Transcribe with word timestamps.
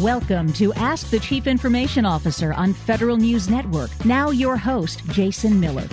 Welcome 0.00 0.52
to 0.52 0.74
Ask 0.74 1.08
the 1.08 1.18
Chief 1.18 1.46
Information 1.46 2.04
Officer 2.04 2.52
on 2.52 2.74
Federal 2.74 3.16
News 3.16 3.48
Network. 3.48 3.88
Now, 4.04 4.28
your 4.28 4.58
host, 4.58 5.02
Jason 5.06 5.58
Miller. 5.58 5.88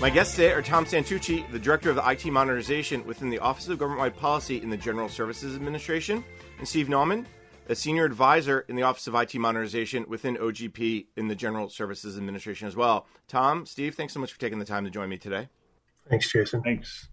My 0.00 0.10
guests 0.10 0.34
today 0.34 0.50
are 0.50 0.60
Tom 0.60 0.84
Santucci, 0.84 1.48
the 1.52 1.60
Director 1.60 1.90
of 1.90 1.94
the 1.94 2.10
IT 2.10 2.24
Modernization 2.26 3.06
within 3.06 3.30
the 3.30 3.38
Office 3.38 3.68
of 3.68 3.78
Government-Wide 3.78 4.16
Policy 4.16 4.60
in 4.60 4.68
the 4.68 4.76
General 4.76 5.08
Services 5.08 5.54
Administration, 5.54 6.24
and 6.58 6.66
Steve 6.66 6.88
Nauman, 6.88 7.24
a 7.68 7.74
Senior 7.76 8.04
Advisor 8.04 8.64
in 8.68 8.74
the 8.74 8.82
Office 8.82 9.06
of 9.06 9.14
IT 9.14 9.36
Modernization 9.36 10.04
within 10.08 10.36
OGP 10.36 11.06
in 11.16 11.28
the 11.28 11.36
General 11.36 11.68
Services 11.68 12.16
Administration 12.16 12.66
as 12.66 12.74
well. 12.74 13.06
Tom, 13.28 13.64
Steve, 13.64 13.94
thanks 13.94 14.12
so 14.12 14.18
much 14.18 14.32
for 14.32 14.40
taking 14.40 14.58
the 14.58 14.64
time 14.64 14.82
to 14.82 14.90
join 14.90 15.08
me 15.08 15.18
today. 15.18 15.48
Thanks, 16.08 16.32
Jason. 16.32 16.64
Thanks. 16.64 17.06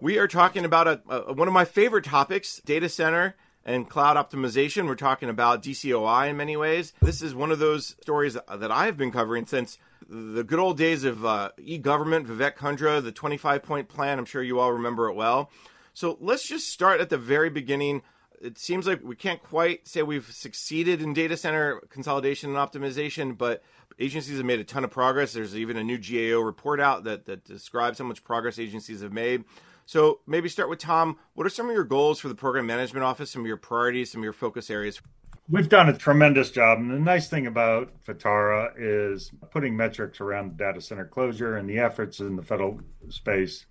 We 0.00 0.18
are 0.18 0.26
talking 0.26 0.64
about 0.64 0.88
a, 0.88 1.00
a, 1.08 1.32
one 1.32 1.46
of 1.46 1.54
my 1.54 1.64
favorite 1.64 2.02
topics, 2.02 2.60
data 2.64 2.88
center 2.88 3.36
and 3.64 3.88
cloud 3.88 4.16
optimization. 4.16 4.86
We're 4.86 4.94
talking 4.94 5.28
about 5.28 5.62
DCOI 5.62 6.30
in 6.30 6.36
many 6.36 6.56
ways. 6.56 6.92
This 7.00 7.22
is 7.22 7.34
one 7.34 7.52
of 7.52 7.58
those 7.58 7.96
stories 8.00 8.34
that 8.34 8.70
I 8.70 8.86
have 8.86 8.96
been 8.96 9.12
covering 9.12 9.46
since 9.46 9.78
the 10.08 10.44
good 10.44 10.58
old 10.58 10.76
days 10.76 11.04
of 11.04 11.24
uh, 11.24 11.50
e-government, 11.58 12.26
Vivek 12.26 12.56
Kundra, 12.56 13.02
the 13.02 13.12
25-point 13.12 13.88
plan. 13.88 14.18
I'm 14.18 14.24
sure 14.24 14.42
you 14.42 14.58
all 14.58 14.72
remember 14.72 15.08
it 15.08 15.14
well. 15.14 15.50
So 15.94 16.18
let's 16.20 16.46
just 16.46 16.70
start 16.70 17.00
at 17.00 17.10
the 17.10 17.18
very 17.18 17.50
beginning. 17.50 18.02
It 18.40 18.58
seems 18.58 18.86
like 18.86 19.02
we 19.02 19.14
can't 19.14 19.42
quite 19.42 19.86
say 19.86 20.02
we've 20.02 20.30
succeeded 20.32 21.00
in 21.00 21.12
data 21.12 21.36
center 21.36 21.80
consolidation 21.90 22.54
and 22.54 22.58
optimization, 22.58 23.38
but 23.38 23.62
agencies 23.98 24.36
have 24.36 24.46
made 24.46 24.58
a 24.58 24.64
ton 24.64 24.84
of 24.84 24.90
progress. 24.90 25.32
There's 25.32 25.56
even 25.56 25.76
a 25.76 25.84
new 25.84 25.98
GAO 25.98 26.40
report 26.40 26.80
out 26.80 27.04
that, 27.04 27.26
that 27.26 27.44
describes 27.44 27.98
how 27.98 28.04
much 28.04 28.24
progress 28.24 28.58
agencies 28.58 29.02
have 29.02 29.12
made. 29.12 29.44
So 29.86 30.20
maybe 30.26 30.48
start 30.48 30.70
with 30.70 30.78
Tom. 30.78 31.18
What 31.34 31.46
are 31.46 31.50
some 31.50 31.68
of 31.68 31.74
your 31.74 31.84
goals 31.84 32.20
for 32.20 32.28
the 32.28 32.34
program 32.34 32.66
management 32.66 33.04
office? 33.04 33.30
Some 33.30 33.42
of 33.42 33.46
your 33.46 33.56
priorities, 33.56 34.12
some 34.12 34.20
of 34.20 34.24
your 34.24 34.32
focus 34.32 34.70
areas? 34.70 35.00
We've 35.48 35.68
done 35.68 35.88
a 35.88 35.96
tremendous 35.96 36.50
job. 36.50 36.78
And 36.78 36.90
the 36.90 36.98
nice 36.98 37.28
thing 37.28 37.46
about 37.46 37.92
FITARA 38.06 38.74
is 38.76 39.32
putting 39.50 39.76
metrics 39.76 40.20
around 40.20 40.56
data 40.56 40.80
center 40.80 41.04
closure 41.04 41.56
and 41.56 41.68
the 41.68 41.78
efforts 41.78 42.20
in 42.20 42.36
the 42.36 42.42
federal 42.42 42.80
space 43.10 43.66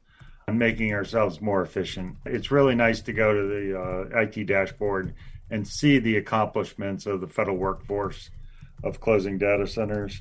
and 0.47 0.59
making 0.59 0.94
ourselves 0.94 1.39
more 1.39 1.61
efficient. 1.61 2.17
It's 2.25 2.52
really 2.52 2.75
nice 2.75 3.02
to 3.02 3.14
go 3.14 3.33
to 3.33 3.47
the 3.47 3.80
uh, 3.80 4.19
IT 4.19 4.47
dashboard 4.47 5.16
and 5.49 5.67
see 5.67 5.97
the 5.97 6.17
accomplishments 6.17 7.05
of 7.05 7.21
the 7.21 7.27
federal 7.27 7.58
workforce 7.58 8.30
of 8.83 8.99
closing 8.99 9.38
data 9.38 9.67
centers. 9.67 10.19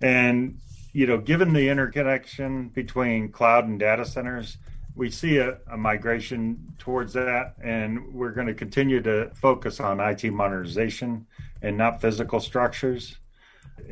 And, 0.00 0.58
you 0.92 1.06
know, 1.06 1.18
given 1.18 1.52
the 1.52 1.68
interconnection 1.68 2.68
between 2.68 3.30
cloud 3.30 3.66
and 3.66 3.78
data 3.78 4.04
centers, 4.04 4.58
we 4.98 5.10
see 5.10 5.38
a, 5.38 5.56
a, 5.70 5.76
migration 5.76 6.74
towards 6.76 7.12
that, 7.12 7.54
and 7.62 8.12
we're 8.12 8.32
going 8.32 8.48
to 8.48 8.54
continue 8.54 9.00
to 9.00 9.30
focus 9.36 9.78
on 9.78 10.00
IT 10.00 10.24
modernization 10.24 11.24
and 11.62 11.78
not 11.78 12.00
physical 12.00 12.40
structures, 12.40 13.16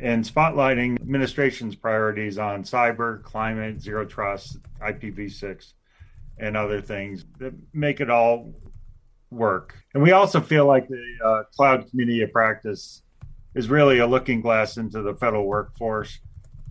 and 0.01 0.25
spotlighting 0.25 0.99
administration's 0.99 1.75
priorities 1.75 2.37
on 2.37 2.63
cyber, 2.63 3.23
climate, 3.23 3.81
zero 3.81 4.05
trust, 4.05 4.57
IPv6, 4.81 5.73
and 6.39 6.57
other 6.57 6.81
things 6.81 7.23
that 7.39 7.53
make 7.73 8.01
it 8.01 8.09
all 8.09 8.53
work. 9.31 9.75
And 9.93 10.03
we 10.03 10.11
also 10.11 10.41
feel 10.41 10.65
like 10.65 10.89
the 10.89 11.25
uh, 11.25 11.43
cloud 11.55 11.89
community 11.89 12.21
of 12.21 12.33
practice 12.33 13.01
is 13.55 13.69
really 13.69 13.99
a 13.99 14.07
looking 14.07 14.41
glass 14.41 14.75
into 14.75 15.01
the 15.01 15.13
federal 15.13 15.45
workforce 15.45 16.19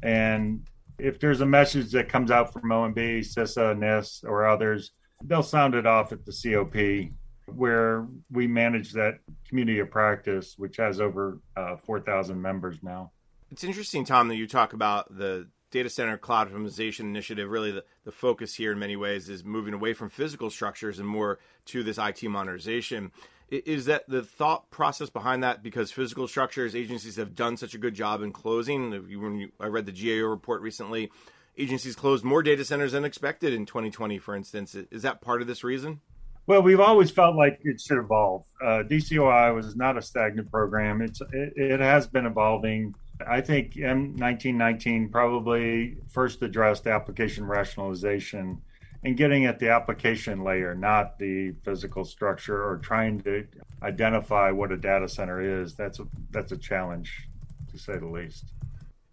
and 0.02 0.68
if 0.98 1.19
there's 1.20 1.41
a 1.41 1.47
message 1.47 1.92
that 1.92 2.08
comes 2.08 2.30
out 2.30 2.52
from 2.52 2.62
OMB, 2.62 3.20
CISA, 3.20 3.78
NIST, 3.78 4.25
or 4.25 4.47
others, 4.47 4.92
they'll 5.25 5.42
sound 5.42 5.75
it 5.75 5.86
off 5.86 6.12
at 6.12 6.25
the 6.25 6.33
COP, 6.33 7.11
where 7.55 8.06
we 8.30 8.47
manage 8.47 8.92
that 8.92 9.19
community 9.48 9.78
of 9.78 9.91
practice, 9.91 10.55
which 10.56 10.77
has 10.78 11.00
over 11.00 11.41
uh, 11.56 11.77
4,000 11.77 12.41
members 12.41 12.78
now. 12.83 13.12
It's 13.50 13.64
interesting, 13.64 14.05
Tom, 14.05 14.28
that 14.28 14.36
you 14.36 14.47
talk 14.47 14.72
about 14.72 15.16
the 15.16 15.48
data 15.70 15.88
center 15.88 16.16
cloud 16.16 16.50
optimization 16.50 17.00
initiative. 17.00 17.49
Really, 17.49 17.70
the, 17.70 17.84
the 18.04 18.12
focus 18.12 18.54
here 18.54 18.72
in 18.72 18.78
many 18.78 18.97
ways 18.97 19.28
is 19.28 19.44
moving 19.44 19.75
away 19.75 19.94
from 19.94 20.09
physical 20.09 20.50
structures 20.50 20.99
and 20.99 21.06
more 21.06 21.38
to 21.66 21.82
this 21.82 21.99
IT 21.99 22.22
modernization. 22.25 23.12
Is 23.48 23.84
that 23.84 24.08
the 24.08 24.22
thought 24.22 24.70
process 24.70 25.08
behind 25.08 25.44
that? 25.44 25.62
Because 25.62 25.92
physical 25.92 26.26
structures 26.26 26.74
agencies 26.74 27.16
have 27.16 27.36
done 27.36 27.56
such 27.56 27.74
a 27.74 27.78
good 27.78 27.94
job 27.94 28.22
in 28.22 28.32
closing. 28.32 28.90
When 28.90 29.38
you, 29.38 29.52
I 29.60 29.66
read 29.66 29.86
the 29.86 29.92
GAO 29.92 30.26
report 30.26 30.62
recently, 30.62 31.12
agencies 31.56 31.94
closed 31.94 32.24
more 32.24 32.42
data 32.42 32.64
centers 32.64 32.92
than 32.92 33.04
expected 33.04 33.52
in 33.52 33.64
2020, 33.64 34.18
for 34.18 34.34
instance. 34.34 34.74
Is 34.74 35.02
that 35.02 35.20
part 35.20 35.42
of 35.42 35.46
this 35.46 35.62
reason? 35.62 36.00
Well, 36.48 36.62
we've 36.62 36.80
always 36.80 37.10
felt 37.10 37.36
like 37.36 37.60
it 37.62 37.80
should 37.80 37.98
evolve. 37.98 38.44
Uh, 38.62 38.82
DCOI 38.88 39.54
was 39.54 39.74
not 39.76 39.96
a 39.96 40.02
stagnant 40.02 40.50
program. 40.50 41.00
It's 41.02 41.20
it, 41.20 41.52
it 41.56 41.80
has 41.80 42.06
been 42.06 42.26
evolving. 42.26 42.94
I 43.26 43.40
think 43.40 43.74
M1919 43.74 45.10
probably 45.10 45.96
first 46.08 46.42
addressed 46.42 46.86
application 46.86 47.46
rationalization 47.46 48.60
and 49.06 49.17
getting 49.17 49.47
at 49.47 49.61
the 49.61 49.71
application 49.71 50.43
layer, 50.43 50.75
not 50.75 51.17
the 51.21 51.53
physical 51.65 52.05
structure 52.05 52.61
or 52.61 52.78
trying 52.78 53.21
to 53.21 53.47
identify 53.81 54.50
what 54.50 54.72
a 54.72 54.77
data 54.77 55.09
center 55.09 55.62
is. 55.62 55.77
That's 55.77 56.00
a 56.00 56.09
that's 56.33 56.50
a 56.50 56.56
challenge 56.56 57.28
to 57.71 57.78
say 57.78 57.97
the 57.99 58.06
least. 58.06 58.47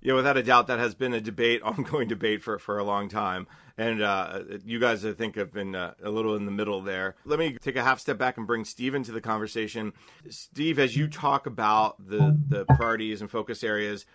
Yeah, 0.01 0.15
without 0.15 0.35
a 0.35 0.43
doubt, 0.43 0.67
that 0.67 0.79
has 0.79 0.95
been 0.95 1.13
a 1.13 1.21
debate, 1.21 1.61
ongoing 1.63 2.07
debate 2.07 2.41
for, 2.41 2.57
for 2.57 2.79
a 2.79 2.83
long 2.83 3.07
time. 3.07 3.45
And 3.77 4.01
uh, 4.01 4.39
you 4.65 4.79
guys, 4.79 5.05
I 5.05 5.13
think, 5.13 5.35
have 5.35 5.53
been 5.53 5.75
uh, 5.75 5.93
a 6.03 6.09
little 6.09 6.35
in 6.35 6.45
the 6.45 6.51
middle 6.51 6.81
there. 6.81 7.15
Let 7.23 7.39
me 7.39 7.57
take 7.61 7.75
a 7.75 7.83
half 7.83 7.99
step 7.99 8.17
back 8.17 8.37
and 8.37 8.45
bring 8.45 8.65
Steve 8.65 8.95
into 8.95 9.11
the 9.11 9.21
conversation. 9.21 9.93
Steve, 10.29 10.77
as 10.77 10.97
you 10.97 11.07
talk 11.07 11.45
about 11.45 11.95
the, 12.05 12.37
the 12.49 12.65
priorities 12.65 13.21
and 13.21 13.31
focus 13.31 13.63
areas, 13.63 14.05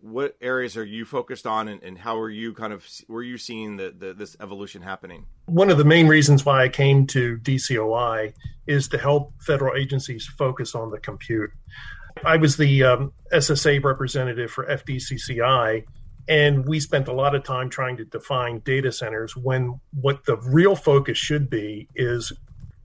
what 0.00 0.36
areas 0.40 0.76
are 0.76 0.84
you 0.84 1.04
focused 1.04 1.46
on 1.46 1.68
and, 1.68 1.82
and 1.82 1.98
how 1.98 2.18
are 2.18 2.30
you 2.30 2.54
kind 2.54 2.72
of 2.72 2.86
were 3.08 3.22
you 3.22 3.36
seeing 3.36 3.76
the, 3.76 3.94
the, 3.96 4.14
this 4.14 4.36
evolution 4.40 4.82
happening? 4.82 5.26
One 5.46 5.70
of 5.70 5.78
the 5.78 5.84
main 5.84 6.06
reasons 6.06 6.44
why 6.44 6.62
i 6.62 6.68
came 6.68 7.06
to 7.08 7.38
dcoi 7.38 8.32
is 8.66 8.88
to 8.88 8.98
help 8.98 9.32
federal 9.42 9.76
agencies 9.76 10.26
focus 10.26 10.74
on 10.74 10.90
the 10.90 10.98
compute. 10.98 11.50
I 12.24 12.36
was 12.36 12.56
the 12.56 12.84
um, 12.84 13.12
ssa 13.32 13.82
representative 13.82 14.50
for 14.50 14.64
fdcci 14.66 15.84
and 16.28 16.66
we 16.66 16.80
spent 16.80 17.08
a 17.08 17.12
lot 17.12 17.34
of 17.34 17.44
time 17.44 17.68
trying 17.68 17.96
to 17.98 18.04
define 18.04 18.60
data 18.60 18.92
centers 18.92 19.36
when 19.36 19.80
what 19.92 20.24
the 20.24 20.36
real 20.36 20.76
focus 20.76 21.18
should 21.18 21.50
be 21.50 21.88
is 21.94 22.32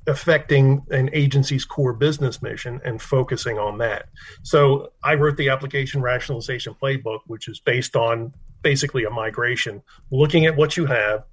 affecting 0.08 0.84
an 0.90 1.10
agency's 1.14 1.66
core 1.66 1.94
business 1.94 2.42
mission 2.42 2.82
and 2.84 3.02
focusing 3.02 3.58
on 3.58 3.78
that. 3.80 4.10
So 4.44 4.92
I 5.04 5.16
wrote 5.16 5.38
the 5.38 5.50
application 5.50 6.02
rationalization 6.02 6.76
playbook, 6.82 7.20
which 7.28 7.48
is 7.48 7.60
based 7.60 7.96
on 7.96 8.34
basically 8.62 9.04
a 9.04 9.10
migration, 9.10 9.82
looking 10.12 10.46
at 10.46 10.56
what 10.56 10.78
you 10.78 10.86
have, 10.86 11.24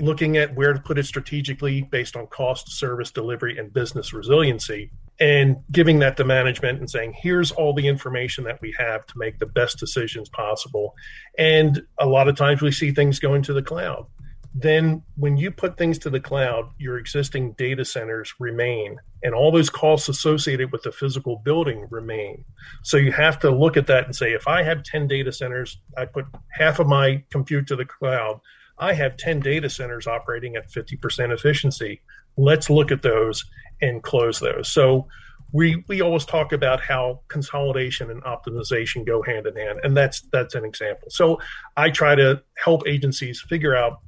looking 0.00 0.36
at 0.36 0.54
where 0.54 0.72
to 0.72 0.80
put 0.80 0.98
it 0.98 1.06
strategically 1.06 1.82
based 1.82 2.16
on 2.16 2.26
cost, 2.28 2.70
service 2.72 3.10
delivery, 3.10 3.58
and 3.58 3.72
business 3.72 4.12
resiliency, 4.12 4.90
and 5.20 5.56
giving 5.70 5.98
that 6.00 6.16
to 6.16 6.24
management 6.24 6.78
and 6.78 6.90
saying, 6.90 7.14
here's 7.16 7.52
all 7.52 7.74
the 7.74 7.86
information 7.86 8.44
that 8.44 8.60
we 8.60 8.74
have 8.78 9.06
to 9.06 9.14
make 9.16 9.38
the 9.38 9.46
best 9.46 9.78
decisions 9.78 10.28
possible. 10.28 10.94
And 11.38 11.82
a 11.98 12.06
lot 12.06 12.28
of 12.28 12.36
times 12.36 12.62
we 12.62 12.72
see 12.72 12.90
things 12.90 13.18
going 13.18 13.42
to 13.42 13.52
the 13.52 13.62
cloud 13.62 14.06
then 14.54 15.02
when 15.16 15.36
you 15.36 15.50
put 15.50 15.78
things 15.78 15.98
to 16.00 16.10
the 16.10 16.20
cloud, 16.20 16.70
your 16.78 16.98
existing 16.98 17.52
data 17.52 17.84
centers 17.84 18.34
remain, 18.38 18.98
and 19.22 19.34
all 19.34 19.50
those 19.50 19.70
costs 19.70 20.08
associated 20.08 20.72
with 20.72 20.82
the 20.82 20.92
physical 20.92 21.40
building 21.44 21.86
remain. 21.90 22.44
So 22.82 22.98
you 22.98 23.12
have 23.12 23.38
to 23.40 23.50
look 23.50 23.76
at 23.76 23.86
that 23.86 24.04
and 24.04 24.14
say, 24.14 24.32
if 24.32 24.46
I 24.46 24.62
have 24.62 24.82
10 24.82 25.08
data 25.08 25.32
centers, 25.32 25.78
I 25.96 26.04
put 26.04 26.26
half 26.50 26.80
of 26.80 26.86
my 26.86 27.24
compute 27.30 27.66
to 27.68 27.76
the 27.76 27.86
cloud, 27.86 28.40
I 28.78 28.92
have 28.92 29.16
10 29.16 29.40
data 29.40 29.70
centers 29.70 30.06
operating 30.06 30.56
at 30.56 30.70
50% 30.70 31.32
efficiency. 31.32 32.02
Let's 32.36 32.68
look 32.68 32.90
at 32.90 33.02
those 33.02 33.44
and 33.80 34.02
close 34.02 34.40
those. 34.40 34.68
So 34.68 35.06
we 35.52 35.84
we 35.86 36.00
always 36.00 36.24
talk 36.24 36.52
about 36.52 36.80
how 36.80 37.20
consolidation 37.28 38.10
and 38.10 38.22
optimization 38.24 39.06
go 39.06 39.22
hand 39.22 39.46
in 39.46 39.54
hand 39.54 39.80
and 39.82 39.94
that's 39.96 40.22
that's 40.32 40.54
an 40.54 40.64
example 40.64 41.08
so 41.10 41.38
i 41.76 41.90
try 41.90 42.14
to 42.14 42.42
help 42.56 42.88
agencies 42.88 43.44
figure 43.48 43.76
out 43.76 43.98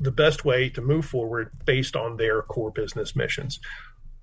the 0.00 0.10
best 0.10 0.44
way 0.44 0.68
to 0.70 0.80
move 0.80 1.04
forward 1.04 1.50
based 1.64 1.96
on 1.96 2.16
their 2.16 2.42
core 2.42 2.70
business 2.70 3.16
missions. 3.16 3.60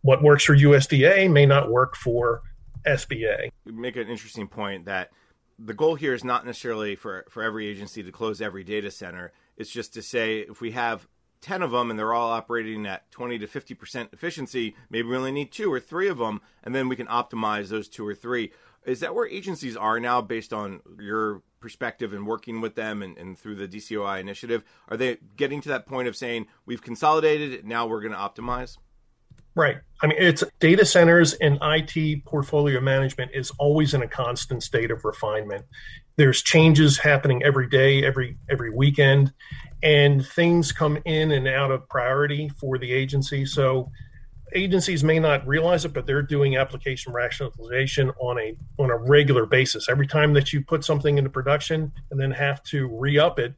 What 0.01 0.21
works 0.21 0.43
for 0.43 0.55
USDA 0.55 1.31
may 1.31 1.45
not 1.45 1.69
work 1.69 1.95
for 1.95 2.41
SBA. 2.85 3.49
You 3.65 3.73
make 3.73 3.95
an 3.95 4.07
interesting 4.07 4.47
point 4.47 4.85
that 4.85 5.09
the 5.57 5.73
goal 5.73 5.95
here 5.95 6.13
is 6.13 6.23
not 6.23 6.45
necessarily 6.45 6.95
for, 6.95 7.25
for 7.29 7.43
every 7.43 7.67
agency 7.67 8.03
to 8.03 8.11
close 8.11 8.41
every 8.41 8.63
data 8.63 8.91
center. 8.91 9.31
It's 9.57 9.71
just 9.71 9.93
to 9.93 10.01
say 10.01 10.39
if 10.39 10.61
we 10.61 10.71
have 10.71 11.07
10 11.41 11.61
of 11.61 11.71
them 11.71 11.89
and 11.89 11.97
they're 11.97 12.13
all 12.13 12.31
operating 12.31 12.85
at 12.85 13.09
20 13.11 13.39
to 13.39 13.47
50% 13.47 14.13
efficiency, 14.13 14.75
maybe 14.89 15.07
we 15.07 15.15
only 15.15 15.31
need 15.31 15.51
two 15.51 15.71
or 15.71 15.79
three 15.79 16.07
of 16.07 16.17
them, 16.17 16.41
and 16.63 16.73
then 16.73 16.89
we 16.89 16.95
can 16.95 17.07
optimize 17.07 17.69
those 17.69 17.87
two 17.87 18.05
or 18.05 18.15
three. 18.15 18.51
Is 18.85 18.99
that 19.01 19.15
where 19.15 19.27
agencies 19.27 19.75
are 19.75 19.99
now 19.99 20.21
based 20.21 20.53
on 20.53 20.81
your 20.99 21.41
perspective 21.59 22.13
and 22.13 22.27
working 22.27 22.61
with 22.61 22.75
them 22.75 23.01
and, 23.01 23.17
and 23.17 23.37
through 23.37 23.55
the 23.55 23.67
DCOI 23.67 24.19
initiative? 24.19 24.63
Are 24.87 24.97
they 24.97 25.17
getting 25.35 25.61
to 25.61 25.69
that 25.69 25.87
point 25.87 26.07
of 26.07 26.15
saying 26.15 26.47
we've 26.65 26.81
consolidated 26.81 27.65
now 27.65 27.87
we're 27.87 28.01
going 28.01 28.13
to 28.13 28.17
optimize? 28.17 28.77
Right. 29.55 29.77
I 30.03 30.07
mean, 30.07 30.17
it's 30.19 30.43
data 30.59 30.85
centers 30.85 31.33
and 31.33 31.57
IT 31.61 32.25
portfolio 32.25 32.81
management 32.81 33.31
is 33.33 33.51
always 33.57 33.93
in 33.93 34.01
a 34.01 34.07
constant 34.07 34.63
state 34.63 34.91
of 34.91 35.05
refinement. 35.05 35.65
There's 36.17 36.41
changes 36.41 36.97
happening 36.97 37.41
every 37.43 37.69
day, 37.69 38.05
every 38.05 38.37
every 38.49 38.69
weekend, 38.69 39.33
and 39.81 40.25
things 40.25 40.71
come 40.71 40.97
in 41.05 41.31
and 41.31 41.47
out 41.47 41.71
of 41.71 41.87
priority 41.89 42.49
for 42.49 42.77
the 42.77 42.91
agency. 42.91 43.45
So 43.45 43.91
agencies 44.55 45.03
may 45.03 45.19
not 45.19 45.45
realize 45.47 45.85
it, 45.85 45.93
but 45.93 46.05
they're 46.05 46.21
doing 46.21 46.57
application 46.57 47.13
rationalization 47.13 48.11
on 48.19 48.39
a 48.39 48.55
on 48.77 48.89
a 48.89 48.97
regular 48.97 49.45
basis. 49.45 49.89
Every 49.89 50.07
time 50.07 50.33
that 50.33 50.53
you 50.53 50.63
put 50.63 50.83
something 50.83 51.17
into 51.17 51.29
production 51.29 51.91
and 52.11 52.19
then 52.19 52.31
have 52.31 52.63
to 52.63 52.87
re-up 52.87 53.39
it 53.39 53.53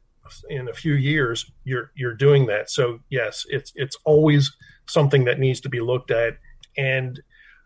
in 0.50 0.68
a 0.68 0.74
few 0.74 0.94
years, 0.94 1.50
you're 1.64 1.92
you're 1.94 2.14
doing 2.14 2.46
that. 2.46 2.70
So 2.70 3.00
yes, 3.08 3.46
it's 3.48 3.72
it's 3.76 3.96
always 4.04 4.54
something 4.86 5.24
that 5.24 5.38
needs 5.38 5.60
to 5.60 5.68
be 5.68 5.80
looked 5.80 6.10
at. 6.10 6.36
And 6.76 7.20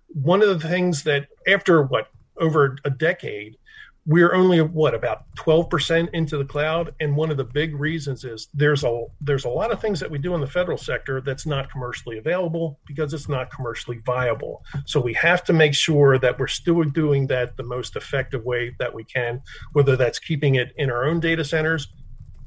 one 0.09 0.43
of 0.43 0.49
the 0.49 0.69
things 0.69 1.05
that 1.05 1.29
after 1.47 1.83
what 1.83 2.09
over 2.39 2.77
a 2.85 2.91
decade, 2.91 3.57
we're 4.05 4.35
only 4.35 4.61
what 4.61 4.95
about 4.95 5.25
12% 5.37 6.09
into 6.13 6.37
the 6.37 6.45
cloud. 6.45 6.95
And 7.01 7.17
one 7.17 7.31
of 7.31 7.37
the 7.37 7.45
big 7.45 7.75
reasons 7.75 8.25
is 8.25 8.49
there's 8.53 8.83
a 8.83 9.07
there's 9.21 9.45
a 9.45 9.49
lot 9.49 9.71
of 9.71 9.81
things 9.81 10.01
that 10.01 10.11
we 10.11 10.19
do 10.19 10.35
in 10.35 10.41
the 10.41 10.47
federal 10.47 10.79
sector 10.79 11.21
that's 11.21 11.47
not 11.47 11.71
commercially 11.71 12.19
available 12.19 12.81
because 12.87 13.15
it's 13.15 13.29
not 13.29 13.51
commercially 13.51 13.99
viable. 13.99 14.65
So 14.87 15.01
we 15.01 15.15
have 15.15 15.45
to 15.45 15.53
make 15.53 15.75
sure 15.75 16.19
that 16.19 16.39
we're 16.39 16.49
still 16.49 16.83
doing 16.83 17.29
that 17.29 17.57
the 17.57 17.63
most 17.63 17.95
effective 17.95 18.45
way 18.45 18.75
that 18.79 18.93
we 18.93 19.05
can 19.05 19.43
whether 19.73 19.97
that's 19.97 20.19
keeping 20.19 20.57
it 20.57 20.73
in 20.77 20.91
our 20.91 21.05
own 21.05 21.21
data 21.21 21.45
centers 21.45 21.89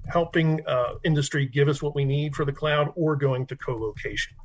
helping 0.07 0.65
uh, 0.67 0.93
industry 1.03 1.47
give 1.47 1.67
us 1.67 1.81
what 1.81 1.95
we 1.95 2.05
need 2.05 2.35
for 2.35 2.45
the 2.45 2.51
cloud 2.51 2.91
or 2.95 3.15
going 3.15 3.45
to 3.47 3.55
co-location 3.55 4.35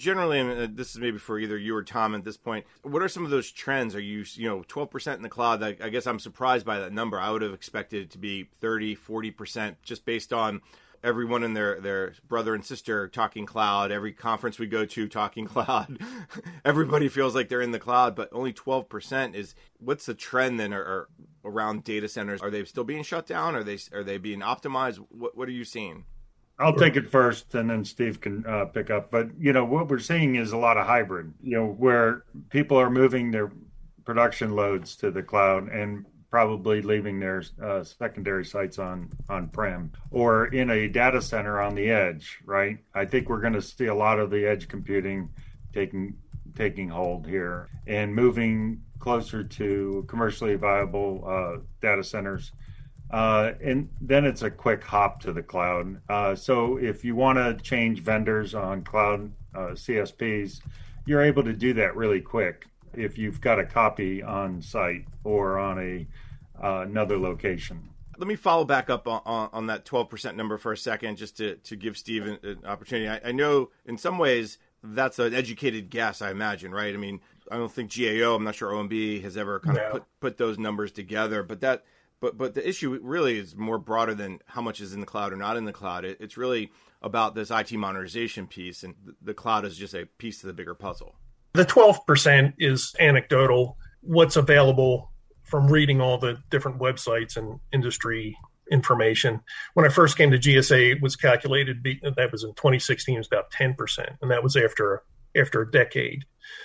generally, 0.00 0.40
and 0.40 0.50
uh, 0.50 0.66
this 0.72 0.90
is 0.90 0.98
maybe 0.98 1.18
for 1.18 1.38
either 1.38 1.56
you 1.56 1.76
or 1.76 1.84
Tom 1.84 2.14
at 2.14 2.24
this 2.24 2.36
point, 2.36 2.66
what 2.82 3.02
are 3.02 3.08
some 3.08 3.24
of 3.24 3.30
those 3.30 3.50
trends? 3.50 3.94
Are 3.94 4.00
you, 4.00 4.24
you 4.34 4.48
know, 4.48 4.62
12% 4.62 5.14
in 5.14 5.22
the 5.22 5.28
cloud? 5.28 5.62
I, 5.62 5.76
I 5.80 5.90
guess 5.90 6.06
I'm 6.06 6.18
surprised 6.18 6.66
by 6.66 6.78
that 6.80 6.92
number. 6.92 7.20
I 7.20 7.30
would 7.30 7.42
have 7.42 7.52
expected 7.52 8.02
it 8.02 8.10
to 8.12 8.18
be 8.18 8.48
30, 8.60 8.96
40% 8.96 9.76
just 9.82 10.04
based 10.04 10.32
on 10.32 10.62
everyone 11.02 11.42
and 11.42 11.56
their 11.56 11.80
their 11.80 12.12
brother 12.28 12.54
and 12.54 12.62
sister 12.62 13.08
talking 13.08 13.46
cloud 13.46 13.90
every 13.90 14.12
conference 14.12 14.58
we 14.58 14.66
go 14.66 14.84
to 14.84 15.08
talking 15.08 15.46
cloud 15.46 15.98
everybody 16.62 17.08
feels 17.08 17.34
like 17.34 17.48
they're 17.48 17.62
in 17.62 17.70
the 17.70 17.78
cloud 17.78 18.14
but 18.14 18.28
only 18.32 18.52
12% 18.52 19.34
is 19.34 19.54
what's 19.78 20.04
the 20.04 20.12
trend 20.12 20.60
then 20.60 20.74
or, 20.74 20.82
or 20.82 21.08
around 21.42 21.84
data 21.84 22.06
centers 22.06 22.42
are 22.42 22.50
they 22.50 22.62
still 22.66 22.84
being 22.84 23.02
shut 23.02 23.26
down 23.26 23.56
are 23.56 23.64
they 23.64 23.78
are 23.94 24.04
they 24.04 24.18
being 24.18 24.40
optimized 24.40 24.98
what, 25.08 25.34
what 25.34 25.48
are 25.48 25.52
you 25.52 25.64
seeing 25.64 26.04
I'll 26.60 26.74
take 26.74 26.96
it 26.96 27.10
first, 27.10 27.54
and 27.54 27.70
then 27.70 27.84
Steve 27.84 28.20
can 28.20 28.44
uh, 28.46 28.66
pick 28.66 28.90
up. 28.90 29.10
But 29.10 29.28
you 29.38 29.52
know 29.52 29.64
what 29.64 29.88
we're 29.88 29.98
seeing 29.98 30.36
is 30.36 30.52
a 30.52 30.58
lot 30.58 30.76
of 30.76 30.86
hybrid. 30.86 31.32
You 31.42 31.56
know 31.56 31.66
where 31.66 32.24
people 32.50 32.76
are 32.76 32.90
moving 32.90 33.30
their 33.30 33.50
production 34.04 34.54
loads 34.54 34.96
to 34.96 35.10
the 35.10 35.22
cloud 35.22 35.68
and 35.68 36.04
probably 36.30 36.80
leaving 36.80 37.18
their 37.18 37.42
uh, 37.62 37.82
secondary 37.82 38.44
sites 38.44 38.78
on 38.78 39.10
on 39.28 39.48
prem 39.48 39.90
or 40.10 40.46
in 40.46 40.70
a 40.70 40.86
data 40.86 41.20
center 41.20 41.60
on 41.60 41.74
the 41.74 41.90
edge. 41.90 42.38
Right. 42.44 42.78
I 42.94 43.04
think 43.04 43.28
we're 43.28 43.40
going 43.40 43.54
to 43.54 43.62
see 43.62 43.86
a 43.86 43.94
lot 43.94 44.18
of 44.18 44.30
the 44.30 44.46
edge 44.46 44.68
computing 44.68 45.30
taking 45.72 46.16
taking 46.54 46.88
hold 46.88 47.26
here 47.26 47.68
and 47.86 48.14
moving 48.14 48.82
closer 48.98 49.42
to 49.42 50.04
commercially 50.08 50.56
viable 50.56 51.24
uh, 51.26 51.60
data 51.80 52.04
centers 52.04 52.52
uh, 53.10 53.52
and 53.62 53.88
then 54.00 54.24
it's 54.24 54.42
a 54.42 54.50
quick 54.50 54.84
hop 54.84 55.20
to 55.22 55.32
the 55.32 55.42
cloud. 55.42 56.00
Uh, 56.08 56.34
so 56.34 56.76
if 56.76 57.04
you 57.04 57.16
want 57.16 57.38
to 57.38 57.54
change 57.62 58.00
vendors 58.00 58.54
on 58.54 58.82
cloud 58.82 59.32
uh, 59.54 59.70
CSPs, 59.70 60.60
you're 61.06 61.22
able 61.22 61.42
to 61.42 61.52
do 61.52 61.72
that 61.74 61.96
really 61.96 62.20
quick 62.20 62.66
if 62.94 63.18
you've 63.18 63.40
got 63.40 63.58
a 63.58 63.64
copy 63.64 64.22
on 64.22 64.62
site 64.62 65.06
or 65.24 65.58
on 65.58 65.78
a 65.78 66.06
uh, 66.62 66.82
another 66.82 67.18
location. 67.18 67.88
Let 68.18 68.28
me 68.28 68.36
follow 68.36 68.66
back 68.66 68.90
up 68.90 69.08
on, 69.08 69.22
on, 69.24 69.48
on, 69.54 69.66
that 69.68 69.86
12% 69.86 70.36
number 70.36 70.58
for 70.58 70.72
a 70.72 70.76
second, 70.76 71.16
just 71.16 71.38
to, 71.38 71.56
to 71.56 71.74
give 71.74 71.96
Steve 71.96 72.26
an, 72.26 72.38
an 72.42 72.58
opportunity. 72.66 73.08
I, 73.08 73.30
I 73.30 73.32
know 73.32 73.70
in 73.86 73.96
some 73.96 74.18
ways 74.18 74.58
that's 74.82 75.18
an 75.18 75.32
educated 75.32 75.88
guess, 75.88 76.20
I 76.20 76.30
imagine, 76.30 76.70
right? 76.70 76.92
I 76.92 76.98
mean, 76.98 77.20
I 77.50 77.56
don't 77.56 77.72
think 77.72 77.96
GAO, 77.96 78.34
I'm 78.34 78.44
not 78.44 78.56
sure 78.56 78.72
OMB 78.72 79.22
has 79.22 79.38
ever 79.38 79.58
kind 79.60 79.76
no. 79.76 79.84
of 79.84 79.92
put, 79.92 80.04
put 80.20 80.36
those 80.36 80.58
numbers 80.58 80.92
together, 80.92 81.42
but 81.42 81.60
that– 81.62 81.82
but 82.20 82.36
but 82.36 82.54
the 82.54 82.66
issue 82.66 82.98
really 83.02 83.38
is 83.38 83.56
more 83.56 83.78
broader 83.78 84.14
than 84.14 84.40
how 84.46 84.60
much 84.60 84.80
is 84.80 84.92
in 84.92 85.00
the 85.00 85.06
cloud 85.06 85.32
or 85.32 85.36
not 85.36 85.56
in 85.56 85.64
the 85.64 85.72
cloud. 85.72 86.04
It, 86.04 86.18
it's 86.20 86.36
really 86.36 86.70
about 87.02 87.34
this 87.34 87.50
IT 87.50 87.72
modernization 87.72 88.46
piece, 88.46 88.82
and 88.82 88.94
the 89.22 89.34
cloud 89.34 89.64
is 89.64 89.76
just 89.76 89.94
a 89.94 90.06
piece 90.18 90.42
of 90.42 90.48
the 90.48 90.52
bigger 90.52 90.74
puzzle. 90.74 91.14
The 91.54 91.64
twelve 91.64 92.06
percent 92.06 92.54
is 92.58 92.94
anecdotal. 93.00 93.76
What's 94.02 94.36
available 94.36 95.10
from 95.44 95.66
reading 95.66 96.00
all 96.00 96.18
the 96.18 96.38
different 96.50 96.78
websites 96.78 97.36
and 97.36 97.58
industry 97.72 98.36
information. 98.70 99.40
When 99.74 99.84
I 99.84 99.88
first 99.88 100.16
came 100.16 100.30
to 100.30 100.38
GSA, 100.38 100.92
it 100.96 101.02
was 101.02 101.16
calculated 101.16 101.84
that 102.16 102.30
was 102.30 102.44
in 102.44 102.50
2016. 102.54 103.16
It 103.16 103.18
was 103.18 103.26
about 103.26 103.50
10 103.50 103.74
percent, 103.74 104.10
and 104.22 104.30
that 104.30 104.42
was 104.42 104.56
after 104.56 105.02
after 105.36 105.62
a 105.62 105.70
decade. 105.70 106.24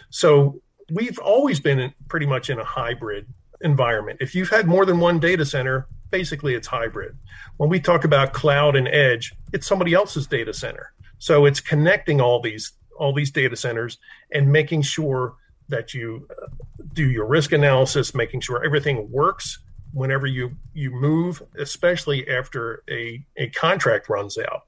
So 0.09 0.61
we've 0.91 1.19
always 1.19 1.59
been 1.59 1.93
pretty 2.07 2.25
much 2.25 2.49
in 2.49 2.59
a 2.59 2.63
hybrid 2.63 3.27
environment. 3.61 4.19
If 4.21 4.35
you've 4.35 4.49
had 4.49 4.67
more 4.67 4.85
than 4.85 4.99
one 4.99 5.19
data 5.19 5.45
center, 5.45 5.87
basically 6.11 6.55
it's 6.55 6.67
hybrid. 6.67 7.17
When 7.57 7.69
we 7.69 7.79
talk 7.79 8.03
about 8.03 8.33
cloud 8.33 8.75
and 8.75 8.87
edge, 8.87 9.33
it's 9.53 9.67
somebody 9.67 9.93
else's 9.93 10.27
data 10.27 10.53
center. 10.53 10.93
So 11.17 11.45
it's 11.45 11.59
connecting 11.59 12.21
all 12.21 12.41
these 12.41 12.73
all 12.97 13.13
these 13.13 13.31
data 13.31 13.55
centers 13.55 13.97
and 14.31 14.51
making 14.51 14.81
sure 14.81 15.35
that 15.67 15.93
you 15.93 16.27
uh, 16.31 16.47
do 16.93 17.09
your 17.09 17.25
risk 17.25 17.51
analysis, 17.51 18.15
making 18.15 18.39
sure 18.39 18.63
everything 18.63 19.11
works 19.11 19.59
whenever 19.93 20.27
you 20.27 20.51
you 20.73 20.91
move, 20.91 21.41
especially 21.57 22.29
after 22.29 22.83
a, 22.89 23.25
a 23.37 23.49
contract 23.49 24.09
runs 24.09 24.37
out. 24.37 24.63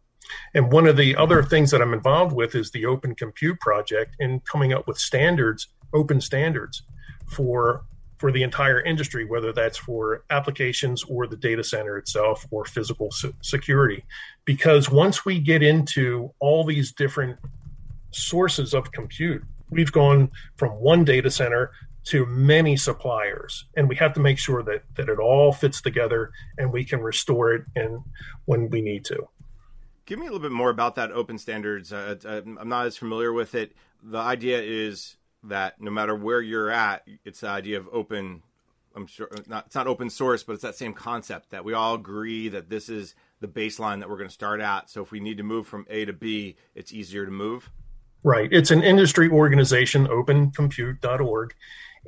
And 0.53 0.71
one 0.71 0.87
of 0.87 0.97
the 0.97 1.15
other 1.15 1.43
things 1.43 1.71
that 1.71 1.81
I'm 1.81 1.93
involved 1.93 2.35
with 2.35 2.55
is 2.55 2.71
the 2.71 2.85
Open 2.85 3.15
Compute 3.15 3.59
project 3.59 4.15
and 4.19 4.43
coming 4.45 4.73
up 4.73 4.87
with 4.87 4.97
standards, 4.97 5.67
open 5.93 6.19
standards 6.19 6.83
for 7.31 7.85
for 8.17 8.31
the 8.31 8.43
entire 8.43 8.81
industry, 8.81 9.25
whether 9.25 9.53
that's 9.53 9.77
for 9.77 10.23
applications 10.29 11.03
or 11.03 11.27
the 11.27 11.37
data 11.37 11.63
center 11.63 11.97
itself 11.97 12.45
or 12.51 12.65
physical 12.65 13.11
se- 13.11 13.33
security. 13.41 14.03
Because 14.45 14.89
once 14.89 15.25
we 15.25 15.39
get 15.39 15.61
into 15.61 16.33
all 16.39 16.63
these 16.63 16.91
different 16.91 17.37
sources 18.11 18.73
of 18.73 18.91
compute, 18.91 19.43
we've 19.69 19.91
gone 19.91 20.31
from 20.55 20.71
one 20.71 21.03
data 21.03 21.29
center 21.29 21.71
to 22.05 22.25
many 22.25 22.77
suppliers 22.77 23.65
and 23.75 23.89
we 23.89 23.95
have 23.95 24.13
to 24.13 24.21
make 24.21 24.39
sure 24.39 24.63
that 24.63 24.81
that 24.95 25.09
it 25.09 25.19
all 25.19 25.51
fits 25.51 25.81
together 25.81 26.31
and 26.57 26.71
we 26.71 26.85
can 26.85 27.01
restore 27.01 27.53
it 27.53 27.65
and 27.75 27.99
when 28.45 28.69
we 28.69 28.81
need 28.81 29.03
to. 29.03 29.27
Give 30.05 30.17
me 30.17 30.27
a 30.27 30.29
little 30.31 30.41
bit 30.41 30.53
more 30.53 30.69
about 30.69 30.95
that 30.95 31.11
open 31.11 31.37
standards. 31.37 31.91
Uh, 31.91 32.15
i'm 32.25 32.69
not 32.69 32.85
as 32.85 32.95
familiar 32.95 33.33
with 33.33 33.55
it. 33.55 33.73
The 34.01 34.19
idea 34.19 34.61
is 34.61 35.17
that 35.43 35.79
no 35.79 35.91
matter 35.91 36.15
where 36.15 36.41
you're 36.41 36.69
at, 36.69 37.07
it's 37.23 37.41
the 37.41 37.49
idea 37.49 37.77
of 37.77 37.87
open. 37.91 38.41
I'm 38.95 39.05
sure 39.05 39.29
not, 39.47 39.67
it's 39.67 39.75
not 39.75 39.87
open 39.87 40.09
source, 40.09 40.43
but 40.43 40.53
it's 40.53 40.63
that 40.63 40.75
same 40.75 40.93
concept 40.93 41.51
that 41.51 41.63
we 41.63 41.73
all 41.73 41.95
agree 41.95 42.49
that 42.49 42.69
this 42.69 42.89
is 42.89 43.13
the 43.39 43.47
baseline 43.47 43.99
that 43.99 44.09
we're 44.09 44.17
going 44.17 44.29
to 44.29 44.33
start 44.33 44.59
at. 44.59 44.89
So 44.89 45.01
if 45.03 45.11
we 45.11 45.19
need 45.19 45.37
to 45.37 45.43
move 45.43 45.67
from 45.67 45.85
A 45.89 46.05
to 46.05 46.13
B, 46.13 46.55
it's 46.73 46.91
easier 46.91 47.25
to 47.25 47.31
move. 47.31 47.69
Right. 48.23 48.51
It's 48.51 48.71
an 48.71 48.81
industry 48.83 49.29
organization, 49.29 50.07
opencompute.org, 50.07 51.55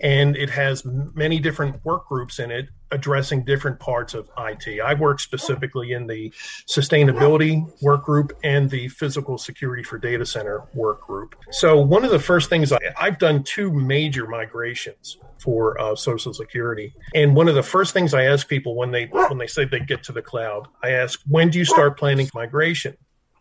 and 0.01 0.35
it 0.35 0.49
has 0.49 0.85
many 0.85 1.39
different 1.39 1.83
work 1.85 2.07
groups 2.07 2.39
in 2.39 2.51
it 2.51 2.69
addressing 2.91 3.43
different 3.43 3.79
parts 3.79 4.13
of 4.13 4.29
IT. 4.37 4.81
I 4.81 4.93
work 4.95 5.19
specifically 5.19 5.91
in 5.91 6.07
the 6.07 6.33
sustainability 6.67 7.69
work 7.81 8.03
group 8.03 8.33
and 8.43 8.69
the 8.69 8.87
physical 8.87 9.37
security 9.37 9.83
for 9.83 9.97
data 9.97 10.25
center 10.25 10.63
work 10.73 11.01
group. 11.01 11.35
So 11.51 11.79
one 11.79 12.03
of 12.03 12.11
the 12.11 12.19
first 12.19 12.49
things 12.49 12.71
I, 12.71 12.79
have 12.97 13.19
done 13.19 13.43
two 13.43 13.71
major 13.71 14.27
migrations 14.27 15.17
for 15.37 15.79
uh, 15.79 15.95
Social 15.95 16.33
Security, 16.33 16.93
and 17.15 17.35
one 17.35 17.47
of 17.47 17.55
the 17.55 17.63
first 17.63 17.93
things 17.93 18.13
I 18.13 18.23
ask 18.23 18.47
people 18.47 18.75
when 18.75 18.91
they 18.91 19.05
when 19.05 19.37
they 19.37 19.47
say 19.47 19.65
they 19.65 19.79
get 19.79 20.03
to 20.03 20.11
the 20.11 20.21
cloud, 20.21 20.67
I 20.83 20.91
ask, 20.91 21.21
when 21.27 21.49
do 21.49 21.59
you 21.59 21.65
start 21.65 21.97
planning 21.97 22.29
migration? 22.33 22.97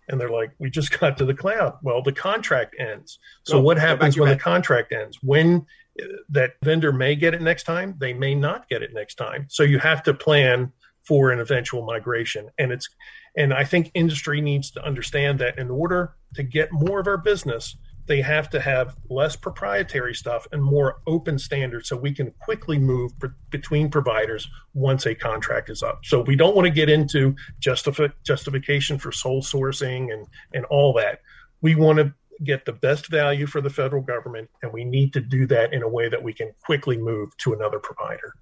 And 0.08 0.20
they're 0.20 0.30
like, 0.30 0.50
"We 0.58 0.70
just 0.70 0.98
got 1.00 1.16
to 1.18 1.24
the 1.24 1.34
cloud." 1.34 1.78
Well, 1.82 2.02
the 2.02 2.12
contract 2.12 2.76
ends. 2.78 3.18
So, 3.44 3.60
what 3.60 3.78
happens 3.78 4.18
when 4.18 4.30
the 4.30 4.36
contract 4.36 4.92
ends? 4.92 5.18
When 5.22 5.66
uh, 6.00 6.06
that 6.30 6.52
vendor 6.62 6.92
may 6.92 7.14
get 7.14 7.34
it 7.34 7.42
next 7.42 7.64
time, 7.64 7.94
they 7.98 8.12
may 8.12 8.34
not 8.34 8.68
get 8.68 8.82
it 8.82 8.92
next 8.92 9.16
time. 9.16 9.46
So 9.48 9.62
you 9.62 9.78
have 9.78 10.02
to 10.04 10.14
plan 10.14 10.72
for 11.08 11.30
an 11.30 11.40
eventual 11.40 11.84
migration. 11.84 12.48
And 12.58 12.70
it's 12.70 12.88
and 13.36 13.54
I 13.54 13.64
think 13.64 13.90
industry 13.94 14.40
needs 14.40 14.70
to 14.72 14.84
understand 14.84 15.38
that 15.38 15.58
in 15.58 15.70
order 15.70 16.14
to 16.34 16.42
get 16.42 16.72
more 16.72 17.00
of 17.00 17.06
our 17.06 17.16
business, 17.16 17.76
they 18.08 18.20
have 18.22 18.50
to 18.50 18.60
have 18.60 18.96
less 19.08 19.36
proprietary 19.36 20.14
stuff 20.14 20.46
and 20.50 20.62
more 20.62 21.00
open 21.06 21.38
standards 21.38 21.88
so 21.88 21.96
we 21.96 22.12
can 22.12 22.32
quickly 22.40 22.78
move 22.78 23.12
between 23.50 23.90
providers 23.90 24.48
once 24.74 25.06
a 25.06 25.14
contract 25.14 25.70
is 25.70 25.82
up. 25.82 26.00
So 26.04 26.22
we 26.22 26.34
don't 26.34 26.56
want 26.56 26.66
to 26.66 26.72
get 26.72 26.88
into 26.88 27.36
justifi- 27.60 28.12
justification 28.24 28.98
for 28.98 29.12
sole 29.12 29.42
sourcing 29.42 30.12
and, 30.12 30.26
and 30.54 30.64
all 30.66 30.92
that. 30.94 31.20
We 31.60 31.74
want 31.74 31.98
to 31.98 32.14
get 32.42 32.64
the 32.64 32.72
best 32.72 33.08
value 33.08 33.46
for 33.46 33.60
the 33.60 33.70
federal 33.70 34.02
government, 34.02 34.48
and 34.62 34.72
we 34.72 34.84
need 34.84 35.12
to 35.12 35.20
do 35.20 35.46
that 35.48 35.72
in 35.72 35.82
a 35.82 35.88
way 35.88 36.08
that 36.08 36.22
we 36.22 36.32
can 36.32 36.52
quickly 36.64 36.96
move 36.96 37.36
to 37.38 37.52
another 37.52 37.78
provider. 37.78 38.34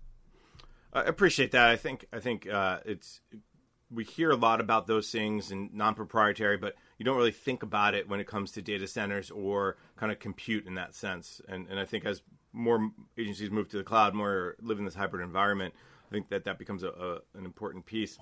I 0.92 1.02
appreciate 1.02 1.50
that. 1.52 1.68
I 1.68 1.76
think 1.76 2.06
I 2.12 2.20
think 2.20 2.48
uh, 2.48 2.80
it's 2.84 3.20
we 3.90 4.04
hear 4.04 4.30
a 4.30 4.36
lot 4.36 4.60
about 4.60 4.86
those 4.86 5.10
things 5.10 5.50
and 5.50 5.72
non-proprietary, 5.72 6.56
but 6.56 6.74
you 6.98 7.04
don't 7.04 7.16
really 7.16 7.32
think 7.32 7.62
about 7.62 7.94
it 7.94 8.08
when 8.08 8.20
it 8.20 8.26
comes 8.26 8.52
to 8.52 8.62
data 8.62 8.86
centers 8.86 9.30
or 9.30 9.76
kind 9.96 10.10
of 10.10 10.18
compute 10.18 10.66
in 10.66 10.74
that 10.74 10.94
sense. 10.94 11.40
And 11.48 11.66
and 11.68 11.78
I 11.78 11.84
think 11.84 12.04
as 12.04 12.22
more 12.52 12.90
agencies 13.18 13.50
move 13.50 13.68
to 13.70 13.76
the 13.76 13.84
cloud, 13.84 14.14
more 14.14 14.56
live 14.60 14.78
in 14.78 14.84
this 14.84 14.94
hybrid 14.94 15.22
environment, 15.22 15.74
I 16.08 16.12
think 16.12 16.30
that 16.30 16.44
that 16.44 16.58
becomes 16.58 16.82
a, 16.82 16.88
a 16.88 17.14
an 17.38 17.44
important 17.44 17.86
piece. 17.86 18.18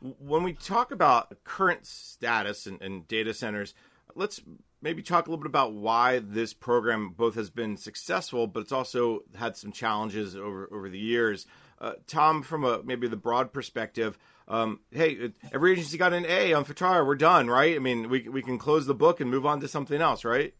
When 0.00 0.42
we 0.42 0.52
talk 0.52 0.92
about 0.92 1.34
current 1.44 1.86
status 1.86 2.66
and, 2.66 2.80
and 2.82 3.08
data 3.08 3.32
centers, 3.32 3.74
let's 4.14 4.40
maybe 4.82 5.02
talk 5.02 5.26
a 5.26 5.30
little 5.30 5.42
bit 5.42 5.48
about 5.48 5.72
why 5.72 6.20
this 6.20 6.52
program 6.52 7.10
both 7.16 7.34
has 7.34 7.50
been 7.50 7.76
successful, 7.76 8.46
but 8.46 8.60
it's 8.60 8.72
also 8.72 9.20
had 9.34 9.56
some 9.56 9.72
challenges 9.72 10.36
over 10.36 10.68
over 10.72 10.88
the 10.88 10.98
years. 10.98 11.46
Uh, 11.78 11.92
Tom, 12.06 12.42
from 12.42 12.64
a 12.64 12.82
maybe 12.82 13.08
the 13.08 13.16
broad 13.16 13.52
perspective, 13.52 14.18
um, 14.48 14.80
hey, 14.90 15.32
every 15.52 15.72
agency 15.72 15.98
got 15.98 16.12
an 16.12 16.24
A 16.26 16.52
on 16.52 16.64
FITARA. 16.64 17.06
We're 17.06 17.16
done, 17.16 17.48
right? 17.48 17.74
I 17.74 17.78
mean, 17.78 18.08
we 18.08 18.28
we 18.28 18.42
can 18.42 18.58
close 18.58 18.86
the 18.86 18.94
book 18.94 19.20
and 19.20 19.30
move 19.30 19.46
on 19.46 19.60
to 19.60 19.68
something 19.68 20.00
else, 20.00 20.24
right? 20.24 20.54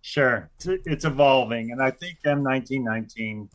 Sure, 0.00 0.48
it's, 0.64 1.04
evolving, 1.04 1.72
and 1.72 1.82
I 1.82 1.90
think 1.90 2.18
M1919 2.24 3.48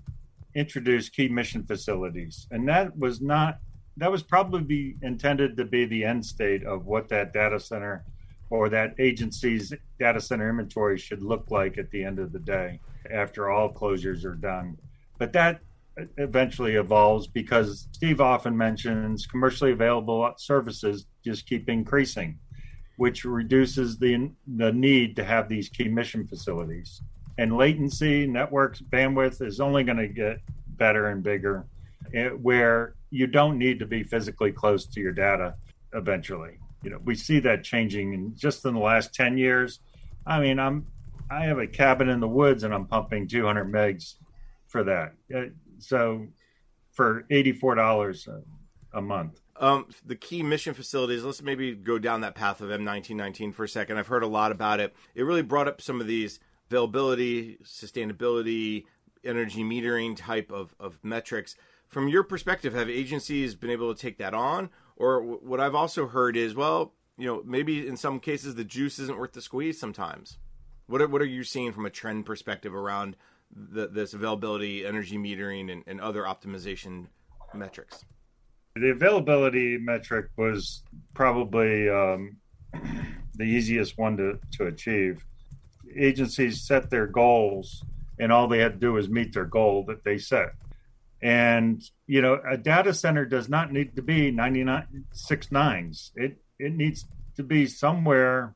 introduced 0.54 1.16
key 1.16 1.30
mission 1.30 1.64
facilities, 1.64 2.48
and 2.52 2.68
that 2.68 2.98
was 2.98 3.22
not 3.22 3.60
that 3.98 4.12
was 4.12 4.24
probably 4.24 4.96
intended 5.02 5.58
to 5.58 5.66
be 5.66 5.86
the 5.86 6.04
end 6.04 6.26
state 6.26 6.64
of 6.64 6.86
what 6.86 7.10
that 7.10 7.34
data 7.34 7.60
center 7.60 8.04
or 8.50 8.70
that 8.70 8.94
agency's 9.00 9.74
data 9.98 10.20
center 10.20 10.50
inventory 10.50 10.98
should 10.98 11.24
look 11.24 11.50
like 11.52 11.78
at 11.78 11.90
the 11.92 12.04
end 12.04 12.20
of 12.20 12.32
the 12.32 12.40
day 12.40 12.80
after 13.10 13.50
all 13.50 13.72
closures 13.72 14.26
are 14.26 14.36
done. 14.36 14.78
But 15.18 15.34
that 15.34 15.62
eventually 16.18 16.76
evolves 16.76 17.28
because 17.28 17.88
Steve 17.92 18.22
often 18.22 18.58
mentions 18.58 19.26
commercially 19.26 19.72
available 19.72 20.34
services 20.38 21.06
just 21.24 21.48
keep 21.48 21.70
increasing, 21.70 22.40
which 22.98 23.26
reduces 23.26 23.98
the 23.98 24.32
the 24.56 24.72
need 24.72 25.16
to 25.16 25.24
have 25.24 25.50
these 25.50 25.70
key 25.70 25.88
mission 25.88 26.28
facilities. 26.28 27.02
And 27.38 27.56
latency, 27.58 28.28
networks, 28.28 28.82
bandwidth 28.82 29.42
is 29.42 29.60
only 29.60 29.84
going 29.84 29.98
to 29.98 30.08
get 30.08 30.40
better 30.68 31.08
and 31.08 31.24
bigger, 31.24 31.66
eh, 32.14 32.30
where 32.30 32.96
you 33.10 33.28
don't 33.28 33.58
need 33.58 33.80
to 33.80 33.86
be 33.86 34.04
physically 34.04 34.52
close 34.52 34.86
to 34.86 35.00
your 35.00 35.12
data 35.12 35.56
eventually. 35.94 36.58
You 36.84 36.92
know 36.92 37.00
we 37.04 37.16
see 37.16 37.40
that 37.42 37.64
changing 37.64 38.14
in 38.14 38.36
just 38.36 38.66
in 38.66 38.74
the 38.74 38.80
last 38.80 39.14
10 39.14 39.38
years. 39.38 39.80
I 40.26 40.40
mean 40.40 40.60
i'm 40.60 40.88
i 41.30 41.46
have 41.46 41.60
a 41.60 41.68
cabin 41.68 42.10
in 42.10 42.20
the 42.20 42.28
woods 42.28 42.64
and 42.64 42.74
i'm 42.74 42.86
pumping 42.86 43.28
200 43.28 43.72
megs 43.72 44.16
for 44.72 44.84
that. 44.86 45.14
Uh, 45.36 45.52
so 45.82 46.28
for 46.92 47.24
$84 47.32 48.44
a, 48.94 49.02
month. 49.02 49.40
Um, 49.58 49.88
the 50.06 50.16
key 50.16 50.44
mission 50.44 50.74
facilities 50.74 51.24
let's 51.24 51.42
maybe 51.42 51.76
go 51.76 52.00
down 52.00 52.22
that 52.22 52.36
path 52.36 52.62
of 52.62 52.70
m1919 52.70 53.54
for 53.54 53.64
a 53.64 53.70
second. 53.70 53.98
I've 53.98 54.08
heard 54.08 54.24
a 54.24 54.28
lot 54.28 54.52
about 54.52 54.80
it. 54.80 54.94
It 55.16 55.24
really 55.24 55.44
brought 55.44 55.68
up 55.68 55.82
some 55.82 56.02
of 56.02 56.08
these 56.08 56.40
availability 56.70 57.58
sustainability 57.64 58.86
energy 59.24 59.64
metering 59.64 60.16
type 60.16 60.52
of, 60.52 60.74
of 60.80 61.00
metrics. 61.04 61.56
From 61.88 62.08
your 62.08 62.24
perspective 62.24 62.74
have 62.74 62.90
agencies 62.90 63.56
been 63.56 63.70
able 63.70 63.94
to 63.94 64.02
take 64.02 64.18
that 64.18 64.34
on? 64.34 64.70
Or 64.96 65.22
what 65.22 65.60
I've 65.60 65.76
also 65.76 66.08
heard 66.08 66.38
is, 66.38 66.56
well, 66.56 66.94
you 67.18 67.26
know, 67.26 67.42
maybe 67.46 67.88
in 67.88 67.98
some 67.98 68.20
cases 68.20 68.56
the 68.56 68.64
juice 68.64 69.00
isn't 69.00 69.18
worth 69.18 69.34
the 69.34 69.42
squeeze. 69.42 69.80
Sometimes, 69.80 70.38
what 70.88 71.02
are, 71.02 71.08
what 71.08 71.22
are 71.22 71.26
you 71.26 71.44
seeing 71.44 71.72
from 71.72 71.86
a 71.86 71.90
trend 71.90 72.26
perspective 72.26 72.74
around 72.74 73.16
the, 73.56 73.88
this 73.88 74.14
availability, 74.14 74.86
energy 74.86 75.18
metering, 75.18 75.72
and, 75.72 75.84
and 75.88 76.02
other 76.02 76.24
optimization 76.24 77.08
metrics? 77.54 78.06
The 78.76 78.92
availability 78.92 79.78
metric 79.78 80.28
was 80.38 80.84
probably 81.14 81.90
um, 81.90 82.38
the 83.36 83.44
easiest 83.44 83.98
one 83.98 84.18
to, 84.18 84.40
to 84.54 84.68
achieve. 84.68 85.26
Agencies 85.96 86.66
set 86.66 86.90
their 86.90 87.08
goals, 87.08 87.84
and 88.20 88.32
all 88.32 88.48
they 88.48 88.60
had 88.60 88.74
to 88.74 88.80
do 88.80 88.94
was 88.94 89.10
meet 89.10 89.34
their 89.34 89.46
goal 89.46 89.84
that 89.88 90.04
they 90.04 90.18
set. 90.18 90.54
And 91.22 91.84
you 92.08 92.22
know, 92.22 92.40
a 92.50 92.58
data 92.58 92.94
center 92.94 93.26
does 93.26 93.50
not 93.50 93.72
need 93.72 93.96
to 93.96 94.02
be 94.02 94.32
99 94.32 95.06
six 95.14 95.52
nines. 95.52 96.12
It 96.16 96.38
it 96.58 96.74
needs 96.74 97.06
to 97.36 97.44
be 97.44 97.68
somewhere 97.68 98.56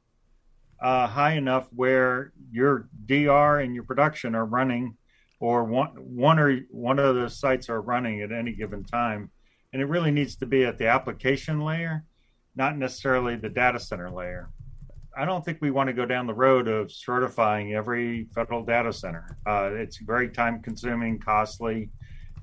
uh, 0.79 1.07
high 1.07 1.33
enough 1.33 1.67
where 1.73 2.31
your 2.51 2.87
DR 3.05 3.59
and 3.59 3.73
your 3.73 3.83
production 3.83 4.35
are 4.35 4.45
running, 4.45 4.95
or 5.39 5.63
one 5.63 5.89
one 5.89 6.39
or 6.39 6.59
one 6.69 6.99
of 6.99 7.15
the 7.15 7.29
sites 7.29 7.69
are 7.69 7.81
running 7.81 8.21
at 8.21 8.31
any 8.31 8.53
given 8.53 8.83
time. 8.83 9.31
And 9.73 9.81
it 9.81 9.85
really 9.85 10.11
needs 10.11 10.35
to 10.37 10.45
be 10.45 10.63
at 10.63 10.77
the 10.77 10.87
application 10.87 11.59
layer, 11.59 12.03
not 12.55 12.77
necessarily 12.77 13.35
the 13.35 13.49
data 13.49 13.79
center 13.79 14.09
layer. 14.09 14.49
I 15.17 15.25
don't 15.25 15.43
think 15.43 15.59
we 15.61 15.71
want 15.71 15.87
to 15.87 15.93
go 15.93 16.05
down 16.05 16.27
the 16.27 16.33
road 16.33 16.67
of 16.67 16.91
certifying 16.91 17.73
every 17.73 18.27
federal 18.35 18.63
data 18.63 18.91
center. 18.91 19.37
Uh, 19.45 19.71
it's 19.73 19.97
very 19.97 20.29
time 20.29 20.61
consuming, 20.61 21.19
costly 21.19 21.89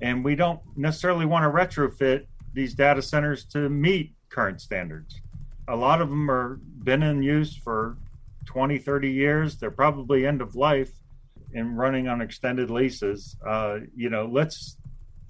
and 0.03 0.23
we 0.23 0.35
don't 0.35 0.59
necessarily 0.75 1.25
want 1.25 1.43
to 1.43 1.49
retrofit 1.49 2.25
these 2.53 2.73
data 2.73 3.01
centers 3.01 3.45
to 3.45 3.69
meet 3.69 4.13
current 4.29 4.61
standards. 4.61 5.21
A 5.69 5.75
lot 5.75 6.01
of 6.01 6.09
them 6.09 6.29
are 6.29 6.59
been 6.83 7.03
in 7.03 7.23
use 7.23 7.55
for 7.55 7.97
20, 8.45 8.77
30 8.77 9.11
years. 9.11 9.57
They're 9.57 9.71
probably 9.71 10.25
end 10.25 10.41
of 10.41 10.55
life 10.55 10.91
and 11.53 11.77
running 11.77 12.07
on 12.07 12.21
extended 12.21 12.69
leases. 12.69 13.37
Uh, 13.45 13.79
you 13.95 14.09
know, 14.09 14.25
let's 14.31 14.77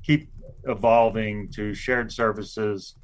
keep 0.04 0.30
evolving 0.66 1.50
to 1.52 1.74
shared 1.74 2.12
services 2.12 2.96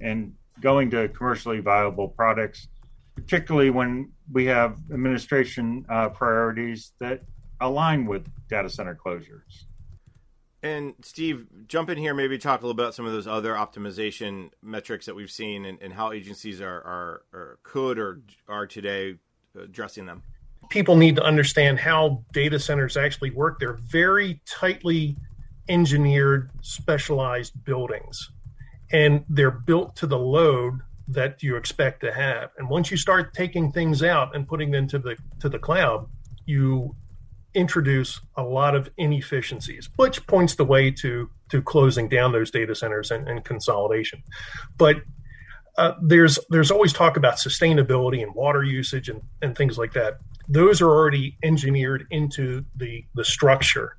and 0.00 0.34
going 0.60 0.90
to 0.90 1.08
commercially 1.08 1.60
viable 1.60 2.08
products, 2.08 2.68
particularly 3.14 3.70
when 3.70 4.10
we 4.32 4.46
have 4.46 4.78
administration 4.92 5.84
uh, 5.88 6.08
priorities 6.08 6.92
that 7.00 7.22
align 7.60 8.06
with 8.06 8.26
data 8.48 8.68
center 8.68 8.94
closures. 8.94 9.64
And 10.64 10.94
Steve, 11.02 11.46
jump 11.66 11.90
in 11.90 11.98
here, 11.98 12.14
maybe 12.14 12.38
talk 12.38 12.62
a 12.62 12.66
little 12.66 12.80
about 12.80 12.94
some 12.94 13.04
of 13.04 13.12
those 13.12 13.26
other 13.26 13.54
optimization 13.54 14.50
metrics 14.62 15.06
that 15.06 15.16
we've 15.16 15.30
seen 15.30 15.64
and, 15.64 15.82
and 15.82 15.92
how 15.92 16.12
agencies 16.12 16.60
are, 16.60 16.68
are, 16.68 17.22
are, 17.34 17.58
could 17.64 17.98
or 17.98 18.22
are 18.48 18.66
today 18.68 19.16
addressing 19.56 20.06
them. 20.06 20.22
People 20.70 20.96
need 20.96 21.16
to 21.16 21.22
understand 21.22 21.78
how 21.78 22.24
data 22.32 22.58
centers 22.58 22.96
actually 22.96 23.30
work. 23.30 23.58
They're 23.58 23.78
very 23.90 24.40
tightly 24.46 25.16
engineered, 25.68 26.50
specialized 26.62 27.64
buildings, 27.64 28.30
and 28.90 29.24
they're 29.28 29.50
built 29.50 29.96
to 29.96 30.06
the 30.06 30.18
load 30.18 30.80
that 31.08 31.42
you 31.42 31.56
expect 31.56 32.00
to 32.00 32.12
have. 32.12 32.50
And 32.56 32.68
once 32.68 32.90
you 32.90 32.96
start 32.96 33.34
taking 33.34 33.72
things 33.72 34.02
out 34.02 34.34
and 34.34 34.46
putting 34.46 34.70
them 34.70 34.86
to 34.88 34.98
the 34.98 35.16
to 35.40 35.48
the 35.48 35.58
cloud, 35.58 36.08
you 36.46 36.94
introduce 37.54 38.20
a 38.36 38.42
lot 38.42 38.74
of 38.74 38.88
inefficiencies, 38.96 39.90
which 39.96 40.26
points 40.26 40.54
the 40.54 40.64
way 40.64 40.90
to 40.90 41.28
to 41.50 41.60
closing 41.62 42.08
down 42.08 42.32
those 42.32 42.50
data 42.50 42.74
centers 42.74 43.10
and, 43.10 43.28
and 43.28 43.44
consolidation. 43.44 44.22
But 44.78 44.96
uh, 45.76 45.92
there's 46.02 46.38
there's 46.50 46.70
always 46.70 46.92
talk 46.92 47.16
about 47.16 47.36
sustainability 47.36 48.22
and 48.22 48.34
water 48.34 48.62
usage 48.62 49.08
and, 49.08 49.22
and 49.40 49.56
things 49.56 49.78
like 49.78 49.92
that. 49.94 50.18
Those 50.48 50.80
are 50.80 50.90
already 50.90 51.38
engineered 51.42 52.06
into 52.10 52.64
the 52.76 53.04
the 53.14 53.24
structure, 53.24 53.96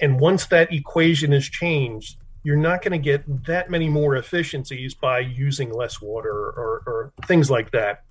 and 0.00 0.18
once 0.18 0.46
that 0.46 0.72
equation 0.72 1.32
is 1.32 1.48
changed, 1.48 2.16
you're 2.42 2.56
not 2.56 2.82
going 2.82 2.92
to 2.92 2.98
get 2.98 3.44
that 3.46 3.70
many 3.70 3.88
more 3.88 4.16
efficiencies 4.16 4.94
by 4.94 5.18
using 5.18 5.72
less 5.72 6.00
water 6.00 6.32
or, 6.32 6.82
or 6.86 7.12
things 7.26 7.50
like 7.50 7.70
that. 7.72 8.04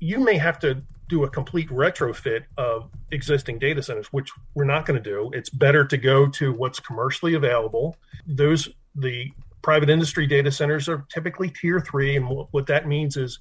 You 0.00 0.20
may 0.20 0.36
have 0.38 0.58
to 0.60 0.82
do 1.08 1.22
a 1.22 1.30
complete 1.30 1.68
retrofit 1.68 2.44
of 2.58 2.90
existing 3.12 3.60
data 3.60 3.82
centers, 3.82 4.08
which 4.08 4.30
we're 4.54 4.64
not 4.64 4.86
going 4.86 5.00
to 5.00 5.10
do. 5.10 5.30
It's 5.32 5.50
better 5.50 5.84
to 5.84 5.96
go 5.96 6.26
to 6.30 6.52
what's 6.52 6.80
commercially 6.80 7.34
available. 7.34 7.96
Those 8.26 8.68
the 8.94 9.30
private 9.66 9.90
industry 9.90 10.28
data 10.28 10.52
centers 10.52 10.88
are 10.88 11.04
typically 11.08 11.50
tier 11.50 11.80
three, 11.80 12.14
and 12.14 12.28
what, 12.28 12.46
what 12.52 12.68
that 12.68 12.86
means 12.86 13.16
is 13.16 13.40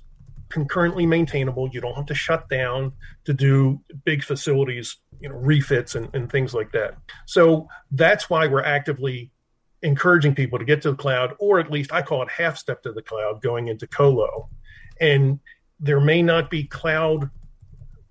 concurrently 0.50 1.06
maintainable. 1.06 1.70
You 1.72 1.82
don't 1.82 1.94
have 1.94 2.08
to 2.08 2.16
shut 2.16 2.50
down 2.50 2.94
to 3.26 3.32
do 3.32 3.80
big 4.06 4.24
facilities, 4.24 4.98
you 5.20 5.30
know, 5.30 5.36
refits 5.36 5.94
and, 5.94 6.10
and 6.16 6.28
things 6.32 6.52
like 6.52 6.72
that. 6.72 6.98
So 7.28 7.68
that's 7.92 8.28
why 8.28 8.48
we're 8.48 8.64
actively 8.64 9.30
encouraging 9.84 10.34
people 10.34 10.58
to 10.58 10.66
get 10.66 10.82
to 10.82 10.90
the 10.90 10.98
cloud, 10.98 11.36
or 11.38 11.60
at 11.60 11.70
least 11.70 11.94
I 11.94 12.02
call 12.02 12.24
it 12.24 12.30
half 12.32 12.58
step 12.58 12.82
to 12.82 12.92
the 12.92 13.04
cloud, 13.04 13.40
going 13.44 13.68
into 13.68 13.86
colo. 13.86 14.50
And 15.00 15.40
there 15.80 16.02
may 16.02 16.24
not 16.24 16.50
be 16.50 16.64
cloud 16.64 17.30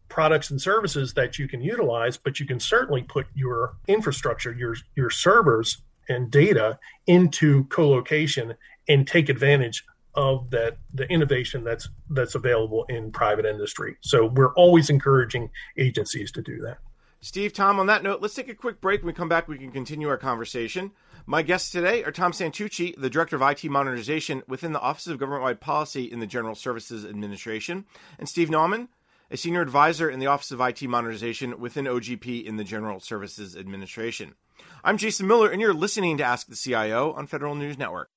products 0.08 0.52
and 0.52 0.62
services 0.62 1.14
that 1.14 1.36
you 1.36 1.48
can 1.48 1.60
utilize, 1.60 2.16
but 2.16 2.38
you 2.38 2.46
can 2.46 2.60
certainly 2.60 3.02
put 3.02 3.26
your 3.34 3.74
infrastructure, 3.88 4.52
your 4.52 4.76
your 4.94 5.10
servers 5.10 5.82
and 6.08 6.30
data 6.30 6.78
into 7.06 7.64
co-location 7.64 8.54
and 8.88 9.06
take 9.06 9.28
advantage 9.28 9.84
of 10.14 10.50
that 10.50 10.76
the 10.92 11.10
innovation 11.10 11.64
that's 11.64 11.88
that's 12.10 12.34
available 12.34 12.84
in 12.88 13.10
private 13.10 13.44
industry. 13.44 13.96
So 14.00 14.26
we're 14.26 14.54
always 14.54 14.90
encouraging 14.90 15.50
agencies 15.76 16.30
to 16.32 16.42
do 16.42 16.60
that. 16.62 16.78
Steve, 17.20 17.54
Tom, 17.54 17.80
on 17.80 17.86
that 17.86 18.02
note, 18.02 18.20
let's 18.20 18.34
take 18.34 18.50
a 18.50 18.54
quick 18.54 18.82
break. 18.82 19.00
When 19.00 19.06
we 19.06 19.12
come 19.14 19.30
back, 19.30 19.48
we 19.48 19.56
can 19.56 19.72
continue 19.72 20.08
our 20.08 20.18
conversation. 20.18 20.90
My 21.24 21.40
guests 21.40 21.70
today 21.70 22.04
are 22.04 22.12
Tom 22.12 22.32
Santucci, 22.32 22.94
the 23.00 23.08
Director 23.08 23.34
of 23.34 23.40
IT 23.40 23.64
Modernization 23.64 24.42
within 24.46 24.72
the 24.72 24.80
Office 24.80 25.06
of 25.06 25.18
Government-Wide 25.18 25.58
Policy 25.58 26.04
in 26.04 26.20
the 26.20 26.26
General 26.26 26.54
Services 26.54 27.06
Administration, 27.06 27.86
and 28.18 28.28
Steve 28.28 28.50
Nauman, 28.50 28.88
a 29.30 29.36
Senior 29.36 29.62
Advisor 29.62 30.10
in 30.10 30.20
the 30.20 30.26
Office 30.26 30.50
of 30.50 30.60
IT 30.60 30.82
Modernization 30.82 31.58
within 31.58 31.86
OGP 31.86 32.44
in 32.44 32.56
the 32.56 32.64
General 32.64 33.00
Services 33.00 33.56
Administration. 33.56 34.34
I'm 34.82 34.98
Jason 34.98 35.26
Miller, 35.26 35.50
and 35.50 35.60
you're 35.60 35.72
listening 35.72 36.18
to 36.18 36.24
Ask 36.24 36.46
the 36.46 36.56
CIO 36.56 37.12
on 37.12 37.26
Federal 37.26 37.54
News 37.54 37.78
Network. 37.78 38.10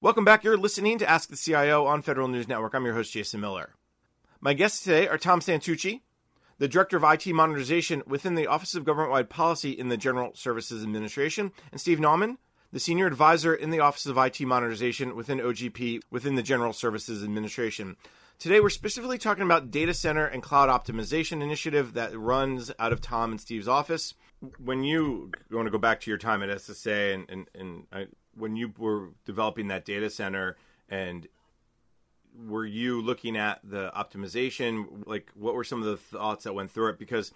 Welcome 0.00 0.24
back. 0.24 0.44
You're 0.44 0.56
listening 0.56 0.98
to 0.98 1.10
Ask 1.10 1.28
the 1.28 1.36
CIO 1.36 1.86
on 1.86 2.02
Federal 2.02 2.28
News 2.28 2.46
Network. 2.46 2.74
I'm 2.74 2.84
your 2.84 2.94
host, 2.94 3.12
Jason 3.12 3.40
Miller. 3.40 3.74
My 4.40 4.54
guests 4.54 4.84
today 4.84 5.08
are 5.08 5.18
Tom 5.18 5.40
Santucci, 5.40 6.02
the 6.58 6.68
Director 6.68 6.96
of 6.96 7.04
IT 7.04 7.26
Modernization 7.26 8.04
within 8.06 8.36
the 8.36 8.46
Office 8.46 8.76
of 8.76 8.84
Government 8.84 9.10
Wide 9.10 9.28
Policy 9.28 9.72
in 9.72 9.88
the 9.88 9.96
General 9.96 10.30
Services 10.34 10.84
Administration, 10.84 11.50
and 11.72 11.80
Steve 11.80 11.98
Nauman, 11.98 12.36
the 12.70 12.78
Senior 12.78 13.06
Advisor 13.06 13.54
in 13.54 13.70
the 13.70 13.80
Office 13.80 14.06
of 14.06 14.18
IT 14.18 14.40
Modernization 14.42 15.16
within 15.16 15.38
OGP 15.38 16.02
within 16.10 16.36
the 16.36 16.42
General 16.42 16.72
Services 16.72 17.24
Administration. 17.24 17.96
Today, 18.38 18.60
we're 18.60 18.70
specifically 18.70 19.18
talking 19.18 19.42
about 19.42 19.72
data 19.72 19.92
center 19.92 20.24
and 20.24 20.40
cloud 20.40 20.68
optimization 20.68 21.42
initiative 21.42 21.94
that 21.94 22.16
runs 22.16 22.70
out 22.78 22.92
of 22.92 23.00
Tom 23.00 23.32
and 23.32 23.40
Steve's 23.40 23.66
office. 23.66 24.14
When 24.58 24.84
you 24.84 25.32
want 25.50 25.66
to 25.66 25.72
go 25.72 25.78
back 25.78 25.98
to 26.02 26.10
your 26.10 26.18
time 26.18 26.44
at 26.44 26.48
SSA 26.48 27.14
and, 27.14 27.28
and, 27.28 27.50
and 27.52 27.86
I, 27.92 28.06
when 28.36 28.54
you 28.54 28.72
were 28.78 29.08
developing 29.24 29.66
that 29.68 29.84
data 29.84 30.08
center 30.08 30.56
and 30.88 31.26
were 32.46 32.64
you 32.64 33.02
looking 33.02 33.36
at 33.36 33.58
the 33.64 33.90
optimization? 33.90 35.04
Like, 35.04 35.32
what 35.34 35.54
were 35.54 35.64
some 35.64 35.82
of 35.82 35.88
the 35.88 35.96
thoughts 35.96 36.44
that 36.44 36.54
went 36.54 36.70
through 36.70 36.90
it? 36.90 36.98
Because 37.00 37.32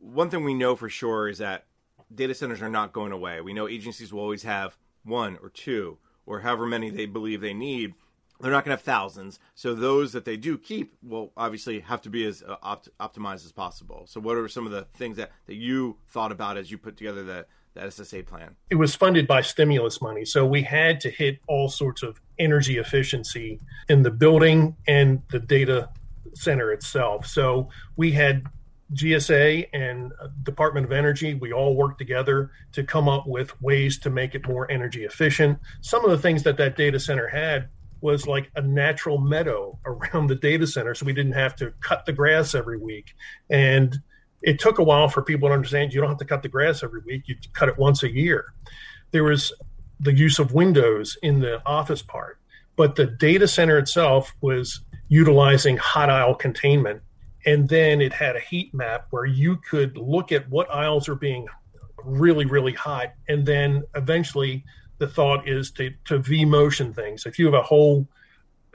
one 0.00 0.28
thing 0.28 0.42
we 0.42 0.54
know 0.54 0.74
for 0.74 0.88
sure 0.88 1.28
is 1.28 1.38
that 1.38 1.66
data 2.12 2.34
centers 2.34 2.60
are 2.60 2.68
not 2.68 2.92
going 2.92 3.12
away. 3.12 3.40
We 3.40 3.52
know 3.52 3.68
agencies 3.68 4.12
will 4.12 4.22
always 4.22 4.42
have 4.42 4.76
one 5.04 5.38
or 5.40 5.50
two 5.50 5.98
or 6.26 6.40
however 6.40 6.66
many 6.66 6.90
they 6.90 7.06
believe 7.06 7.40
they 7.40 7.54
need. 7.54 7.94
They're 8.42 8.50
not 8.50 8.64
going 8.64 8.76
to 8.76 8.80
have 8.80 8.84
thousands. 8.84 9.38
So 9.54 9.72
those 9.72 10.12
that 10.12 10.24
they 10.24 10.36
do 10.36 10.58
keep 10.58 10.96
will 11.00 11.32
obviously 11.36 11.78
have 11.80 12.02
to 12.02 12.10
be 12.10 12.26
as 12.26 12.42
uh, 12.42 12.56
opt- 12.60 12.88
optimized 12.98 13.44
as 13.44 13.52
possible. 13.52 14.04
So 14.08 14.20
what 14.20 14.36
are 14.36 14.48
some 14.48 14.66
of 14.66 14.72
the 14.72 14.86
things 14.94 15.16
that, 15.16 15.30
that 15.46 15.54
you 15.54 15.96
thought 16.08 16.32
about 16.32 16.56
as 16.56 16.68
you 16.68 16.76
put 16.76 16.96
together 16.96 17.22
the 17.22 17.46
SSA 17.76 18.26
plan? 18.26 18.56
It 18.68 18.74
was 18.74 18.96
funded 18.96 19.28
by 19.28 19.42
stimulus 19.42 20.02
money. 20.02 20.24
So 20.24 20.44
we 20.44 20.62
had 20.62 21.00
to 21.02 21.10
hit 21.10 21.38
all 21.46 21.68
sorts 21.68 22.02
of 22.02 22.20
energy 22.36 22.78
efficiency 22.78 23.60
in 23.88 24.02
the 24.02 24.10
building 24.10 24.76
and 24.88 25.22
the 25.30 25.38
data 25.38 25.90
center 26.34 26.72
itself. 26.72 27.26
So 27.26 27.68
we 27.96 28.10
had 28.10 28.44
GSA 28.94 29.68
and 29.72 30.12
Department 30.42 30.84
of 30.84 30.92
Energy, 30.92 31.34
we 31.34 31.52
all 31.52 31.76
worked 31.76 31.98
together 31.98 32.50
to 32.72 32.82
come 32.82 33.08
up 33.08 33.26
with 33.26 33.60
ways 33.62 33.98
to 34.00 34.10
make 34.10 34.34
it 34.34 34.46
more 34.46 34.70
energy 34.70 35.04
efficient. 35.04 35.58
Some 35.80 36.04
of 36.04 36.10
the 36.10 36.18
things 36.18 36.42
that 36.42 36.56
that 36.58 36.76
data 36.76 36.98
center 37.00 37.28
had 37.28 37.68
was 38.02 38.26
like 38.26 38.50
a 38.56 38.62
natural 38.62 39.18
meadow 39.18 39.78
around 39.86 40.26
the 40.26 40.34
data 40.34 40.66
center, 40.66 40.94
so 40.94 41.06
we 41.06 41.12
didn't 41.12 41.32
have 41.32 41.56
to 41.56 41.72
cut 41.80 42.04
the 42.06 42.12
grass 42.12 42.54
every 42.54 42.78
week. 42.78 43.14
And 43.50 43.98
it 44.42 44.58
took 44.58 44.78
a 44.78 44.82
while 44.82 45.08
for 45.08 45.22
people 45.22 45.48
to 45.48 45.54
understand 45.54 45.92
you 45.92 46.00
don't 46.00 46.10
have 46.10 46.18
to 46.18 46.24
cut 46.24 46.42
the 46.42 46.48
grass 46.48 46.82
every 46.82 47.00
week, 47.06 47.22
you 47.26 47.36
cut 47.52 47.68
it 47.68 47.78
once 47.78 48.02
a 48.02 48.10
year. 48.10 48.46
There 49.12 49.24
was 49.24 49.52
the 50.00 50.12
use 50.12 50.38
of 50.38 50.52
windows 50.52 51.16
in 51.22 51.40
the 51.40 51.64
office 51.64 52.02
part, 52.02 52.38
but 52.76 52.96
the 52.96 53.06
data 53.06 53.46
center 53.46 53.78
itself 53.78 54.34
was 54.40 54.80
utilizing 55.08 55.76
hot 55.76 56.10
aisle 56.10 56.34
containment. 56.34 57.02
And 57.44 57.68
then 57.68 58.00
it 58.00 58.12
had 58.12 58.36
a 58.36 58.40
heat 58.40 58.72
map 58.74 59.06
where 59.10 59.26
you 59.26 59.56
could 59.56 59.96
look 59.96 60.32
at 60.32 60.48
what 60.48 60.72
aisles 60.72 61.08
are 61.08 61.14
being 61.14 61.46
really, 62.04 62.46
really 62.46 62.72
hot. 62.72 63.12
And 63.28 63.44
then 63.44 63.82
eventually 63.94 64.64
the 65.02 65.08
thought 65.08 65.48
is 65.48 65.72
to, 65.72 65.90
to 66.04 66.20
vMotion 66.20 66.94
things. 66.94 67.26
If 67.26 67.36
you 67.36 67.46
have 67.46 67.54
a 67.54 67.62
whole 67.62 68.06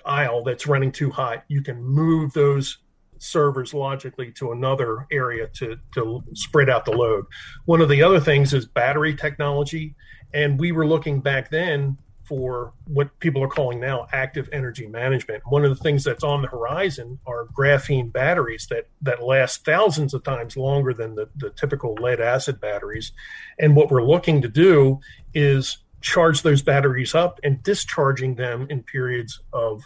aisle 0.06 0.44
that's 0.44 0.68
running 0.68 0.92
too 0.92 1.10
hot, 1.10 1.46
you 1.48 1.62
can 1.62 1.82
move 1.82 2.34
those 2.34 2.80
servers 3.18 3.74
logically 3.74 4.34
to 4.34 4.52
another 4.52 5.08
area 5.10 5.48
to, 5.48 5.78
to 5.94 6.22
spread 6.34 6.70
out 6.70 6.84
the 6.84 6.92
load. 6.92 7.26
One 7.63 7.80
of 7.80 7.88
the 7.88 8.04
other 8.04 8.20
things 8.20 8.54
is 8.54 8.66
battery 8.66 9.16
technology. 9.16 9.96
And 10.34 10.60
we 10.60 10.74
were 10.74 10.86
looking 10.86 11.22
back 11.22 11.50
then 11.50 11.98
for 12.26 12.74
what 12.88 13.18
people 13.20 13.42
are 13.42 13.48
calling 13.48 13.80
now 13.80 14.06
active 14.12 14.50
energy 14.52 14.86
management. 14.86 15.42
One 15.48 15.63
of 15.63 15.70
the 15.70 15.82
things 15.82 16.04
that's 16.04 16.26
on 16.26 16.42
the 16.42 16.50
horizon 16.50 17.20
are 17.26 17.46
graphene 17.58 18.12
batteries 18.12 18.68
that, 18.70 18.90
that 19.02 19.24
last 19.24 19.63
thousands 19.63 20.13
of 20.13 20.26
times 20.26 20.58
longer 20.58 20.94
than 20.94 21.16
the, 21.16 21.30
the 21.38 21.52
typical 21.52 21.94
lead 21.94 22.20
acid 22.20 22.60
batteries. 22.60 23.13
And 23.60 23.78
what 23.78 23.90
we're 23.90 24.04
looking 24.04 24.42
to 24.42 24.50
do 24.50 25.00
is 25.34 25.78
charge 26.01 26.41
those 26.41 26.62
batteries 26.62 27.15
up 27.15 27.39
and 27.43 27.62
discharging 27.63 28.36
them 28.36 28.67
in 28.69 28.83
periods 28.83 29.41
of 29.53 29.83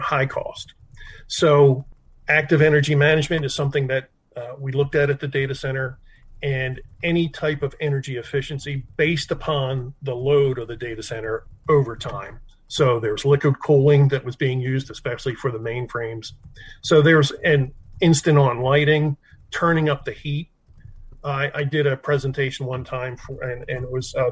high 0.00 0.26
cost. 0.26 0.74
So 1.26 1.84
active 2.28 2.62
energy 2.62 2.94
management 2.94 3.44
is 3.44 3.54
something 3.54 3.86
that 3.88 4.10
uh, 4.36 4.54
we 4.58 4.72
looked 4.72 4.94
at 4.94 5.10
at 5.10 5.20
the 5.20 5.28
data 5.28 5.54
center 5.54 5.98
and 6.42 6.80
any 7.02 7.28
type 7.28 7.62
of 7.62 7.74
energy 7.80 8.16
efficiency 8.16 8.84
based 8.96 9.30
upon 9.30 9.94
the 10.02 10.14
load 10.14 10.58
of 10.58 10.68
the 10.68 10.76
data 10.76 11.02
center 11.02 11.44
over 11.68 11.96
time. 11.96 12.40
So 12.68 13.00
there's 13.00 13.24
liquid 13.24 13.54
cooling 13.64 14.08
that 14.08 14.24
was 14.24 14.36
being 14.36 14.60
used, 14.60 14.90
especially 14.90 15.34
for 15.34 15.50
the 15.50 15.58
mainframes. 15.58 16.32
So 16.82 17.00
there's 17.00 17.30
an 17.44 17.72
instant 18.00 18.36
on 18.38 18.60
lighting, 18.60 19.16
turning 19.50 19.88
up 19.88 20.04
the 20.04 20.12
heat. 20.12 20.50
I, 21.22 21.50
I 21.54 21.64
did 21.64 21.86
a 21.86 21.96
presentation 21.96 22.66
one 22.66 22.84
time 22.84 23.16
for, 23.16 23.42
and, 23.42 23.64
and 23.68 23.84
it 23.84 23.90
was, 23.90 24.14
uh, 24.14 24.30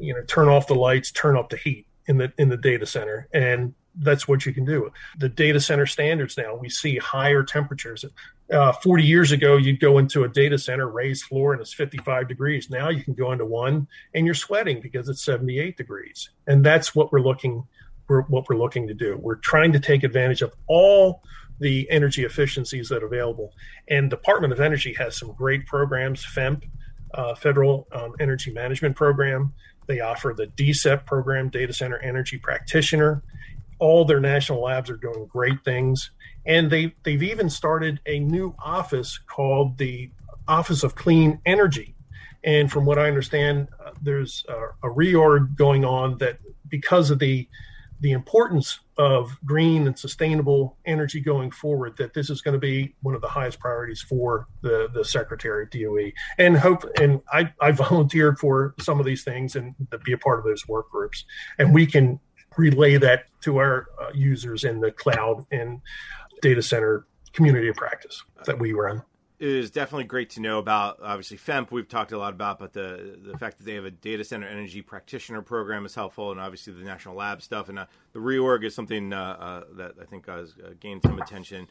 you 0.00 0.14
know, 0.14 0.22
turn 0.24 0.48
off 0.48 0.66
the 0.66 0.74
lights, 0.74 1.10
turn 1.10 1.36
up 1.36 1.50
the 1.50 1.56
heat 1.56 1.86
in 2.06 2.18
the 2.18 2.32
in 2.38 2.48
the 2.48 2.56
data 2.56 2.86
center, 2.86 3.28
and 3.32 3.74
that's 3.96 4.28
what 4.28 4.46
you 4.46 4.52
can 4.52 4.64
do. 4.64 4.90
The 5.18 5.28
data 5.28 5.60
center 5.60 5.86
standards 5.86 6.36
now, 6.36 6.54
we 6.54 6.68
see 6.68 6.96
higher 6.98 7.42
temperatures. 7.42 8.04
Uh, 8.52 8.72
40 8.72 9.04
years 9.04 9.32
ago, 9.32 9.56
you'd 9.56 9.80
go 9.80 9.98
into 9.98 10.24
a 10.24 10.28
data 10.28 10.58
center, 10.58 10.88
raised 10.88 11.24
floor, 11.24 11.52
and 11.52 11.60
it's 11.60 11.72
55 11.72 12.28
degrees. 12.28 12.70
Now 12.70 12.88
you 12.88 13.02
can 13.02 13.14
go 13.14 13.32
into 13.32 13.44
one 13.44 13.86
and 14.14 14.26
you're 14.26 14.34
sweating 14.34 14.80
because 14.80 15.08
it's 15.08 15.22
78 15.24 15.76
degrees. 15.76 16.30
And 16.46 16.64
that's 16.64 16.94
what 16.94 17.12
we're 17.12 17.20
looking 17.20 17.64
we're, 18.08 18.22
what 18.22 18.48
we're 18.48 18.56
looking 18.56 18.88
to 18.88 18.94
do. 18.94 19.16
We're 19.16 19.36
trying 19.36 19.72
to 19.72 19.80
take 19.80 20.02
advantage 20.02 20.42
of 20.42 20.52
all 20.66 21.22
the 21.60 21.88
energy 21.90 22.24
efficiencies 22.24 22.88
that 22.88 23.02
are 23.02 23.06
available. 23.06 23.54
And 23.88 24.10
Department 24.10 24.52
of 24.52 24.60
Energy 24.60 24.94
has 24.94 25.16
some 25.16 25.32
great 25.32 25.64
programs, 25.66 26.24
FEMP, 26.24 26.68
uh, 27.14 27.34
Federal 27.34 27.86
um, 27.92 28.14
Energy 28.18 28.52
Management 28.52 28.96
Program. 28.96 29.52
They 29.86 30.00
offer 30.00 30.34
the 30.36 30.46
DCEP 30.46 31.06
program, 31.06 31.48
Data 31.48 31.72
Center 31.72 31.98
Energy 31.98 32.38
Practitioner 32.38 33.22
all 33.80 34.04
their 34.04 34.20
national 34.20 34.62
labs 34.62 34.88
are 34.88 34.96
doing 34.96 35.26
great 35.26 35.64
things. 35.64 36.10
And 36.46 36.70
they, 36.70 36.94
they've 37.02 37.22
even 37.22 37.50
started 37.50 38.00
a 38.06 38.20
new 38.20 38.54
office 38.62 39.18
called 39.18 39.78
the 39.78 40.10
Office 40.46 40.84
of 40.84 40.94
Clean 40.94 41.40
Energy. 41.44 41.94
And 42.44 42.70
from 42.70 42.84
what 42.84 42.98
I 42.98 43.08
understand, 43.08 43.68
uh, 43.84 43.90
there's 44.00 44.44
a, 44.48 44.88
a 44.88 44.90
reorg 44.90 45.56
going 45.56 45.84
on 45.84 46.18
that 46.18 46.38
because 46.68 47.10
of 47.10 47.18
the 47.18 47.48
the 48.00 48.12
importance 48.12 48.80
of 48.96 49.36
green 49.44 49.86
and 49.86 49.98
sustainable 49.98 50.76
energy 50.86 51.20
going 51.20 51.50
forward 51.50 51.96
that 51.98 52.14
this 52.14 52.30
is 52.30 52.40
going 52.40 52.54
to 52.54 52.58
be 52.58 52.94
one 53.02 53.14
of 53.14 53.20
the 53.20 53.28
highest 53.28 53.58
priorities 53.60 54.00
for 54.02 54.46
the 54.62 54.88
the 54.92 55.04
secretary 55.04 55.64
of 55.64 55.70
DOE 55.70 56.12
and 56.38 56.56
hope 56.56 56.84
and 56.98 57.20
I, 57.32 57.52
I 57.60 57.72
volunteered 57.72 58.38
for 58.38 58.74
some 58.80 59.00
of 59.00 59.06
these 59.06 59.24
things 59.24 59.56
and 59.56 59.74
to 59.90 59.98
be 59.98 60.12
a 60.12 60.18
part 60.18 60.38
of 60.38 60.44
those 60.44 60.66
work 60.68 60.90
groups 60.90 61.24
and 61.58 61.72
we 61.74 61.86
can 61.86 62.20
relay 62.56 62.96
that 62.96 63.24
to 63.42 63.58
our 63.58 63.86
uh, 64.00 64.10
users 64.14 64.64
in 64.64 64.80
the 64.80 64.90
cloud 64.90 65.46
and 65.50 65.80
data 66.42 66.62
center 66.62 67.06
community 67.32 67.68
of 67.68 67.76
practice 67.76 68.22
that 68.44 68.58
we 68.58 68.72
run. 68.72 69.02
Is 69.40 69.70
definitely 69.70 70.04
great 70.04 70.28
to 70.30 70.40
know 70.40 70.58
about. 70.58 70.98
Obviously, 71.02 71.38
FEMP 71.38 71.70
we've 71.70 71.88
talked 71.88 72.12
a 72.12 72.18
lot 72.18 72.34
about, 72.34 72.58
but 72.58 72.74
the 72.74 73.18
the 73.24 73.38
fact 73.38 73.56
that 73.56 73.64
they 73.64 73.72
have 73.72 73.86
a 73.86 73.90
data 73.90 74.22
center 74.22 74.46
energy 74.46 74.82
practitioner 74.82 75.40
program 75.40 75.86
is 75.86 75.94
helpful, 75.94 76.30
and 76.30 76.38
obviously 76.38 76.74
the 76.74 76.84
national 76.84 77.14
lab 77.14 77.40
stuff 77.40 77.70
and 77.70 77.78
uh, 77.78 77.86
the 78.12 78.18
reorg 78.18 78.64
is 78.64 78.74
something 78.74 79.14
uh, 79.14 79.18
uh 79.18 79.64
that 79.76 79.94
I 79.98 80.04
think 80.04 80.26
has 80.26 80.54
uh, 80.62 80.72
gained 80.78 81.00
some 81.06 81.18
attention. 81.18 81.68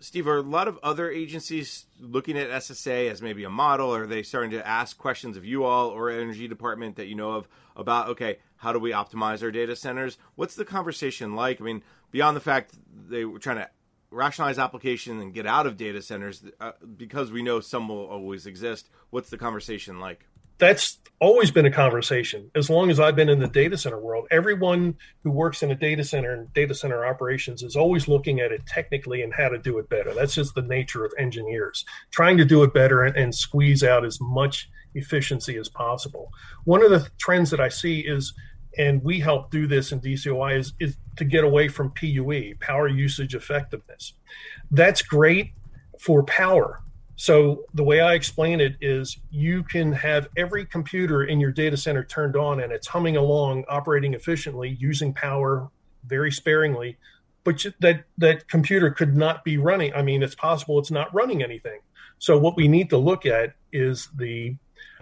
Steve, 0.00 0.26
are 0.26 0.38
a 0.38 0.42
lot 0.42 0.66
of 0.66 0.78
other 0.82 1.10
agencies 1.10 1.84
looking 2.00 2.38
at 2.38 2.48
SSA 2.48 3.10
as 3.10 3.20
maybe 3.20 3.44
a 3.44 3.50
model? 3.50 3.94
Are 3.94 4.06
they 4.06 4.22
starting 4.22 4.52
to 4.52 4.66
ask 4.66 4.96
questions 4.96 5.36
of 5.36 5.44
you 5.44 5.64
all 5.64 5.90
or 5.90 6.10
energy 6.10 6.48
department 6.48 6.96
that 6.96 7.06
you 7.06 7.14
know 7.14 7.32
of 7.32 7.48
about, 7.76 8.08
okay, 8.08 8.38
how 8.56 8.72
do 8.72 8.78
we 8.78 8.92
optimize 8.92 9.42
our 9.42 9.50
data 9.50 9.76
centers? 9.76 10.16
What's 10.36 10.54
the 10.54 10.64
conversation 10.64 11.34
like? 11.34 11.60
I 11.60 11.64
mean, 11.64 11.82
beyond 12.10 12.36
the 12.36 12.40
fact 12.40 12.74
they 13.08 13.24
were 13.24 13.38
trying 13.38 13.58
to 13.58 13.68
rationalize 14.14 14.58
application 14.58 15.20
and 15.20 15.34
get 15.34 15.46
out 15.46 15.66
of 15.66 15.76
data 15.76 16.00
centers, 16.00 16.44
uh, 16.60 16.72
because 16.96 17.30
we 17.30 17.42
know 17.42 17.60
some 17.60 17.88
will 17.88 18.06
always 18.06 18.46
exist, 18.46 18.88
what's 19.10 19.30
the 19.30 19.38
conversation 19.38 20.00
like? 20.00 20.24
that's 20.58 20.98
always 21.20 21.50
been 21.50 21.66
a 21.66 21.70
conversation 21.70 22.50
as 22.54 22.68
long 22.68 22.90
as 22.90 23.00
I've 23.00 23.16
been 23.16 23.28
in 23.28 23.40
the 23.40 23.48
data 23.48 23.76
center 23.76 23.98
world. 23.98 24.26
Everyone 24.30 24.96
who 25.22 25.30
works 25.30 25.62
in 25.62 25.70
a 25.70 25.74
data 25.74 26.04
center 26.04 26.32
and 26.32 26.52
data 26.52 26.74
center 26.74 27.04
operations 27.04 27.62
is 27.62 27.76
always 27.76 28.08
looking 28.08 28.40
at 28.40 28.52
it 28.52 28.66
technically 28.66 29.22
and 29.22 29.32
how 29.32 29.48
to 29.48 29.58
do 29.58 29.78
it 29.78 29.88
better. 29.88 30.12
That's 30.14 30.34
just 30.34 30.54
the 30.54 30.62
nature 30.62 31.04
of 31.04 31.12
engineers, 31.18 31.84
trying 32.10 32.36
to 32.38 32.44
do 32.44 32.62
it 32.62 32.74
better 32.74 33.02
and, 33.02 33.16
and 33.16 33.34
squeeze 33.34 33.82
out 33.82 34.04
as 34.04 34.20
much 34.20 34.68
efficiency 34.94 35.56
as 35.56 35.68
possible. 35.68 36.30
One 36.64 36.84
of 36.84 36.90
the 36.90 37.08
trends 37.18 37.50
that 37.50 37.60
I 37.60 37.68
see 37.68 38.00
is 38.00 38.32
and 38.78 39.02
we 39.02 39.20
help 39.20 39.50
do 39.50 39.66
this 39.66 39.92
in 39.92 40.00
DCOI 40.00 40.58
is, 40.58 40.72
is 40.80 40.96
to 41.16 41.24
get 41.24 41.44
away 41.44 41.68
from 41.68 41.90
PUE, 41.90 42.54
power 42.60 42.88
usage 42.88 43.34
effectiveness. 43.34 44.14
That's 44.70 45.02
great 45.02 45.52
for 45.98 46.22
power. 46.24 46.80
So 47.16 47.64
the 47.74 47.84
way 47.84 48.00
I 48.00 48.14
explain 48.14 48.60
it 48.60 48.76
is 48.80 49.18
you 49.30 49.62
can 49.62 49.92
have 49.92 50.28
every 50.36 50.66
computer 50.66 51.24
in 51.24 51.38
your 51.38 51.52
data 51.52 51.76
center 51.76 52.02
turned 52.02 52.36
on 52.36 52.60
and 52.60 52.72
it's 52.72 52.88
humming 52.88 53.16
along, 53.16 53.64
operating 53.68 54.14
efficiently, 54.14 54.76
using 54.80 55.14
power 55.14 55.70
very 56.06 56.32
sparingly, 56.32 56.98
but 57.44 57.64
that 57.80 58.04
that 58.18 58.48
computer 58.48 58.90
could 58.90 59.16
not 59.16 59.44
be 59.44 59.58
running. 59.58 59.94
I 59.94 60.02
mean, 60.02 60.22
it's 60.22 60.34
possible 60.34 60.78
it's 60.78 60.90
not 60.90 61.14
running 61.14 61.42
anything. 61.42 61.80
So 62.18 62.38
what 62.38 62.56
we 62.56 62.68
need 62.68 62.90
to 62.90 62.98
look 62.98 63.26
at 63.26 63.54
is 63.72 64.08
the 64.16 64.56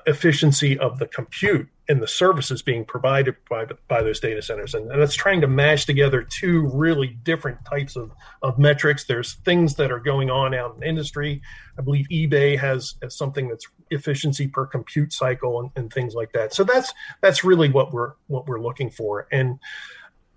efficiency 0.07 0.79
of 0.79 0.99
the 0.99 1.07
compute 1.07 1.69
and 1.89 2.01
the 2.01 2.09
services 2.09 2.63
being 2.63 2.85
provided 2.85 3.37
by, 3.51 3.67
by 3.89 4.03
those 4.03 4.21
data 4.21 4.41
centers. 4.41 4.75
And, 4.75 4.91
and 4.91 5.03
it's 5.03 5.15
trying 5.15 5.41
to 5.41 5.49
mash 5.49 5.85
together 5.85 6.23
two 6.23 6.71
really 6.73 7.09
different 7.23 7.59
types 7.65 7.97
of, 7.97 8.13
of 8.41 8.59
metrics. 8.59 9.05
There's 9.05 9.35
things 9.45 9.75
that 9.77 9.91
are 9.91 9.99
going 9.99 10.31
on 10.31 10.55
out 10.55 10.77
in 10.77 10.83
industry. 10.83 11.43
I 11.79 11.83
believe 11.83 12.07
eBay 12.09 12.59
has, 12.59 12.95
has 13.03 13.17
something 13.17 13.49
that's 13.49 13.67
efficiency 13.91 14.49
per 14.49 14.67
compute 14.67 15.13
cycle 15.13 15.61
and, 15.61 15.71
and 15.77 15.93
things 15.93 16.15
like 16.15 16.33
that. 16.33 16.55
So 16.55 16.65
that's 16.65 16.93
that's 17.21 17.45
really 17.45 17.69
what 17.69 17.93
we're 17.93 18.13
what 18.29 18.47
we're 18.47 18.61
looking 18.61 18.91
for. 18.91 19.27
And 19.31 19.59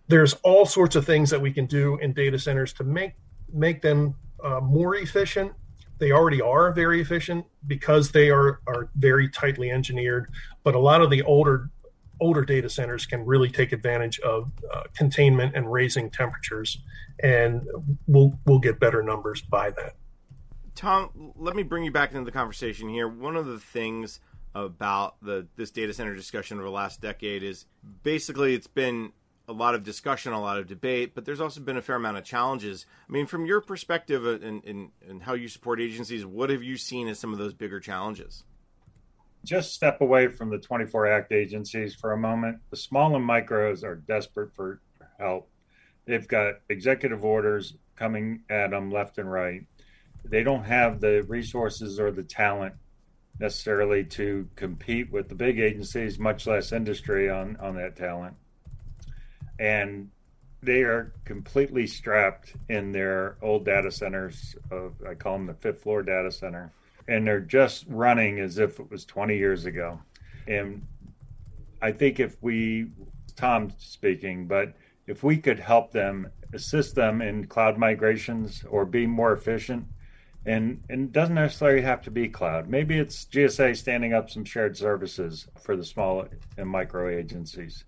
there's 0.07 0.33
all 0.43 0.65
sorts 0.65 0.95
of 0.95 1.05
things 1.05 1.29
that 1.29 1.41
we 1.41 1.51
can 1.51 1.65
do 1.65 1.97
in 1.97 2.13
data 2.13 2.37
centers 2.37 2.73
to 2.73 2.83
make 2.83 3.13
make 3.53 3.81
them 3.81 4.15
uh, 4.43 4.59
more 4.59 4.95
efficient 4.95 5.53
they 5.97 6.11
already 6.11 6.41
are 6.41 6.71
very 6.71 7.01
efficient 7.01 7.45
because 7.67 8.11
they 8.11 8.29
are 8.29 8.59
are 8.67 8.89
very 8.95 9.29
tightly 9.29 9.71
engineered. 9.71 10.31
But 10.63 10.75
a 10.75 10.79
lot 10.79 11.01
of 11.01 11.09
the 11.09 11.23
older 11.23 11.69
older 12.19 12.45
data 12.45 12.69
centers 12.69 13.05
can 13.05 13.25
really 13.25 13.49
take 13.49 13.71
advantage 13.71 14.19
of 14.19 14.51
uh, 14.73 14.83
containment 14.95 15.55
and 15.55 15.71
raising 15.71 16.09
temperatures, 16.09 16.77
and 17.21 17.67
we'll 18.07 18.37
we'll 18.45 18.59
get 18.59 18.79
better 18.79 19.01
numbers 19.01 19.41
by 19.41 19.71
that. 19.71 19.95
Tom, 20.75 21.33
let 21.35 21.55
me 21.55 21.63
bring 21.63 21.85
you 21.85 21.91
back 21.91 22.11
into 22.11 22.25
the 22.25 22.31
conversation 22.31 22.89
here. 22.89 23.07
One 23.07 23.35
of 23.35 23.45
the 23.45 23.59
things 23.59 24.19
about 24.53 25.15
the 25.21 25.47
this 25.55 25.71
data 25.71 25.93
center 25.93 26.15
discussion 26.15 26.57
over 26.57 26.65
the 26.65 26.71
last 26.71 27.01
decade 27.01 27.43
is 27.43 27.65
basically 28.03 28.53
it's 28.53 28.67
been 28.67 29.11
a 29.47 29.53
lot 29.53 29.75
of 29.75 29.83
discussion, 29.83 30.33
a 30.33 30.41
lot 30.41 30.57
of 30.57 30.67
debate, 30.67 31.13
but 31.13 31.25
there's 31.25 31.41
also 31.41 31.61
been 31.61 31.77
a 31.77 31.81
fair 31.81 31.95
amount 31.95 32.17
of 32.17 32.23
challenges. 32.23 32.85
I 33.07 33.11
mean, 33.11 33.25
from 33.25 33.45
your 33.45 33.61
perspective 33.61 34.25
and, 34.25 34.63
and, 34.63 34.91
and 35.07 35.21
how 35.21 35.33
you 35.33 35.47
support 35.47 35.79
agencies, 35.79 36.25
what 36.25 36.49
have 36.49 36.63
you 36.63 36.77
seen 36.77 37.07
as 37.07 37.19
some 37.19 37.31
of 37.31 37.39
those 37.39 37.53
bigger 37.53 37.79
challenges? 37.79 38.43
Just 39.43 39.73
step 39.73 40.01
away 40.01 40.27
from 40.27 40.49
the 40.49 40.57
24 40.57 41.07
Act 41.07 41.31
agencies 41.31 41.93
for 41.93 42.13
a 42.13 42.17
moment. 42.17 42.59
The 42.71 42.77
small 42.77 43.15
and 43.15 43.27
micros 43.27 43.83
are 43.83 43.95
desperate 43.95 44.53
for 44.55 44.81
help. 45.19 45.49
They've 46.05 46.27
got 46.27 46.55
executive 46.69 47.23
orders 47.23 47.75
coming 47.95 48.41
at 48.49 48.71
them 48.71 48.91
left 48.91 49.19
and 49.19 49.31
right. 49.31 49.61
They 50.23 50.43
don't 50.43 50.63
have 50.63 50.99
the 50.99 51.23
resources 51.27 51.99
or 51.99 52.11
the 52.11 52.23
talent 52.23 52.73
necessarily 53.39 54.03
to 54.05 54.49
compete 54.55 55.11
with 55.11 55.29
the 55.29 55.35
big 55.35 55.59
agencies, 55.59 56.17
much 56.17 56.47
less 56.47 56.71
industry 56.71 57.29
on, 57.29 57.57
on 57.57 57.75
that 57.75 57.95
talent 57.95 58.35
and 59.59 60.09
they 60.61 60.81
are 60.81 61.13
completely 61.25 61.87
strapped 61.87 62.53
in 62.69 62.91
their 62.91 63.37
old 63.41 63.65
data 63.65 63.91
centers. 63.91 64.55
Of, 64.71 64.95
I 65.07 65.13
call 65.13 65.37
them 65.37 65.45
the 65.45 65.53
fifth 65.53 65.83
floor 65.83 66.03
data 66.03 66.31
center, 66.31 66.73
and 67.07 67.25
they're 67.25 67.39
just 67.39 67.85
running 67.87 68.39
as 68.39 68.57
if 68.57 68.79
it 68.79 68.89
was 68.89 69.05
20 69.05 69.37
years 69.37 69.65
ago. 69.65 69.99
And 70.47 70.85
I 71.81 71.91
think 71.91 72.19
if 72.19 72.41
we, 72.41 72.87
Tom 73.35 73.71
speaking, 73.77 74.47
but 74.47 74.73
if 75.07 75.23
we 75.23 75.37
could 75.37 75.59
help 75.59 75.91
them, 75.91 76.31
assist 76.53 76.95
them 76.95 77.21
in 77.21 77.45
cloud 77.47 77.77
migrations 77.77 78.63
or 78.69 78.85
be 78.85 79.05
more 79.05 79.33
efficient, 79.33 79.85
and, 80.47 80.83
and 80.89 81.05
it 81.05 81.11
doesn't 81.11 81.35
necessarily 81.35 81.81
have 81.81 82.01
to 82.03 82.11
be 82.11 82.29
cloud. 82.29 82.69
Maybe 82.69 82.97
it's 82.97 83.25
GSA 83.25 83.77
standing 83.77 84.13
up 84.13 84.29
some 84.29 84.45
shared 84.45 84.77
services 84.77 85.47
for 85.59 85.75
the 85.75 85.83
small 85.83 86.25
and 86.57 86.69
micro 86.69 87.09
agencies 87.09 87.83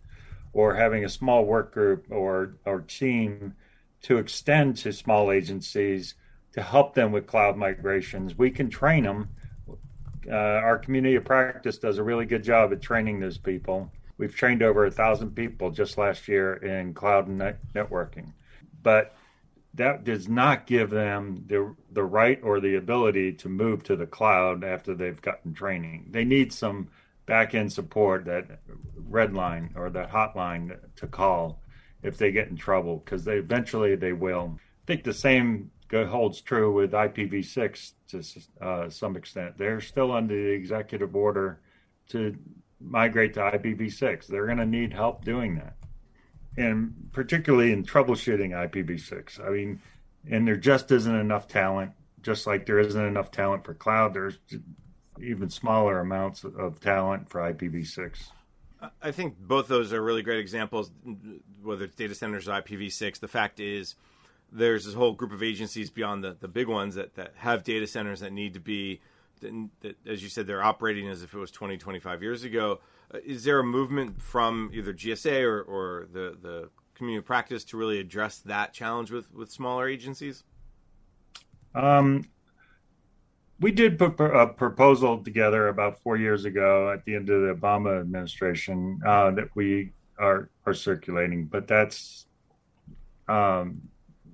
or 0.57 0.73
having 0.73 1.05
a 1.05 1.09
small 1.09 1.45
work 1.45 1.71
group 1.71 2.07
or 2.09 2.55
or 2.65 2.81
team 2.81 3.53
to 4.01 4.17
extend 4.17 4.75
to 4.75 4.91
small 4.91 5.31
agencies 5.31 6.15
to 6.53 6.61
help 6.63 6.95
them 6.95 7.11
with 7.11 7.27
cloud 7.27 7.55
migrations. 7.55 8.35
We 8.35 8.49
can 8.49 8.69
train 8.69 9.03
them. 9.03 9.29
Uh, 10.27 10.33
our 10.33 10.79
community 10.79 11.15
of 11.15 11.23
practice 11.23 11.77
does 11.77 11.99
a 11.99 12.03
really 12.03 12.25
good 12.25 12.43
job 12.43 12.73
at 12.73 12.81
training 12.81 13.19
those 13.19 13.37
people. 13.37 13.91
We've 14.17 14.35
trained 14.35 14.63
over 14.63 14.85
a 14.85 14.91
thousand 14.91 15.35
people 15.35 15.69
just 15.69 15.97
last 15.97 16.27
year 16.27 16.55
in 16.55 16.95
cloud 16.95 17.27
net- 17.27 17.59
networking, 17.73 18.33
but 18.81 19.15
that 19.75 20.03
does 20.03 20.27
not 20.27 20.65
give 20.65 20.89
them 20.89 21.43
the 21.45 21.75
the 21.91 22.03
right 22.03 22.39
or 22.41 22.59
the 22.59 22.75
ability 22.75 23.33
to 23.33 23.47
move 23.47 23.83
to 23.83 23.95
the 23.95 24.07
cloud 24.07 24.63
after 24.63 24.95
they've 24.95 25.21
gotten 25.21 25.53
training. 25.53 26.07
They 26.09 26.25
need 26.25 26.51
some 26.51 26.89
back 27.27 27.53
end 27.53 27.71
support, 27.71 28.25
that 28.25 28.61
red 28.95 29.35
line 29.35 29.71
or 29.75 29.91
that 29.91 30.11
hotline 30.11 30.75
to 30.95 31.05
call 31.05 31.61
if 32.01 32.17
they 32.17 32.31
get 32.31 32.47
in 32.47 32.57
trouble 32.57 32.97
because 32.97 33.23
they 33.23 33.37
eventually 33.37 33.95
they 33.95 34.13
will. 34.13 34.57
I 34.57 34.85
think 34.87 35.03
the 35.03 35.13
same 35.13 35.69
holds 35.91 36.41
true 36.41 36.73
with 36.73 36.91
IPv6 36.91 37.91
to 38.09 38.65
uh, 38.65 38.89
some 38.89 39.15
extent. 39.15 39.57
They're 39.57 39.81
still 39.81 40.11
under 40.11 40.33
the 40.33 40.49
executive 40.49 41.15
order 41.15 41.59
to 42.09 42.35
migrate 42.79 43.33
to 43.35 43.41
IPv6. 43.41 44.27
They're 44.27 44.45
going 44.45 44.57
to 44.57 44.65
need 44.65 44.93
help 44.93 45.23
doing 45.23 45.55
that, 45.55 45.75
and 46.57 47.09
particularly 47.11 47.71
in 47.71 47.83
troubleshooting 47.83 48.51
IPv6. 48.51 49.45
I 49.45 49.49
mean, 49.49 49.81
and 50.29 50.47
there 50.47 50.57
just 50.57 50.91
isn't 50.91 51.15
enough 51.15 51.47
talent. 51.47 51.91
Just 52.21 52.47
like 52.47 52.65
there 52.65 52.79
isn't 52.79 53.05
enough 53.05 53.31
talent 53.31 53.63
for 53.63 53.73
cloud, 53.73 54.13
there's 54.13 54.39
even 55.21 55.49
smaller 55.49 55.99
amounts 55.99 56.43
of 56.43 56.79
talent 56.79 57.29
for 57.29 57.41
IPv6. 57.41 58.29
I 59.01 59.11
think 59.11 59.39
both 59.39 59.67
those 59.67 59.91
are 59.91 60.01
really 60.01 60.21
great 60.21 60.39
examples, 60.39 60.91
whether 61.63 61.85
it's 61.85 61.95
data 61.95 62.13
centers 62.13 62.47
or 62.47 62.61
IPv6. 62.61 63.19
The 63.19 63.27
fact 63.27 63.59
is, 63.59 63.95
there's 64.51 64.85
this 64.85 64.93
whole 64.93 65.13
group 65.13 65.31
of 65.31 65.43
agencies 65.43 65.89
beyond 65.89 66.23
the, 66.23 66.37
the 66.39 66.47
big 66.47 66.67
ones 66.67 66.95
that, 66.95 67.15
that 67.15 67.33
have 67.37 67.63
data 67.63 67.87
centers 67.87 68.19
that 68.19 68.31
need 68.31 68.53
to 68.53 68.59
be, 68.59 69.01
that, 69.41 69.95
as 70.05 70.21
you 70.23 70.29
said, 70.29 70.47
they're 70.47 70.63
operating 70.63 71.07
as 71.09 71.23
if 71.23 71.33
it 71.33 71.37
was 71.37 71.51
20, 71.51 71.77
25 71.77 72.21
years 72.21 72.43
ago. 72.43 72.79
Uh, 73.13 73.17
is 73.25 73.43
there 73.43 73.59
a 73.59 73.63
movement 73.63 74.21
from 74.21 74.69
either 74.73 74.93
GSA 74.93 75.43
or, 75.43 75.61
or 75.61 76.07
the, 76.11 76.37
the 76.41 76.69
community 76.93 77.25
practice 77.25 77.63
to 77.65 77.77
really 77.77 77.99
address 77.99 78.39
that 78.39 78.73
challenge 78.73 79.11
with, 79.11 79.33
with 79.33 79.51
smaller 79.51 79.87
agencies? 79.87 80.43
Um, 81.75 82.25
we 83.59 83.71
did 83.71 83.97
put 83.97 84.19
a 84.19 84.47
proposal 84.47 85.23
together 85.23 85.69
about 85.69 85.99
four 86.01 86.17
years 86.17 86.45
ago 86.45 86.91
at 86.91 87.03
the 87.05 87.15
end 87.15 87.29
of 87.29 87.41
the 87.41 87.55
Obama 87.55 87.99
administration 87.99 88.99
uh, 89.05 89.31
that 89.31 89.49
we 89.55 89.91
are 90.19 90.49
are 90.65 90.73
circulating, 90.73 91.45
but 91.45 91.67
that's 91.67 92.27
um, 93.27 93.81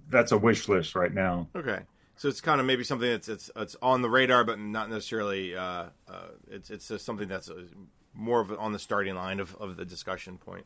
that's 0.09 0.31
a 0.31 0.38
wish 0.38 0.67
list 0.67 0.95
right 0.95 1.13
now. 1.13 1.47
Okay, 1.55 1.79
so 2.15 2.27
it's 2.27 2.41
kind 2.41 2.59
of 2.59 2.67
maybe 2.67 2.83
something 2.83 3.09
that's 3.09 3.29
it's 3.29 3.49
it's 3.55 3.75
on 3.81 4.01
the 4.01 4.09
radar, 4.09 4.43
but 4.43 4.59
not 4.59 4.89
necessarily. 4.89 5.55
Uh, 5.55 5.86
uh, 6.09 6.27
it's 6.49 6.69
it's 6.69 7.03
something 7.03 7.27
that's 7.27 7.49
uh, 7.49 7.63
more 8.13 8.41
of 8.41 8.51
on 8.59 8.73
the 8.73 8.79
starting 8.79 9.15
line 9.15 9.39
of, 9.39 9.55
of 9.55 9.77
the 9.77 9.86
discussion 9.86 10.38
point. 10.38 10.65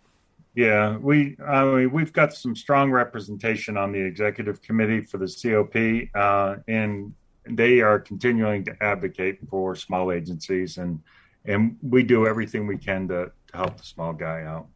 Yeah, 0.55 0.97
we 0.97 1.37
I 1.45 1.63
mean, 1.63 1.91
we've 1.91 2.13
got 2.13 2.33
some 2.33 2.55
strong 2.55 2.91
representation 2.91 3.77
on 3.77 3.91
the 3.91 3.99
executive 3.99 4.61
committee 4.63 5.01
for 5.01 5.19
the 5.19 5.27
COP, 5.27 6.09
uh, 6.15 6.55
and 6.67 7.13
they 7.49 7.81
are 7.81 7.99
continuing 7.99 8.65
to 8.65 8.83
advocate 8.83 9.39
for 9.49 9.75
small 9.75 10.11
agencies, 10.11 10.77
and 10.77 11.01
and 11.45 11.77
we 11.81 12.03
do 12.03 12.27
everything 12.27 12.67
we 12.67 12.77
can 12.77 13.07
to, 13.07 13.31
to 13.47 13.57
help 13.57 13.77
the 13.77 13.83
small 13.83 14.13
guy 14.13 14.43
out. 14.43 14.67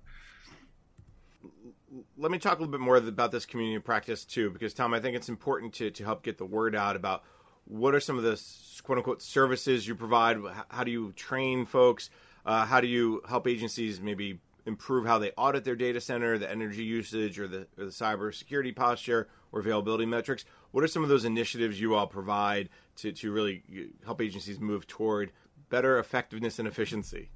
Let 2.18 2.32
me 2.32 2.38
talk 2.38 2.58
a 2.58 2.62
little 2.62 2.72
bit 2.72 2.80
more 2.80 2.96
about 2.96 3.32
this 3.32 3.46
community 3.46 3.80
practice 3.80 4.24
too, 4.24 4.50
because 4.50 4.74
Tom, 4.74 4.94
I 4.94 5.00
think 5.00 5.16
it's 5.16 5.30
important 5.30 5.74
to 5.76 5.92
to 5.92 6.04
help 6.04 6.24
get 6.24 6.38
the 6.38 6.46
word 6.46 6.76
out 6.76 6.96
about 6.96 7.24
what 7.66 7.94
are 7.94 8.00
some 8.00 8.18
of 8.18 8.24
the 8.24 8.42
quote 8.84 8.98
unquote 8.98 9.22
services 9.22 9.88
you 9.88 9.96
provide. 9.96 10.38
How 10.70 10.84
do 10.84 10.92
you 10.92 11.12
train 11.14 11.66
folks? 11.66 12.10
Uh, 12.46 12.66
how 12.66 12.82
do 12.82 12.88
you 12.88 13.22
help 13.28 13.48
agencies 13.48 14.02
maybe 14.02 14.40
improve 14.66 15.06
how 15.06 15.20
they 15.20 15.32
audit 15.38 15.64
their 15.64 15.76
data 15.76 16.02
center, 16.02 16.38
the 16.38 16.50
energy 16.50 16.84
usage, 16.84 17.40
or 17.40 17.48
the, 17.48 17.68
or 17.78 17.86
the 17.86 17.92
cyber 17.92 18.34
security 18.34 18.72
posture 18.72 19.28
or 19.52 19.60
availability 19.60 20.06
metrics? 20.06 20.46
What 20.72 20.84
are 20.84 20.88
some 20.88 21.04
of 21.04 21.10
those 21.10 21.26
initiatives 21.26 21.80
you 21.80 21.96
all 21.96 22.08
provide 22.08 22.70
to, 22.98 23.12
to 23.12 23.32
really 23.32 23.64
uh, 23.72 24.06
help 24.06 24.22
agencies 24.22 24.60
move 24.60 24.88
toward 24.88 25.32
better 25.70 26.00
effectiveness 26.00 26.60
and 26.60 26.68
efficiency? 26.68 27.30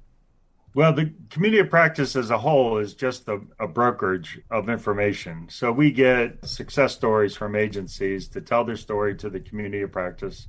Well, 0.74 0.92
the 0.92 1.10
community 1.30 1.60
of 1.60 1.70
practice 1.70 2.16
as 2.16 2.30
a 2.30 2.36
whole 2.36 2.76
is 2.76 2.92
just 2.92 3.28
a, 3.28 3.40
a, 3.58 3.66
brokerage 3.66 4.38
of 4.50 4.68
information. 4.68 5.48
So 5.48 5.72
we 5.72 5.90
get 5.90 6.44
success 6.44 6.92
stories 6.92 7.34
from 7.34 7.56
agencies 7.56 8.28
to 8.28 8.42
tell 8.42 8.62
their 8.62 8.76
story 8.76 9.16
to 9.16 9.30
the 9.30 9.40
community 9.40 9.80
of 9.80 9.90
practice 9.90 10.48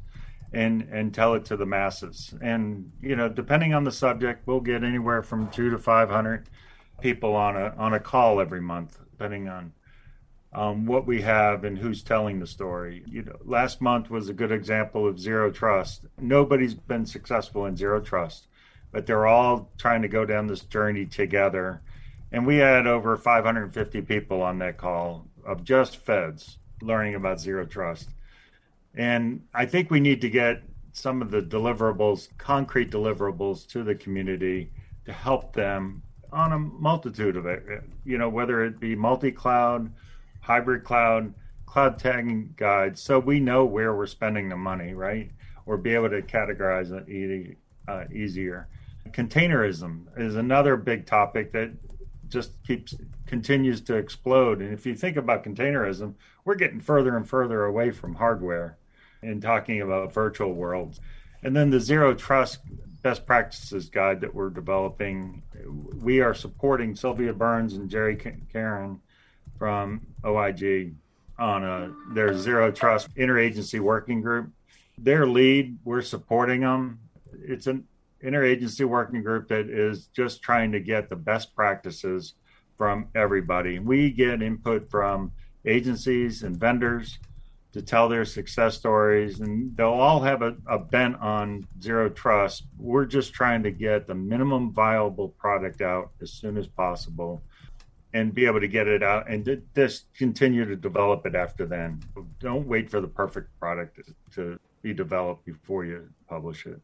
and 0.52 0.82
and 0.92 1.14
tell 1.14 1.34
it 1.36 1.46
to 1.46 1.56
the 1.56 1.66
masses. 1.66 2.34
And 2.42 2.92
you 3.02 3.16
know, 3.16 3.30
depending 3.30 3.74
on 3.74 3.86
the 3.86 3.92
subject, 3.92 4.48
we'll 4.48 4.60
get 4.60 4.84
anywhere 4.84 5.24
from 5.24 5.50
two 5.50 5.70
to 5.70 5.78
five 5.78 6.10
hundred 6.10 6.50
people 7.00 7.34
on 7.34 7.56
a 7.56 7.74
on 7.78 7.94
a 7.94 8.00
call 8.00 8.42
every 8.42 8.62
month, 8.62 9.00
depending 9.12 9.48
on 9.48 9.72
um, 10.58 10.86
what 10.86 11.06
we 11.06 11.22
have 11.22 11.64
and 11.64 11.78
who's 11.78 12.04
telling 12.04 12.40
the 12.40 12.48
story. 12.48 13.04
You 13.06 13.24
know, 13.24 13.38
last 13.46 13.82
month 13.82 14.10
was 14.10 14.30
a 14.30 14.34
good 14.34 14.52
example 14.52 15.08
of 15.08 15.20
zero 15.20 15.52
trust. 15.52 16.06
Nobody's 16.20 16.74
been 16.74 17.06
successful 17.06 17.66
in 17.66 17.78
zero 17.78 18.02
trust 18.02 18.48
but 18.92 19.06
they're 19.06 19.28
all 19.28 19.70
trying 19.78 20.02
to 20.02 20.08
go 20.08 20.26
down 20.26 20.48
this 20.48 20.62
journey 20.62 21.06
together. 21.06 21.82
And 22.32 22.46
we 22.46 22.58
had 22.58 22.88
over 22.88 23.16
550 23.16 24.02
people 24.02 24.42
on 24.42 24.60
that 24.60 24.78
call 24.78 25.28
of 25.46 25.64
just 25.64 25.98
feds 25.98 26.58
learning 26.82 27.16
about 27.16 27.40
zero 27.40 27.66
trust. 27.66 28.10
And 28.96 29.44
I 29.54 29.66
think 29.66 29.92
we 29.92 30.00
need 30.00 30.22
to 30.22 30.30
get 30.30 30.64
some 30.92 31.22
of 31.22 31.32
the 31.32 31.42
deliverables, 31.42 32.30
concrete 32.38 32.92
deliverables 32.92 33.68
to 33.68 33.84
the 33.84 33.96
community 33.96 34.72
to 35.06 35.14
help 35.14 35.54
them 35.54 36.02
on 36.32 36.52
a 36.52 36.60
multitude 36.60 37.38
of 37.38 37.46
it, 37.46 37.64
you 38.04 38.18
know, 38.18 38.30
whether 38.30 38.64
it 38.64 38.80
be 38.80 38.96
multi 38.96 39.32
cloud, 39.32 39.92
hybrid 40.48 40.86
cloud, 40.86 41.34
cloud 41.66 42.00
tagging 42.00 42.54
guides, 42.56 43.02
so 43.02 43.20
we 43.20 43.38
know 43.38 43.66
where 43.66 43.94
we're 43.94 44.08
spending 44.08 44.48
the 44.48 44.56
money, 44.56 44.94
right? 44.94 45.30
Or 45.66 45.76
be 45.76 45.94
able 45.94 46.10
to 46.10 46.22
categorize 46.22 46.90
it 46.90 47.58
uh, 47.90 48.06
easier. 48.14 48.70
Containerism 49.10 50.06
is 50.18 50.36
another 50.38 50.78
big 50.78 51.06
topic 51.06 51.52
that 51.52 51.72
just 52.30 52.52
keeps 52.64 52.96
continues 53.26 53.82
to 53.82 53.96
explode. 53.96 54.62
And 54.62 54.74
if 54.74 54.86
you 54.86 54.96
think 54.96 55.18
about 55.18 55.44
containerism, 55.44 56.14
we're 56.46 56.56
getting 56.56 56.80
further 56.80 57.18
and 57.18 57.28
further 57.28 57.66
away 57.66 57.92
from 57.92 58.16
hardware 58.16 58.78
and 59.22 59.42
talking 59.42 59.82
about 59.82 60.14
virtual 60.14 60.54
worlds. 60.54 61.02
And 61.44 61.54
then 61.54 61.72
the 61.72 61.82
zero 61.82 62.14
trust 62.16 62.60
best 63.02 63.26
practices 63.26 63.90
guide 63.90 64.22
that 64.22 64.34
we're 64.34 64.50
developing, 64.50 65.44
we 66.02 66.22
are 66.22 66.34
supporting 66.34 66.96
Sylvia 66.96 67.34
Burns 67.34 67.74
and 67.74 67.90
Jerry 67.90 68.16
Caron 68.52 69.02
from 69.58 70.02
OIG 70.26 70.94
on 71.40 71.64
a, 71.64 71.94
their 72.14 72.36
zero 72.38 72.72
trust 72.72 73.14
interagency 73.16 73.80
working 73.80 74.22
group. 74.22 74.52
Their 74.98 75.28
lead, 75.28 75.78
we're 75.84 76.02
supporting 76.02 76.62
them. 76.62 77.00
It's 77.34 77.68
an 77.68 77.86
interagency 78.24 78.86
working 78.86 79.22
group 79.22 79.48
that 79.50 79.70
is 79.70 80.08
just 80.08 80.42
trying 80.42 80.72
to 80.72 80.80
get 80.80 81.10
the 81.10 81.16
best 81.16 81.56
practices 81.56 82.34
from 82.78 83.08
everybody. 83.16 83.80
We 83.80 84.12
get 84.12 84.42
input 84.42 84.90
from 84.90 85.32
agencies 85.66 86.44
and 86.44 86.56
vendors 86.58 87.20
to 87.74 87.82
tell 87.82 88.10
their 88.10 88.26
success 88.26 88.76
stories, 88.76 89.40
and 89.40 89.76
they'll 89.76 89.90
all 89.90 90.22
have 90.22 90.42
a, 90.42 90.56
a, 90.68 90.80
bent 90.80 91.16
on 91.18 91.68
zero 91.82 92.10
trust. 92.10 92.64
We're 92.78 93.06
just 93.06 93.34
trying 93.34 93.62
to 93.64 93.72
get 93.72 94.08
the 94.08 94.16
minimum 94.16 94.74
viable 94.74 95.30
product 95.30 95.82
out 95.82 96.12
as 96.22 96.32
soon 96.32 96.58
as 96.58 96.66
possible 96.68 97.42
and 98.18 98.34
be 98.34 98.46
able 98.46 98.60
to 98.60 98.68
get 98.68 98.88
it 98.88 99.04
out 99.04 99.30
and 99.30 99.62
just 99.76 100.14
continue 100.14 100.66
to 100.66 100.76
develop 100.76 101.26
it 101.26 101.36
after 101.36 101.66
then. 101.66 102.02
Don't 102.40 102.68
wait 102.68 102.90
for 102.90 103.00
the 103.00 103.08
perfect 103.08 103.48
product 103.60 104.00
to 104.34 104.60
be 104.82 104.94
developed 104.94 105.46
before 105.46 105.86
you 105.86 106.10
publish 106.28 106.66
it 106.66 106.82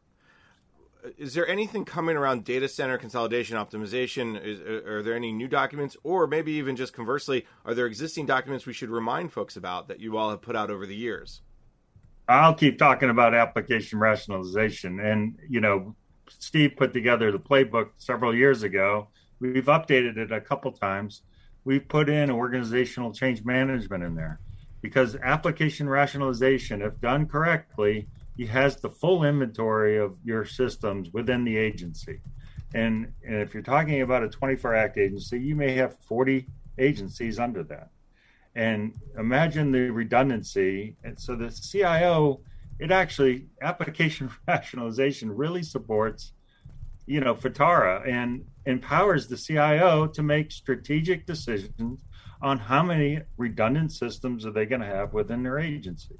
is 1.18 1.34
there 1.34 1.46
anything 1.46 1.84
coming 1.84 2.16
around 2.16 2.44
data 2.44 2.68
center 2.68 2.96
consolidation 2.98 3.56
optimization? 3.56 4.42
Is, 4.42 4.60
are 4.60 5.02
there 5.02 5.14
any 5.14 5.32
new 5.32 5.48
documents, 5.48 5.96
or 6.02 6.26
maybe 6.26 6.52
even 6.52 6.76
just 6.76 6.92
conversely, 6.92 7.46
are 7.64 7.74
there 7.74 7.86
existing 7.86 8.26
documents 8.26 8.66
we 8.66 8.72
should 8.72 8.90
remind 8.90 9.32
folks 9.32 9.56
about 9.56 9.88
that 9.88 10.00
you 10.00 10.16
all 10.16 10.30
have 10.30 10.40
put 10.40 10.56
out 10.56 10.70
over 10.70 10.86
the 10.86 10.96
years? 10.96 11.42
I'll 12.26 12.54
keep 12.54 12.78
talking 12.78 13.10
about 13.10 13.34
application 13.34 13.98
rationalization, 13.98 14.98
and 14.98 15.38
you 15.48 15.60
know, 15.60 15.94
Steve 16.26 16.72
put 16.76 16.94
together 16.94 17.30
the 17.30 17.38
playbook 17.38 17.90
several 17.98 18.34
years 18.34 18.62
ago. 18.62 19.08
We've 19.40 19.66
updated 19.66 20.16
it 20.16 20.32
a 20.32 20.40
couple 20.40 20.72
times. 20.72 21.22
We've 21.64 21.86
put 21.86 22.08
in 22.08 22.30
organizational 22.30 23.12
change 23.12 23.44
management 23.44 24.04
in 24.04 24.14
there 24.14 24.40
because 24.82 25.16
application 25.22 25.88
rationalization, 25.88 26.82
if 26.82 27.00
done 27.00 27.26
correctly, 27.26 28.06
has 28.48 28.76
the 28.76 28.90
full 28.90 29.24
inventory 29.24 29.96
of 29.96 30.18
your 30.24 30.44
systems 30.44 31.10
within 31.12 31.44
the 31.44 31.56
agency. 31.56 32.20
And, 32.74 33.12
and 33.24 33.36
if 33.36 33.54
you're 33.54 33.62
talking 33.62 34.02
about 34.02 34.24
a 34.24 34.28
24 34.28 34.74
act 34.74 34.98
agency, 34.98 35.40
you 35.40 35.54
may 35.54 35.72
have 35.72 35.96
40 36.00 36.46
agencies 36.78 37.38
under 37.38 37.62
that. 37.64 37.90
And 38.56 38.92
imagine 39.18 39.72
the 39.72 39.90
redundancy. 39.90 40.96
And 41.04 41.18
so 41.18 41.36
the 41.36 41.50
CIO, 41.50 42.40
it 42.78 42.90
actually, 42.90 43.46
application 43.62 44.30
rationalization 44.48 45.34
really 45.34 45.62
supports, 45.62 46.32
you 47.06 47.20
know, 47.20 47.34
FITARA 47.34 48.08
and 48.08 48.44
empowers 48.66 49.26
the 49.26 49.36
CIO 49.36 50.06
to 50.06 50.22
make 50.22 50.50
strategic 50.50 51.26
decisions 51.26 52.00
on 52.42 52.58
how 52.58 52.82
many 52.82 53.20
redundant 53.36 53.92
systems 53.92 54.44
are 54.46 54.50
they 54.50 54.66
going 54.66 54.80
to 54.80 54.86
have 54.86 55.12
within 55.14 55.42
their 55.42 55.58
agency. 55.58 56.16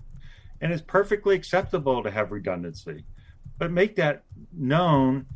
And 0.60 0.72
it's 0.72 0.82
perfectly 0.82 1.36
acceptable 1.36 2.02
to 2.02 2.10
have 2.10 2.30
redundancy 2.30 3.04
but 3.58 3.70
make 3.70 3.96
that 3.96 4.22
known 4.52 5.26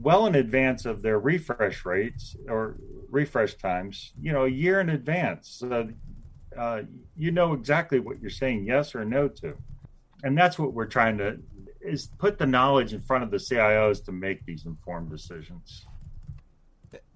well 0.00 0.26
in 0.26 0.34
advance 0.34 0.86
of 0.86 1.02
their 1.02 1.18
refresh 1.18 1.84
rates 1.84 2.36
or 2.48 2.76
refresh 3.10 3.54
times 3.54 4.12
you 4.20 4.32
know 4.32 4.44
a 4.44 4.48
year 4.48 4.80
in 4.80 4.90
advance. 4.90 5.56
So 5.60 5.88
uh, 6.58 6.82
you 7.16 7.30
know 7.30 7.52
exactly 7.52 8.00
what 8.00 8.20
you're 8.20 8.30
saying 8.30 8.66
yes 8.66 8.94
or 8.94 9.04
no 9.04 9.28
to. 9.28 9.54
And 10.22 10.36
that's 10.38 10.58
what 10.58 10.72
we're 10.72 10.86
trying 10.86 11.18
to 11.18 11.38
is 11.84 12.08
put 12.18 12.38
the 12.38 12.46
knowledge 12.46 12.92
in 12.92 13.00
front 13.00 13.22
of 13.22 13.30
the 13.30 13.36
cios 13.36 14.04
to 14.04 14.12
make 14.12 14.44
these 14.46 14.66
informed 14.66 15.10
decisions 15.10 15.86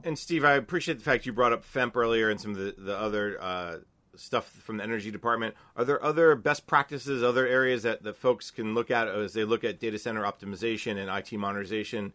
and 0.04 0.18
steve 0.18 0.44
i 0.44 0.52
appreciate 0.52 0.98
the 0.98 1.04
fact 1.04 1.26
you 1.26 1.33
brought 1.33 1.52
up 1.52 1.64
femp 1.64 1.96
earlier 1.96 2.31
and 2.31 2.40
some 2.40 2.52
of 2.52 2.59
the, 2.59 2.74
the 2.78 2.96
other 2.96 3.40
uh, 3.40 3.76
stuff 4.18 4.50
from 4.50 4.78
the 4.78 4.83
energy 4.83 5.11
department. 5.11 5.54
Are 5.76 5.85
there 5.85 6.02
other 6.02 6.35
best 6.35 6.66
practices, 6.66 7.22
other 7.22 7.46
areas 7.46 7.85
that, 7.85 8.02
that 8.02 8.16
folks 8.16 8.50
can 8.50 8.74
look 8.74 8.90
at 8.90 9.09
as 9.09 9.33
they 9.33 9.44
look 9.44 9.64
at 9.64 9.81
data 9.81 9.98
center 9.98 10.22
optimization 10.22 10.96
and 10.98 11.09
IT 11.09 11.37
modernization? 11.37 12.12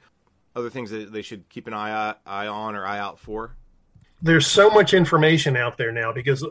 Other 0.56 0.70
things 0.70 0.92
that 0.92 1.12
they 1.12 1.22
should 1.22 1.50
keep 1.50 1.68
an 1.68 1.74
eye, 1.74 2.16
eye 2.26 2.48
on 2.48 2.76
or 2.76 2.86
eye 2.86 3.00
out 3.00 3.20
for? 3.20 3.56
There's 4.22 4.48
so 4.48 4.70
much 4.70 4.94
information 4.94 5.58
out 5.58 5.78
there 5.78 5.92
now 5.92 6.14
because 6.14 6.46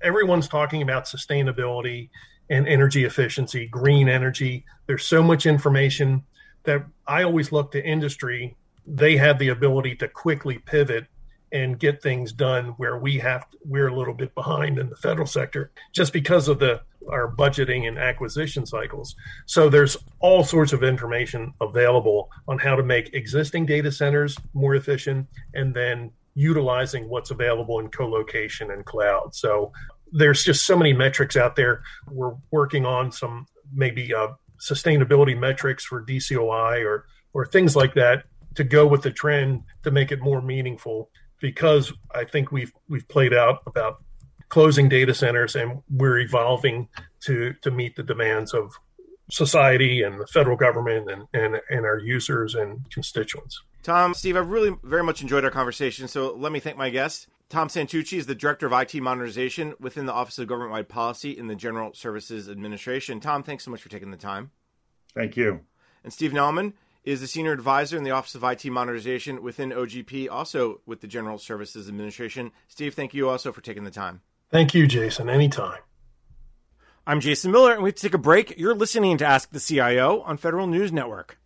everyone's 0.00 0.48
talking 0.48 0.82
about 0.82 1.04
sustainability 1.04 2.08
and 2.50 2.66
energy 2.68 3.04
efficiency, 3.04 3.66
green 3.66 4.08
energy. 4.08 4.64
There's 4.86 5.06
so 5.06 5.22
much 5.22 5.46
information 5.46 6.24
that 6.64 6.84
I 7.06 7.22
always 7.22 7.52
look 7.52 7.72
to 7.72 7.84
industry. 7.84 8.56
They 8.86 9.16
have 9.16 9.38
the 9.38 9.48
ability 9.48 9.96
to 9.96 10.08
quickly 10.08 10.58
pivot 10.58 11.06
and 11.52 11.78
get 11.78 12.02
things 12.02 12.32
done 12.32 12.68
where 12.78 12.98
we 12.98 13.18
have 13.18 13.48
to, 13.50 13.58
we're 13.64 13.88
a 13.88 13.96
little 13.96 14.14
bit 14.14 14.34
behind 14.34 14.78
in 14.78 14.88
the 14.88 14.96
federal 14.96 15.26
sector 15.26 15.70
just 15.92 16.12
because 16.12 16.48
of 16.48 16.58
the 16.58 16.80
our 17.10 17.30
budgeting 17.30 17.88
and 17.88 17.98
acquisition 17.98 18.64
cycles. 18.64 19.16
So 19.46 19.68
there's 19.68 19.96
all 20.20 20.44
sorts 20.44 20.72
of 20.72 20.82
information 20.82 21.52
available 21.60 22.30
on 22.48 22.58
how 22.58 22.76
to 22.76 22.82
make 22.82 23.12
existing 23.12 23.66
data 23.66 23.90
centers 23.90 24.36
more 24.54 24.76
efficient 24.76 25.26
and 25.54 25.74
then 25.74 26.12
utilizing 26.34 27.08
what's 27.08 27.30
available 27.30 27.80
in 27.80 27.88
co-location 27.88 28.70
and 28.70 28.84
cloud. 28.84 29.34
So 29.34 29.72
there's 30.12 30.44
just 30.44 30.66
so 30.66 30.76
many 30.76 30.92
metrics 30.92 31.36
out 31.36 31.56
there. 31.56 31.82
We're 32.10 32.34
working 32.50 32.86
on 32.86 33.12
some 33.12 33.46
maybe 33.74 34.14
uh, 34.14 34.28
sustainability 34.60 35.38
metrics 35.38 35.84
for 35.84 36.04
DCOI 36.04 36.84
or 36.84 37.06
or 37.34 37.46
things 37.46 37.74
like 37.74 37.94
that 37.94 38.24
to 38.54 38.64
go 38.64 38.86
with 38.86 39.02
the 39.02 39.10
trend 39.10 39.62
to 39.82 39.90
make 39.90 40.12
it 40.12 40.20
more 40.20 40.42
meaningful 40.42 41.10
because 41.40 41.92
I 42.14 42.24
think 42.24 42.52
we've 42.52 42.72
we've 42.88 43.08
played 43.08 43.34
out 43.34 43.62
about 43.66 44.02
closing 44.48 44.88
data 44.88 45.14
centers 45.14 45.56
and 45.56 45.82
we're 45.90 46.18
evolving 46.18 46.88
to 47.20 47.54
to 47.62 47.70
meet 47.70 47.96
the 47.96 48.02
demands 48.02 48.52
of 48.52 48.72
society 49.30 50.02
and 50.02 50.20
the 50.20 50.26
federal 50.26 50.56
government 50.56 51.10
and, 51.10 51.26
and, 51.32 51.60
and 51.70 51.86
our 51.86 51.98
users 51.98 52.54
and 52.54 52.88
constituents. 52.90 53.62
Tom, 53.82 54.14
Steve, 54.14 54.36
I've 54.36 54.50
really 54.50 54.76
very 54.82 55.02
much 55.02 55.22
enjoyed 55.22 55.44
our 55.44 55.50
conversation. 55.50 56.06
So 56.06 56.34
let 56.34 56.52
me 56.52 56.60
thank 56.60 56.76
my 56.76 56.90
guest. 56.90 57.28
Tom 57.52 57.68
Santucci 57.68 58.16
is 58.16 58.24
the 58.24 58.34
Director 58.34 58.66
of 58.66 58.72
IT 58.72 58.94
Modernization 58.94 59.74
within 59.78 60.06
the 60.06 60.12
Office 60.14 60.38
of 60.38 60.46
Government 60.46 60.72
Wide 60.72 60.88
Policy 60.88 61.32
in 61.32 61.48
the 61.48 61.54
General 61.54 61.92
Services 61.92 62.48
Administration. 62.48 63.20
Tom, 63.20 63.42
thanks 63.42 63.62
so 63.62 63.70
much 63.70 63.82
for 63.82 63.90
taking 63.90 64.10
the 64.10 64.16
time. 64.16 64.52
Thank 65.14 65.36
you. 65.36 65.60
And 66.02 66.10
Steve 66.10 66.32
Nauman 66.32 66.72
is 67.04 67.20
the 67.20 67.26
senior 67.26 67.52
advisor 67.52 67.98
in 67.98 68.04
the 68.04 68.10
Office 68.10 68.34
of 68.34 68.42
IT 68.42 68.64
Modernization 68.64 69.42
within 69.42 69.68
OGP, 69.68 70.30
also 70.30 70.80
with 70.86 71.02
the 71.02 71.06
General 71.06 71.36
Services 71.36 71.90
Administration. 71.90 72.52
Steve, 72.68 72.94
thank 72.94 73.12
you 73.12 73.28
also 73.28 73.52
for 73.52 73.60
taking 73.60 73.84
the 73.84 73.90
time. 73.90 74.22
Thank 74.50 74.72
you, 74.72 74.86
Jason. 74.86 75.28
Anytime. 75.28 75.80
I'm 77.06 77.20
Jason 77.20 77.52
Miller, 77.52 77.74
and 77.74 77.82
we 77.82 77.90
have 77.90 77.96
to 77.96 78.02
take 78.02 78.14
a 78.14 78.18
break. 78.18 78.58
You're 78.58 78.74
listening 78.74 79.18
to 79.18 79.26
Ask 79.26 79.50
the 79.50 79.60
CIO 79.60 80.22
on 80.22 80.38
Federal 80.38 80.66
News 80.68 80.90
Network. 80.90 81.38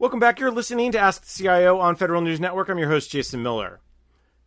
Welcome 0.00 0.18
back. 0.18 0.40
You're 0.40 0.50
listening 0.50 0.90
to 0.90 0.98
Ask 0.98 1.24
the 1.24 1.44
CIO 1.44 1.78
on 1.78 1.94
Federal 1.94 2.22
News 2.22 2.40
Network. 2.40 2.68
I'm 2.68 2.78
your 2.78 2.90
host, 2.90 3.12
Jason 3.12 3.40
Miller. 3.40 3.78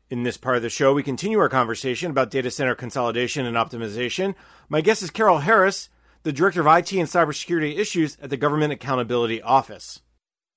In 0.10 0.24
this 0.24 0.38
part 0.38 0.56
of 0.56 0.64
the 0.64 0.72
show, 0.72 0.92
we 0.92 1.04
continue 1.04 1.38
our 1.38 1.50
conversation 1.50 2.10
about 2.10 2.32
data 2.32 2.50
center 2.50 2.74
consolidation 2.74 3.46
and 3.46 3.56
optimization. 3.56 4.34
My 4.68 4.82
guest 4.82 5.04
is 5.04 5.12
Carol 5.12 5.38
Harris, 5.38 5.90
the 6.24 6.34
Director 6.34 6.62
of 6.62 6.66
IT 6.66 6.92
and 6.94 7.08
Cybersecurity 7.08 7.78
Issues 7.78 8.18
at 8.20 8.32
the 8.32 8.38
Government 8.38 8.74
Accountability 8.74 9.40
Office. 9.40 10.02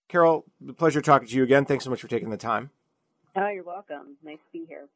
Carol, 0.08 0.46
pleasure 0.78 1.02
talking 1.02 1.28
to 1.28 1.36
you 1.36 1.42
again. 1.42 1.66
Thanks 1.66 1.84
so 1.84 1.90
much 1.90 2.00
for 2.00 2.08
taking 2.08 2.30
the 2.30 2.38
time. 2.38 2.70
Oh, 3.36 3.48
you're 3.48 3.62
welcome. 3.62 4.16
Nice 4.24 4.38
to 4.38 4.58
be 4.58 4.64
here. 4.66 4.88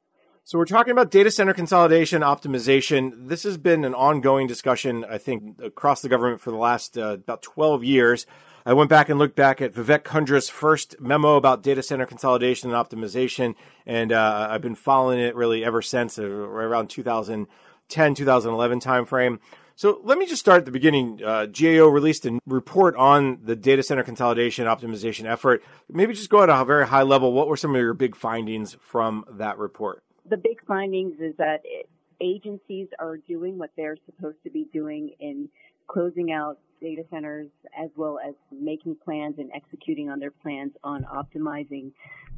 So 0.45 0.57
we're 0.57 0.65
talking 0.65 0.93
about 0.93 1.11
data 1.11 1.31
center 1.31 1.53
consolidation, 1.53 2.23
optimization. 2.23 3.29
This 3.29 3.43
has 3.43 3.59
been 3.59 3.85
an 3.85 3.95
ongoing 3.95 4.47
discussion, 4.47 5.05
I 5.05 5.19
think, 5.19 5.61
across 5.63 6.01
the 6.01 6.09
government 6.09 6.41
for 6.41 6.51
the 6.51 6.57
last 6.57 6.97
uh, 6.97 7.19
about 7.19 7.43
12 7.43 7.85
years. 7.85 8.25
I 8.67 8.73
went 8.73 8.91
back 8.91 9.09
and 9.09 9.17
looked 9.17 9.37
back 9.37 9.63
at 9.63 9.75
Vivek 9.75 10.03
Kundra's 10.03 10.49
first 10.49 11.01
memo 11.01 11.37
about 11.37 11.63
data 11.63 11.85
center 11.85 12.05
consolidation 12.05 12.69
and 12.69 12.77
optimization, 12.77 13.55
and 13.87 14.11
uh, 14.11 14.49
I've 14.51 14.61
been 14.61 14.75
following 14.75 15.21
it 15.21 15.37
really 15.37 15.65
ever 15.65 15.81
since, 15.81 16.19
uh, 16.19 16.25
around 16.25 16.89
2010, 16.91 18.15
2011 18.17 18.81
timeframe. 18.81 19.39
So 19.77 20.01
let 20.03 20.19
me 20.19 20.27
just 20.27 20.41
start 20.41 20.59
at 20.59 20.65
the 20.65 20.73
beginning. 20.73 21.21
Uh, 21.25 21.47
GAO 21.47 21.87
released 21.87 22.27
a 22.27 22.41
report 22.45 22.97
on 22.97 23.39
the 23.45 23.55
data 23.55 23.85
center 23.85 24.03
consolidation 24.03 24.67
optimization 24.67 25.27
effort. 25.27 25.63
Maybe 25.89 26.13
just 26.13 26.29
go 26.29 26.43
at 26.43 26.49
a 26.49 26.65
very 26.65 26.89
high 26.89 27.03
level. 27.03 27.33
What 27.33 27.47
were 27.47 27.57
some 27.57 27.73
of 27.73 27.81
your 27.81 27.95
big 27.95 28.17
findings 28.17 28.77
from 28.81 29.27
that 29.35 29.59
report? 29.59 30.03
The 30.29 30.39
big 30.39 30.61
findings 30.67 31.21
is 31.21 31.37
that 31.37 31.61
it, 31.63 31.89
agencies 32.21 32.89
are 32.99 33.17
doing 33.17 33.59
what 33.59 33.71
they're 33.77 33.99
supposed 34.07 34.43
to 34.43 34.51
be 34.51 34.67
doing 34.73 35.15
in 35.21 35.51
closing 35.87 36.33
out 36.33 36.59
data 36.81 37.03
centers 37.11 37.49
as 37.79 37.91
well 37.97 38.19
as 38.27 38.35
making 38.53 38.97
plans 39.05 39.37
and 39.39 39.51
executing 39.55 40.11
on 40.11 40.19
their 40.19 40.31
plans 40.31 40.73
on 40.85 41.05
optimizing 41.05 41.91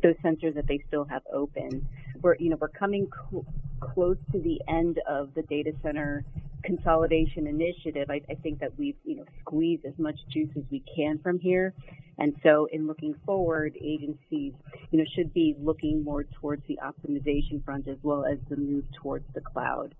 those 0.03 0.15
centers 0.23 0.55
that 0.55 0.67
they 0.67 0.83
still 0.87 1.05
have 1.05 1.23
open. 1.33 1.87
We're, 2.21 2.37
you 2.37 2.51
know, 2.51 2.57
we're 2.61 2.69
coming 2.69 3.09
cl- 3.31 3.47
close 3.81 4.17
to 4.33 4.41
the 4.41 4.61
end 4.69 5.01
of 5.09 5.35
the 5.35 5.43
data 5.43 5.73
center 5.83 6.25
consolidation 6.65 7.47
initiative. 7.47 8.11
I, 8.11 8.21
I 8.31 8.35
think 8.35 8.61
that 8.61 8.77
we've, 8.79 8.97
you 9.05 9.17
know, 9.17 9.25
squeezed 9.41 9.85
as 9.85 9.95
much 9.99 10.17
juice 10.33 10.51
as 10.57 10.65
we 10.71 10.83
can 10.95 11.19
from 11.19 11.39
here. 11.39 11.75
And 12.19 12.35
so 12.43 12.69
in 12.73 12.87
looking 12.87 13.15
forward, 13.25 13.77
agencies, 13.81 14.53
you 14.91 14.99
know, 14.99 15.05
should 15.15 15.33
be 15.33 15.55
looking 15.59 16.03
more 16.03 16.25
towards 16.25 16.63
the 16.67 16.79
optimization 16.83 17.65
front 17.65 17.87
as 17.87 17.97
well 18.03 18.25
as 18.25 18.39
the 18.49 18.57
move 18.57 18.85
towards 19.01 19.25
the 19.35 19.41
cloud. 19.41 19.95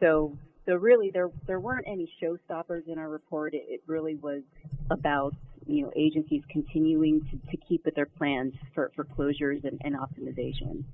So 0.00 0.36
so 0.66 0.74
really, 0.74 1.10
there 1.12 1.30
there 1.46 1.60
weren't 1.60 1.86
any 1.86 2.12
showstoppers 2.22 2.86
in 2.88 2.98
our 2.98 3.08
report. 3.08 3.54
It, 3.54 3.64
it 3.68 3.82
really 3.86 4.16
was 4.16 4.42
about 4.90 5.34
you 5.66 5.82
know 5.82 5.92
agencies 5.96 6.42
continuing 6.50 7.20
to, 7.30 7.50
to 7.50 7.56
keep 7.68 7.84
with 7.84 7.94
their 7.94 8.06
plans 8.06 8.54
for, 8.74 8.92
for 8.94 9.04
closures 9.04 9.64
and, 9.64 9.80
and 9.84 9.96
optimization 9.96 10.84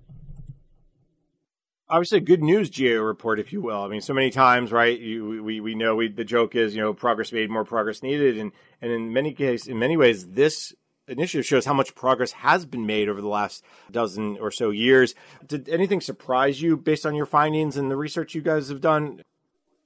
obviously 1.90 2.20
good 2.20 2.42
news 2.42 2.70
GAO 2.70 3.02
report, 3.02 3.40
if 3.40 3.52
you 3.52 3.60
will. 3.60 3.82
I 3.82 3.88
mean, 3.88 4.00
so 4.00 4.14
many 4.14 4.30
times, 4.30 4.72
right? 4.72 4.98
You, 4.98 5.42
we 5.42 5.60
we 5.60 5.74
know 5.74 5.96
we, 5.96 6.08
the 6.08 6.24
joke 6.24 6.54
is 6.54 6.74
you 6.74 6.80
know 6.80 6.94
progress 6.94 7.32
made, 7.32 7.50
more 7.50 7.64
progress 7.64 8.02
needed, 8.02 8.38
and 8.38 8.52
and 8.80 8.90
in 8.90 9.12
many 9.12 9.34
cases, 9.34 9.68
in 9.68 9.78
many 9.78 9.96
ways, 9.96 10.28
this 10.28 10.74
initiative 11.08 11.44
shows 11.44 11.64
how 11.64 11.74
much 11.74 11.94
progress 11.94 12.30
has 12.30 12.64
been 12.64 12.86
made 12.86 13.08
over 13.08 13.20
the 13.20 13.28
last 13.28 13.64
dozen 13.90 14.38
or 14.38 14.50
so 14.50 14.70
years. 14.70 15.14
Did 15.46 15.68
anything 15.68 16.00
surprise 16.00 16.62
you 16.62 16.76
based 16.76 17.04
on 17.04 17.16
your 17.16 17.26
findings 17.26 17.76
and 17.76 17.90
the 17.90 17.96
research 17.96 18.34
you 18.34 18.42
guys 18.42 18.68
have 18.68 18.80
done? 18.80 19.22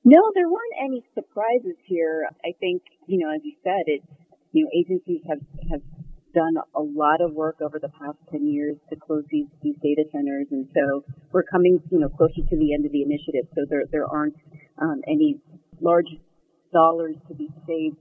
No, 0.05 0.21
there 0.35 0.49
weren't 0.49 0.77
any 0.83 1.03
surprises 1.15 1.77
here. 1.87 2.29
I 2.45 2.53
think, 2.61 2.83
you 3.07 3.19
know, 3.19 3.35
as 3.35 3.41
you 3.43 3.55
said, 3.65 3.85
it, 3.87 4.03
you 4.53 4.65
know, 4.65 4.71
agencies 4.77 5.23
have, 5.27 5.41
have 5.71 5.81
done 6.35 6.57
a 6.75 6.81
lot 6.81 7.23
of 7.23 7.33
work 7.33 7.57
over 7.63 7.79
the 7.79 7.89
past 7.89 8.19
10 8.31 8.47
years 8.47 8.77
to 8.91 8.97
close 8.97 9.25
these, 9.31 9.47
these 9.63 9.77
data 9.83 10.05
centers. 10.13 10.47
And 10.51 10.69
so 10.75 11.05
we're 11.33 11.45
coming, 11.45 11.81
you 11.91 12.01
know, 12.01 12.11
closer 12.11 12.43
to 12.49 12.57
the 12.57 12.75
end 12.75 12.85
of 12.85 12.93
the 12.93 13.03
initiative. 13.03 13.49
So 13.55 13.63
there, 13.69 13.85
there 13.91 14.07
aren't 14.07 14.37
um, 14.79 15.01
any 15.09 15.41
large 15.81 16.11
dollars 16.71 17.17
to 17.29 17.35
be 17.35 17.49
saved 17.67 17.97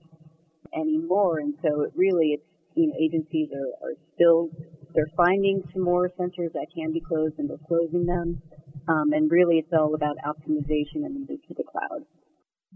anymore. 0.75 1.39
And 1.39 1.53
so 1.63 1.83
it 1.83 1.93
really, 1.95 2.35
it's, 2.35 2.43
you 2.75 2.87
know, 2.87 2.95
agencies 2.99 3.47
are, 3.53 3.87
are 3.87 3.93
still, 4.15 4.49
they're 4.93 5.09
finding 5.17 5.63
some 5.73 5.83
more 5.83 6.11
centers 6.17 6.51
that 6.53 6.67
can 6.73 6.93
be 6.93 7.01
closed 7.01 7.35
and 7.37 7.49
they're 7.49 7.57
closing 7.67 8.05
them. 8.05 8.41
Um, 8.87 9.13
and 9.13 9.31
really, 9.31 9.57
it's 9.57 9.71
all 9.73 9.95
about 9.95 10.17
optimization 10.25 11.05
and 11.05 11.27
move 11.27 11.39
to 11.47 11.53
the 11.55 11.63
cloud. 11.63 12.03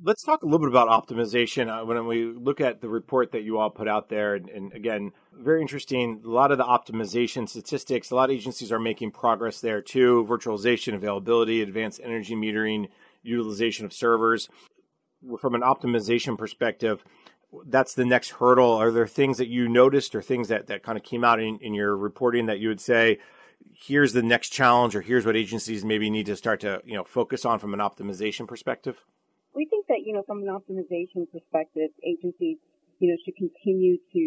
Let's 0.04 0.24
talk 0.24 0.44
a 0.44 0.46
little 0.46 0.60
bit 0.60 0.70
about 0.70 0.90
optimization. 0.90 1.70
Uh, 1.70 1.84
when 1.84 2.06
we 2.06 2.26
look 2.26 2.62
at 2.62 2.82
the 2.82 2.88
report 2.88 3.32
that 3.32 3.42
you 3.42 3.58
all 3.58 3.72
put 3.72 3.88
out 3.88 4.10
there, 4.10 4.36
and, 4.36 4.48
and, 4.50 4.74
again, 4.74 5.12
very 5.34 5.60
interesting. 5.60 6.22
A 6.24 6.30
lot 6.30 6.52
of 6.52 6.60
the 6.60 6.64
optimization 6.64 7.50
statistics, 7.50 8.12
a 8.12 8.16
lot 8.16 8.30
of 8.30 8.36
agencies 8.36 8.72
are 8.72 8.80
making 8.80 9.12
progress 9.12 9.60
there 9.60 9.82
too. 9.82 10.26
Virtualization, 10.30 10.94
availability, 10.94 11.62
advanced 11.62 12.00
energy 12.04 12.36
metering, 12.36 12.88
utilization 13.24 13.86
of 13.86 13.94
servers. 13.94 14.50
From 15.40 15.56
an 15.56 15.62
optimization 15.62 16.38
perspective, 16.38 17.04
that's 17.66 17.94
the 17.94 18.06
next 18.06 18.32
hurdle. 18.32 18.72
Are 18.72 18.92
there 18.92 19.08
things 19.08 19.38
that 19.38 19.48
you 19.48 19.68
noticed 19.68 20.16
or 20.16 20.22
things 20.22 20.50
that, 20.50 20.68
that 20.68 20.84
kind 20.84 20.98
of 20.98 21.04
came 21.04 21.24
out 21.24 21.40
in, 21.40 21.58
in 21.60 21.74
your 21.74 21.96
reporting 21.96 22.48
that 22.48 22.60
you 22.60 22.68
would 22.70 22.82
say, 22.82 23.20
here's 23.74 24.14
the 24.14 24.24
next 24.24 24.50
challenge 24.50 24.96
or 24.96 25.02
here's 25.02 25.26
what 25.26 25.36
agencies 25.36 25.84
maybe 25.86 26.10
need 26.10 26.26
to 26.26 26.36
start 26.36 26.60
to 26.62 26.82
you 26.86 26.94
know 26.94 27.04
focus 27.04 27.46
on 27.46 27.60
from 27.60 27.74
an 27.74 27.80
optimization 27.80 28.48
perspective 28.48 28.98
we 29.56 29.66
think 29.66 29.88
that 29.88 30.02
you 30.06 30.14
know 30.14 30.24
from 30.26 30.42
an 30.42 30.48
optimization 30.48 31.30
perspective 31.32 31.90
agencies 32.04 32.58
you 33.00 33.10
know 33.10 33.18
should 33.24 33.36
continue 33.36 33.98
to 34.14 34.20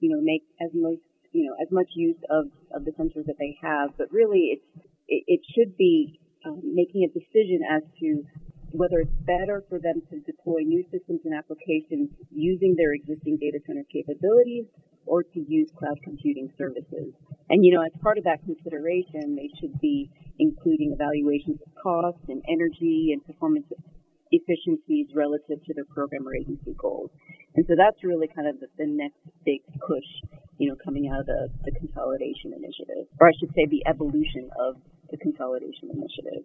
you 0.00 0.08
know 0.08 0.20
make 0.20 0.42
as 0.60 0.70
most 0.74 1.00
you 1.32 1.46
know 1.46 1.54
as 1.60 1.70
much 1.70 1.88
use 1.94 2.16
of 2.30 2.46
of 2.74 2.84
the 2.84 2.92
centers 2.96 3.26
that 3.26 3.36
they 3.38 3.56
have 3.60 3.90
but 3.96 4.10
really 4.12 4.58
it's 4.58 4.86
it, 5.08 5.24
it 5.26 5.40
should 5.54 5.76
be 5.76 6.20
um, 6.44 6.60
making 6.62 7.04
a 7.04 7.08
decision 7.08 7.60
as 7.68 7.82
to 8.00 8.24
whether 8.72 9.00
it's 9.00 9.14
better 9.24 9.64
for 9.68 9.78
them 9.78 10.02
to 10.10 10.20
deploy 10.20 10.60
new 10.60 10.84
systems 10.90 11.20
and 11.24 11.34
applications 11.34 12.10
using 12.30 12.74
their 12.76 12.92
existing 12.92 13.38
data 13.40 13.58
center 13.66 13.84
capabilities 13.92 14.64
or 15.06 15.22
to 15.22 15.40
use 15.48 15.68
cloud 15.78 15.98
computing 16.04 16.52
services. 16.58 17.14
And, 17.48 17.64
you 17.64 17.74
know, 17.74 17.82
as 17.82 17.92
part 18.02 18.18
of 18.18 18.24
that 18.24 18.44
consideration, 18.44 19.36
they 19.36 19.48
should 19.58 19.80
be 19.80 20.10
including 20.38 20.92
evaluations 20.92 21.58
of 21.64 21.72
cost 21.82 22.18
and 22.28 22.42
energy 22.48 23.10
and 23.12 23.24
performance 23.24 23.66
efficiencies 24.30 25.08
relative 25.14 25.64
to 25.64 25.74
their 25.74 25.86
program 25.86 26.28
or 26.28 26.36
agency 26.36 26.74
goals. 26.76 27.10
And 27.56 27.64
so 27.66 27.74
that's 27.76 28.04
really 28.04 28.28
kind 28.28 28.46
of 28.46 28.60
the, 28.60 28.68
the 28.76 28.86
next 28.86 29.16
big 29.44 29.60
push, 29.80 30.04
you 30.58 30.68
know, 30.68 30.76
coming 30.84 31.08
out 31.08 31.20
of 31.20 31.26
the, 31.26 31.48
the 31.64 31.72
consolidation 31.72 32.52
initiative, 32.52 33.08
or 33.20 33.28
I 33.28 33.32
should 33.40 33.50
say 33.54 33.64
the 33.66 33.82
evolution 33.88 34.50
of 34.60 34.76
the 35.10 35.16
consolidation 35.16 35.88
initiative. 35.90 36.44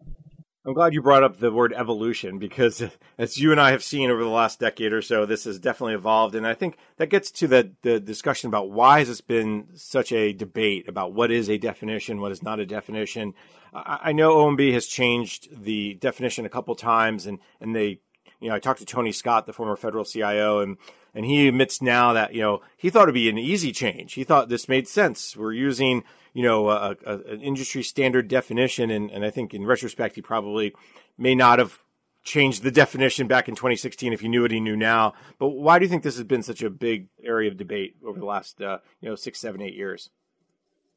I'm 0.66 0.74
glad 0.74 0.94
you 0.94 1.02
brought 1.02 1.24
up 1.24 1.38
the 1.38 1.52
word 1.52 1.74
evolution 1.74 2.40
because, 2.40 2.82
as 3.18 3.38
you 3.38 3.52
and 3.52 3.60
I 3.60 3.72
have 3.72 3.84
seen 3.84 4.10
over 4.10 4.24
the 4.24 4.30
last 4.30 4.60
decade 4.60 4.94
or 4.94 5.02
so, 5.02 5.26
this 5.26 5.44
has 5.44 5.60
definitely 5.60 5.96
evolved. 5.96 6.36
And 6.36 6.48
I 6.48 6.54
think 6.54 6.78
that 6.98 7.10
gets 7.10 7.32
to 7.32 7.48
the, 7.48 7.72
the 7.82 8.00
discussion 8.00 8.48
about 8.48 8.72
why 8.72 9.00
has 9.00 9.10
this 9.10 9.20
been 9.20 9.68
such 9.76 10.14
a 10.14 10.32
debate 10.32 10.88
about 10.88 11.12
what 11.12 11.32
is 11.32 11.50
a 11.50 11.58
definition, 11.58 12.22
what 12.22 12.32
is 12.32 12.42
not 12.42 12.62
a 12.62 12.66
definition. 12.66 13.34
I, 13.74 14.00
I 14.04 14.12
know 14.14 14.36
OMB 14.38 14.72
has 14.74 14.86
changed 14.86 15.50
the 15.52 15.96
definition 15.96 16.46
a 16.46 16.50
couple 16.50 16.76
times, 16.76 17.26
and, 17.26 17.40
and 17.60 17.76
they, 17.76 18.00
you 18.40 18.48
know, 18.48 18.56
I 18.56 18.60
talked 18.60 18.80
to 18.80 18.86
Tony 18.86 19.12
Scott, 19.12 19.46
the 19.46 19.54
former 19.54 19.76
federal 19.76 20.06
CIO, 20.06 20.62
and 20.62 20.78
and 21.14 21.26
he 21.26 21.48
admits 21.48 21.82
now 21.82 22.14
that 22.14 22.34
you 22.34 22.42
know 22.42 22.62
he 22.78 22.90
thought 22.90 23.04
it'd 23.04 23.14
be 23.14 23.30
an 23.30 23.38
easy 23.38 23.72
change. 23.72 24.14
He 24.14 24.24
thought 24.24 24.50
this 24.50 24.68
made 24.68 24.88
sense. 24.88 25.36
We're 25.36 25.54
using 25.54 26.04
you 26.34 26.42
know, 26.42 26.70
a, 26.70 26.96
a, 27.06 27.18
an 27.20 27.42
industry 27.42 27.84
standard 27.84 28.28
definition. 28.28 28.90
And, 28.90 29.12
and 29.12 29.24
I 29.24 29.30
think 29.30 29.54
in 29.54 29.66
retrospect, 29.66 30.16
he 30.16 30.22
probably 30.22 30.74
may 31.18 31.36
not 31.36 31.60
have 31.60 31.80
changed 32.24 32.64
the 32.64 32.72
definition 32.72 33.28
back 33.28 33.48
in 33.48 33.56
2016 33.56 34.14
if 34.14 34.22
he 34.22 34.28
knew 34.28 34.42
what 34.42 34.52
he 34.52 34.60
knew 34.60 34.76
now. 34.76 35.14
But 35.40 35.50
why 35.50 35.78
do 35.78 35.86
you 35.86 35.90
think 35.90 36.04
this 36.04 36.16
has 36.16 36.26
been 36.26 36.44
such 36.44 36.64
a 36.64 36.70
big 36.70 37.08
area 37.24 37.52
of 37.52 37.58
debate 37.58 37.96
over 38.06 38.20
the 38.20 38.26
last, 38.26 38.62
uh, 38.62 38.80
you 39.02 39.10
know, 39.10 39.16
six, 39.16 39.40
seven, 39.40 39.62
eight 39.62 39.76
years? 39.76 40.10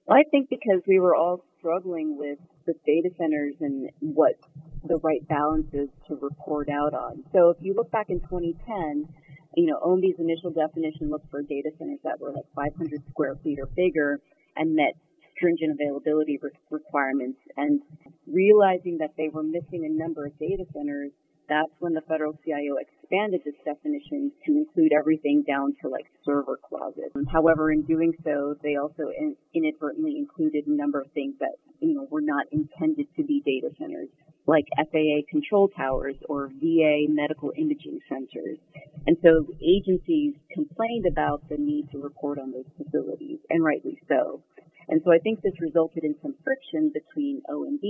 Well, 0.07 0.19
I 0.19 0.23
think 0.31 0.49
because 0.49 0.83
we 0.87 1.01
were 1.01 1.15
all 1.15 1.45
struggling 1.59 2.17
with 2.17 2.39
the 2.65 2.75
data 2.87 3.11
centers 3.19 3.55
and 3.61 3.91
what 4.01 4.37
the 4.85 4.99
right 5.03 5.27
balance 5.29 5.67
is 5.75 5.89
to 6.07 6.15
report 6.15 6.69
out 6.69 6.95
on. 6.95 7.25
So 7.33 7.51
if 7.51 7.57
you 7.61 7.75
look 7.75 7.91
back 7.91 8.07
in 8.09 8.21
2010, 8.21 9.09
you 9.57 9.67
know, 9.67 9.81
own 9.83 10.01
these 10.01 10.15
initial 10.19 10.51
definition 10.51 11.11
look 11.11 11.23
for 11.31 11.43
data 11.43 11.71
centers 11.79 11.99
that 12.05 12.21
were 12.21 12.31
like 12.31 12.45
500 12.55 13.03
square 13.11 13.37
feet 13.43 13.59
or 13.59 13.67
bigger 13.67 14.21
and 14.55 14.77
met 14.77 14.93
stringent 15.35 15.73
availability 15.73 16.39
re- 16.41 16.51
requirements. 16.71 17.39
And 17.57 17.81
realizing 18.27 18.99
that 18.99 19.13
they 19.17 19.29
were 19.29 19.43
missing 19.43 19.87
a 19.87 19.89
number 19.89 20.27
of 20.27 20.39
data 20.39 20.65
centers, 20.73 21.11
that's 21.49 21.73
when 21.79 21.95
the 21.95 22.01
federal 22.03 22.39
CIO 22.45 22.77
expanded 22.77 23.41
this 23.45 23.55
definition 23.65 24.33
to 24.45 24.53
include 24.53 24.93
everything 24.99 25.45
down 25.47 25.75
to 25.83 25.89
like 25.89 26.07
server 26.25 26.59
closets. 26.69 27.15
However, 27.33 27.71
in 27.71 27.83
doing 27.83 28.13
so, 28.25 28.57
they 28.63 28.77
also 28.77 29.11
in- 29.17 29.37
inadvertently 29.55 30.17
included 30.19 30.67
a 30.67 30.73
number 30.73 31.01
of 31.01 31.11
things 31.13 31.35
that, 31.41 31.55
you 31.81 31.95
know, 31.95 32.07
were 32.11 32.21
not 32.21 32.47
intended 32.53 33.07
to 33.17 33.23
be 33.25 33.43
data 33.45 33.75
centers. 33.79 34.09
like 34.47 34.65
FAA 34.79 35.27
control 35.29 35.69
towers 35.77 36.15
or 36.29 36.49
VA 36.63 37.07
medical 37.09 37.53
imaging 37.57 37.99
centers. 38.09 38.59
And 39.07 39.17
so 39.23 39.47
agencies 39.61 40.35
complained 40.53 41.07
about 41.11 41.49
the 41.49 41.57
need 41.59 41.91
to 41.93 41.99
report 41.99 42.39
on 42.39 42.53
those 42.53 42.67
facilities, 42.77 43.39
and 43.51 43.65
rightly 43.65 43.99
so. 44.09 44.43
And 44.89 45.01
so 45.05 45.13
I 45.13 45.19
think 45.19 45.43
this 45.43 45.61
resulted 45.61 46.05
in 46.05 46.15
some 46.23 46.35
friction 46.45 46.93
between 46.95 47.43
OMB 47.51 47.83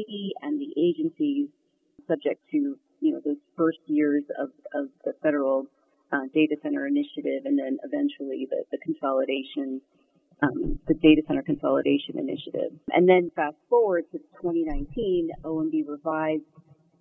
and 0.42 0.58
the 0.58 0.72
agencies 0.80 1.48
subject 2.08 2.40
to, 2.52 2.78
you 3.00 3.12
know, 3.12 3.20
those 3.24 3.40
first 3.56 3.78
years 3.86 4.24
of, 4.40 4.50
of 4.74 4.88
the 5.04 5.12
federal 5.22 5.66
uh, 6.12 6.26
data 6.34 6.56
center 6.62 6.86
initiative 6.86 7.44
and 7.44 7.58
then 7.58 7.78
eventually 7.84 8.46
the, 8.50 8.64
the 8.70 8.78
consolidation 8.78 9.80
um, 10.42 10.78
the 10.86 10.94
data 10.94 11.22
center 11.26 11.42
consolidation 11.42 12.18
initiative. 12.18 12.72
And 12.92 13.08
then 13.08 13.30
fast 13.34 13.56
forward 13.70 14.04
to 14.12 14.18
2019, 14.18 15.30
OMB 15.42 15.88
revised 15.88 16.44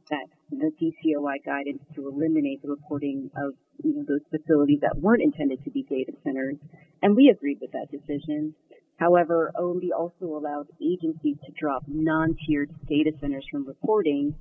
that 0.09 0.27
the 0.51 0.71
DCOI 0.79 1.43
guidance 1.45 1.81
to 1.95 2.07
eliminate 2.07 2.61
the 2.61 2.69
reporting 2.69 3.29
of 3.35 3.53
you 3.83 3.95
know, 3.95 4.05
those 4.07 4.21
facilities 4.29 4.79
that 4.81 4.97
weren't 4.97 5.21
intended 5.21 5.63
to 5.63 5.71
be 5.71 5.83
data 5.83 6.13
centers, 6.23 6.55
and 7.01 7.15
we 7.15 7.29
agreed 7.29 7.57
with 7.59 7.71
that 7.71 7.87
decision. 7.91 8.53
However, 8.97 9.51
OMB 9.59 9.89
also 9.97 10.25
allowed 10.25 10.67
agencies 10.81 11.35
to 11.45 11.51
drop 11.59 11.83
non-tiered 11.87 12.69
data 12.87 13.11
centers 13.19 13.45
from 13.51 13.67
reporting 13.67 14.35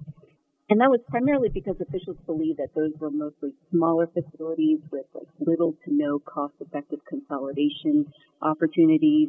and 0.70 0.80
that 0.80 0.88
was 0.88 1.00
primarily 1.08 1.50
because 1.52 1.76
officials 1.80 2.16
believed 2.24 2.58
that 2.58 2.74
those 2.74 2.92
were 2.98 3.10
mostly 3.10 3.52
smaller 3.70 4.06
facilities 4.06 4.80
with 4.90 5.04
like 5.14 5.28
little 5.38 5.72
to 5.84 5.92
no 5.92 6.18
cost 6.20 6.54
effective 6.60 7.00
consolidation 7.06 8.06
opportunities. 8.40 9.28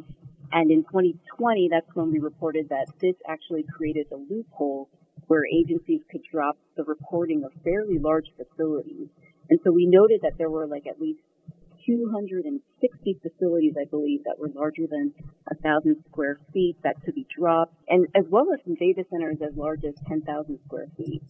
And 0.52 0.70
in 0.70 0.84
2020, 0.84 1.68
that's 1.70 1.94
when 1.94 2.10
we 2.10 2.20
reported 2.20 2.70
that 2.70 2.86
this 3.02 3.16
actually 3.28 3.64
created 3.64 4.06
a 4.12 4.16
loophole 4.16 4.88
where 5.26 5.44
agencies 5.44 6.00
could 6.10 6.22
drop 6.30 6.56
the 6.76 6.84
reporting 6.84 7.44
of 7.44 7.52
fairly 7.62 7.98
large 7.98 8.26
facilities. 8.36 9.08
And 9.50 9.60
so 9.62 9.72
we 9.72 9.86
noted 9.86 10.20
that 10.22 10.38
there 10.38 10.50
were 10.50 10.66
like 10.66 10.86
at 10.86 11.00
least 11.00 11.20
260 11.86 13.20
facilities, 13.22 13.74
I 13.80 13.84
believe, 13.88 14.24
that 14.24 14.38
were 14.38 14.50
larger 14.54 14.86
than 14.90 15.14
thousand 15.62 15.96
square 16.08 16.38
feet 16.52 16.76
that 16.84 16.96
could 17.04 17.14
be 17.14 17.26
dropped, 17.36 17.74
and 17.88 18.06
as 18.14 18.24
well 18.28 18.46
as 18.52 18.60
some 18.64 18.74
data 18.74 19.04
centers 19.10 19.38
as 19.42 19.56
large 19.56 19.84
as 19.84 19.94
10,000 20.08 20.58
square 20.66 20.88
feet. 20.96 21.22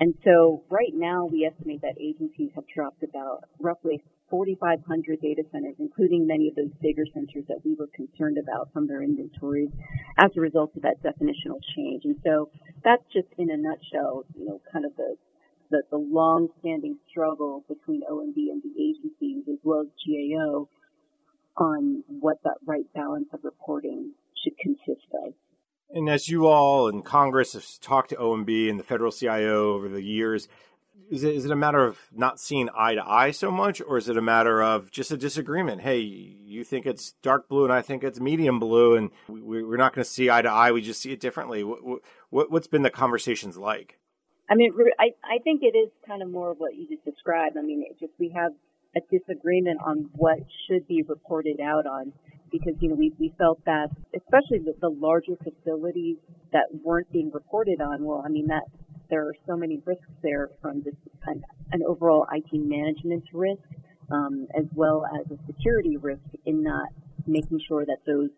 And 0.00 0.14
so 0.24 0.64
right 0.68 0.92
now 0.92 1.24
we 1.24 1.44
estimate 1.50 1.80
that 1.82 1.94
agencies 2.00 2.50
have 2.54 2.64
dropped 2.74 3.02
about 3.02 3.44
roughly 3.60 4.02
4,500 4.28 5.20
data 5.22 5.42
centers, 5.52 5.76
including 5.78 6.26
many 6.26 6.48
of 6.48 6.56
those 6.56 6.72
bigger 6.82 7.04
centers 7.14 7.44
that 7.48 7.60
we 7.64 7.74
were 7.74 7.88
concerned 7.94 8.36
about 8.36 8.72
from 8.72 8.86
their 8.86 9.02
inventories 9.02 9.70
as 10.18 10.30
a 10.36 10.40
result 10.40 10.72
of 10.76 10.82
that 10.82 11.02
definitional 11.02 11.60
change. 11.76 12.04
And 12.04 12.16
so 12.24 12.50
that's 12.84 13.04
just 13.12 13.28
in 13.38 13.50
a 13.50 13.56
nutshell, 13.56 14.24
you 14.36 14.46
know, 14.46 14.60
kind 14.72 14.84
of 14.84 14.94
the 14.96 15.16
the, 15.70 15.82
the 15.90 15.98
long-standing 15.98 16.98
struggle 17.10 17.64
between 17.68 18.02
OMB 18.10 18.36
and 18.36 18.62
the 18.62 18.82
agencies 18.82 19.44
as 19.50 19.58
well 19.62 19.80
as 19.80 19.88
GAO 20.06 20.68
on 21.56 22.04
what 22.08 22.36
that 22.44 22.56
right 22.66 22.86
balance 22.94 23.28
of 23.32 23.40
reporting 23.42 24.12
should 24.42 24.56
consist 24.58 25.06
of. 25.24 25.32
And 25.90 26.08
as 26.08 26.28
you 26.28 26.46
all 26.46 26.88
in 26.88 27.02
Congress 27.02 27.52
have 27.52 27.64
talked 27.80 28.10
to 28.10 28.16
OMB 28.16 28.68
and 28.68 28.78
the 28.78 28.84
federal 28.84 29.12
CIO 29.12 29.74
over 29.74 29.88
the 29.88 30.02
years, 30.02 30.48
is 31.10 31.22
it, 31.22 31.34
is 31.34 31.44
it 31.44 31.50
a 31.50 31.56
matter 31.56 31.84
of 31.84 31.98
not 32.12 32.40
seeing 32.40 32.68
eye 32.76 32.94
to 32.94 33.08
eye 33.08 33.30
so 33.30 33.50
much, 33.50 33.80
or 33.80 33.96
is 33.96 34.08
it 34.08 34.16
a 34.16 34.22
matter 34.22 34.62
of 34.62 34.90
just 34.90 35.12
a 35.12 35.16
disagreement? 35.16 35.80
Hey, 35.80 36.00
you 36.00 36.64
think 36.64 36.86
it's 36.86 37.12
dark 37.22 37.48
blue 37.48 37.64
and 37.64 37.72
I 37.72 37.82
think 37.82 38.02
it's 38.02 38.18
medium 38.18 38.58
blue, 38.58 38.96
and 38.96 39.10
we, 39.28 39.62
are 39.62 39.76
not 39.76 39.94
going 39.94 40.04
to 40.04 40.10
see 40.10 40.30
eye 40.30 40.42
to 40.42 40.50
eye. 40.50 40.72
We 40.72 40.82
just 40.82 41.00
see 41.00 41.12
it 41.12 41.20
differently. 41.20 41.62
What, 41.62 42.00
what, 42.30 42.50
what's 42.50 42.66
been 42.66 42.82
the 42.82 42.90
conversations 42.90 43.56
like? 43.56 43.98
I 44.48 44.54
mean, 44.54 44.72
I, 44.98 45.10
I 45.24 45.38
think 45.42 45.62
it 45.62 45.76
is 45.76 45.90
kind 46.06 46.22
of 46.22 46.30
more 46.30 46.50
of 46.52 46.58
what 46.58 46.76
you 46.76 46.86
just 46.88 47.04
described. 47.04 47.56
I 47.56 47.62
mean, 47.62 47.82
it 47.88 47.98
just 47.98 48.12
we 48.18 48.32
have 48.36 48.52
a 48.96 49.00
disagreement 49.10 49.80
on 49.84 50.08
what 50.12 50.38
should 50.66 50.86
be 50.86 51.02
reported 51.02 51.60
out 51.60 51.86
on 51.86 52.12
because, 52.50 52.74
you 52.80 52.88
know, 52.88 52.94
we, 52.94 53.12
we 53.18 53.32
felt 53.36 53.62
that, 53.66 53.88
especially 54.14 54.58
the, 54.58 54.74
the 54.80 54.88
larger 54.88 55.36
facilities 55.36 56.16
that 56.52 56.66
weren't 56.82 57.10
being 57.12 57.30
reported 57.32 57.80
on, 57.80 58.04
well, 58.04 58.22
I 58.24 58.28
mean, 58.28 58.46
that 58.46 58.62
there 59.10 59.26
are 59.26 59.34
so 59.46 59.56
many 59.56 59.80
risks 59.84 60.08
there 60.22 60.50
from 60.62 60.82
this 60.82 60.94
an, 61.26 61.42
an 61.72 61.82
overall 61.86 62.26
IT 62.32 62.48
management 62.52 63.24
risk, 63.32 63.62
um, 64.10 64.46
as 64.56 64.64
well 64.74 65.04
as 65.20 65.26
a 65.30 65.38
security 65.46 65.96
risk 65.96 66.22
in 66.44 66.62
not 66.62 66.88
making 67.26 67.60
sure 67.66 67.84
that 67.84 67.98
those 68.06 68.30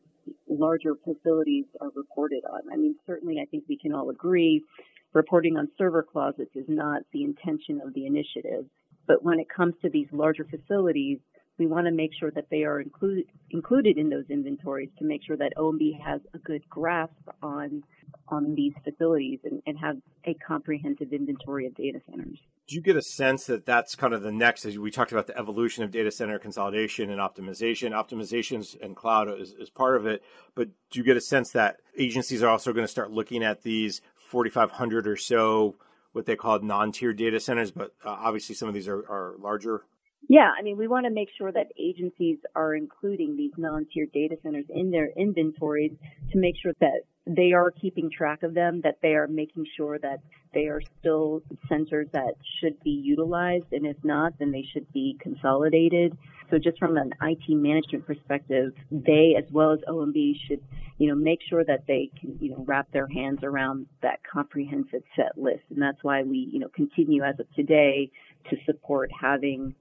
larger 0.49 0.95
facilities 1.05 1.65
are 1.81 1.91
reported 1.95 2.43
on. 2.51 2.61
I 2.73 2.77
mean, 2.77 2.97
certainly 3.07 3.39
I 3.41 3.47
think 3.47 3.65
we 3.69 3.77
can 3.77 3.95
all 3.95 4.11
agree 4.11 4.65
reporting 5.13 5.57
on 5.57 5.69
server 5.79 6.03
closets 6.03 6.55
is 6.55 6.67
not 6.69 7.03
the 7.13 7.25
intention 7.25 7.81
of 7.85 7.95
the 7.95 8.07
initiative. 8.07 8.67
But 9.07 9.23
when 9.23 9.41
it 9.41 9.49
comes 9.49 9.75
to 9.83 9.89
these 9.89 10.09
larger 10.13 10.45
facilities, 10.45 11.19
we 11.59 11.67
want 11.67 11.87
to 11.87 11.93
make 11.93 12.13
sure 12.19 12.31
that 12.31 12.47
they 12.51 12.63
are 12.63 12.81
included 12.81 13.25
included 13.51 13.99
in 13.99 14.09
those 14.09 14.25
inventories 14.31 14.91
to 14.99 15.05
make 15.05 15.23
sure 15.25 15.37
that 15.37 15.53
OMB 15.57 16.01
has 16.01 16.21
a 16.35 16.39
good 16.39 16.63
grasp 16.69 17.13
on 17.43 17.83
on 18.29 18.55
these 18.55 18.73
facilities 18.85 19.41
and, 19.45 19.61
and 19.67 19.79
have 19.79 19.97
a 20.25 20.35
comprehensive 20.35 21.13
inventory 21.13 21.67
of 21.67 21.75
data 21.75 22.01
centers. 22.09 22.39
Do 22.69 22.75
you 22.77 22.83
get 22.83 22.97
a 22.97 23.03
sense 23.03 23.47
that 23.47 23.67
that's 23.67 23.95
kind 23.95 24.13
of 24.13 24.23
the 24.23 24.31
next? 24.31 24.65
As 24.67 24.79
we 24.79 24.91
talked 24.91 25.13
about 25.13 25.27
the 25.27 25.37
evolution 25.37 25.83
of 25.83 25.91
data 25.91 26.11
center 26.11 26.39
consolidation 26.39 27.11
and 27.11 27.21
optimization, 27.21 27.91
optimizations 27.91 28.81
and 28.81 28.95
cloud 28.95 29.29
is, 29.41 29.53
is 29.53 29.71
part 29.71 29.97
of 29.97 30.07
it. 30.07 30.23
But 30.55 30.69
do 30.91 30.99
you 30.99 31.05
get 31.05 31.17
a 31.17 31.21
sense 31.21 31.51
that 31.53 31.79
agencies 31.99 32.43
are 32.43 32.49
also 32.49 32.73
going 32.73 32.85
to 32.85 32.91
start 32.91 33.11
looking 33.11 33.43
at 33.43 33.63
these 33.63 34.01
4,500 34.29 35.07
or 35.07 35.17
so 35.17 35.77
what 36.13 36.27
they 36.27 36.37
call 36.37 36.59
non-tier 36.61 37.13
data 37.13 37.39
centers, 37.39 37.71
but 37.71 37.95
uh, 38.05 38.09
obviously 38.11 38.55
some 38.55 38.69
of 38.69 38.75
these 38.75 38.89
are, 38.89 38.99
are 38.99 39.35
larger. 39.39 39.85
Yeah, 40.29 40.51
I 40.59 40.63
mean, 40.63 40.77
we 40.77 40.89
want 40.89 41.07
to 41.07 41.13
make 41.13 41.29
sure 41.37 41.53
that 41.53 41.69
agencies 41.79 42.39
are 42.57 42.75
including 42.75 43.37
these 43.37 43.53
non-tier 43.57 44.07
data 44.13 44.37
centers 44.43 44.65
in 44.69 44.91
their 44.91 45.11
inventories 45.17 45.93
to 46.33 46.39
make 46.39 46.57
sure 46.61 46.73
that 46.81 47.03
they 47.29 47.53
are 47.53 47.71
keeping 47.71 48.11
track 48.11 48.43
of 48.43 48.55
them, 48.55 48.81
that 48.83 48.99
they 49.03 49.15
are 49.15 49.29
making 49.29 49.67
sure 49.77 49.99
that 49.99 50.21
they 50.55 50.67
are 50.67 50.81
still 50.99 51.43
centers 51.69 52.09
that 52.13 52.35
should 52.61 52.83
be 52.83 52.91
utilized, 52.91 53.73
and 53.73 53.87
if 53.87 53.97
not, 54.03 54.33
then 54.39 54.51
they 54.51 54.65
should 54.73 54.91
be 54.93 55.17
consolidated. 55.21 56.17
So 56.51 56.59
just 56.59 56.79
from 56.79 56.97
an 56.97 57.13
IT 57.21 57.43
management 57.51 58.07
perspective, 58.07 58.73
they 58.91 59.35
as 59.37 59.45
well 59.53 59.73
as 59.73 59.81
OMB 59.87 60.33
should, 60.49 60.63
you 60.97 61.09
know, 61.09 61.15
make 61.15 61.41
sure 61.47 61.63
that 61.65 61.87
they 61.87 62.11
can, 62.19 62.39
you 62.41 62.51
know, 62.51 62.65
wrap 62.67 62.91
their 62.91 63.07
hands 63.07 63.41
around 63.43 63.87
that 64.03 64.21
comprehensive 64.25 65.03
set 65.15 65.37
list. 65.37 65.65
And 65.69 65.83
that's 65.83 66.03
why 66.03 66.23
we, 66.23 66.49
you 66.51 66.59
know, 66.59 66.69
continue 66.69 67.23
as 67.23 67.39
of 67.39 67.53
today 67.55 68.11
to 68.49 68.57
support 68.65 69.11
having 69.21 69.75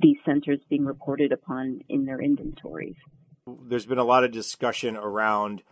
these 0.00 0.16
centers 0.24 0.58
being 0.70 0.86
reported 0.86 1.32
upon 1.32 1.82
in 1.90 2.06
their 2.06 2.20
inventories. 2.20 2.96
There's 3.46 3.86
been 3.86 3.98
a 3.98 4.04
lot 4.04 4.24
of 4.24 4.30
discussion 4.30 4.96
around 4.96 5.62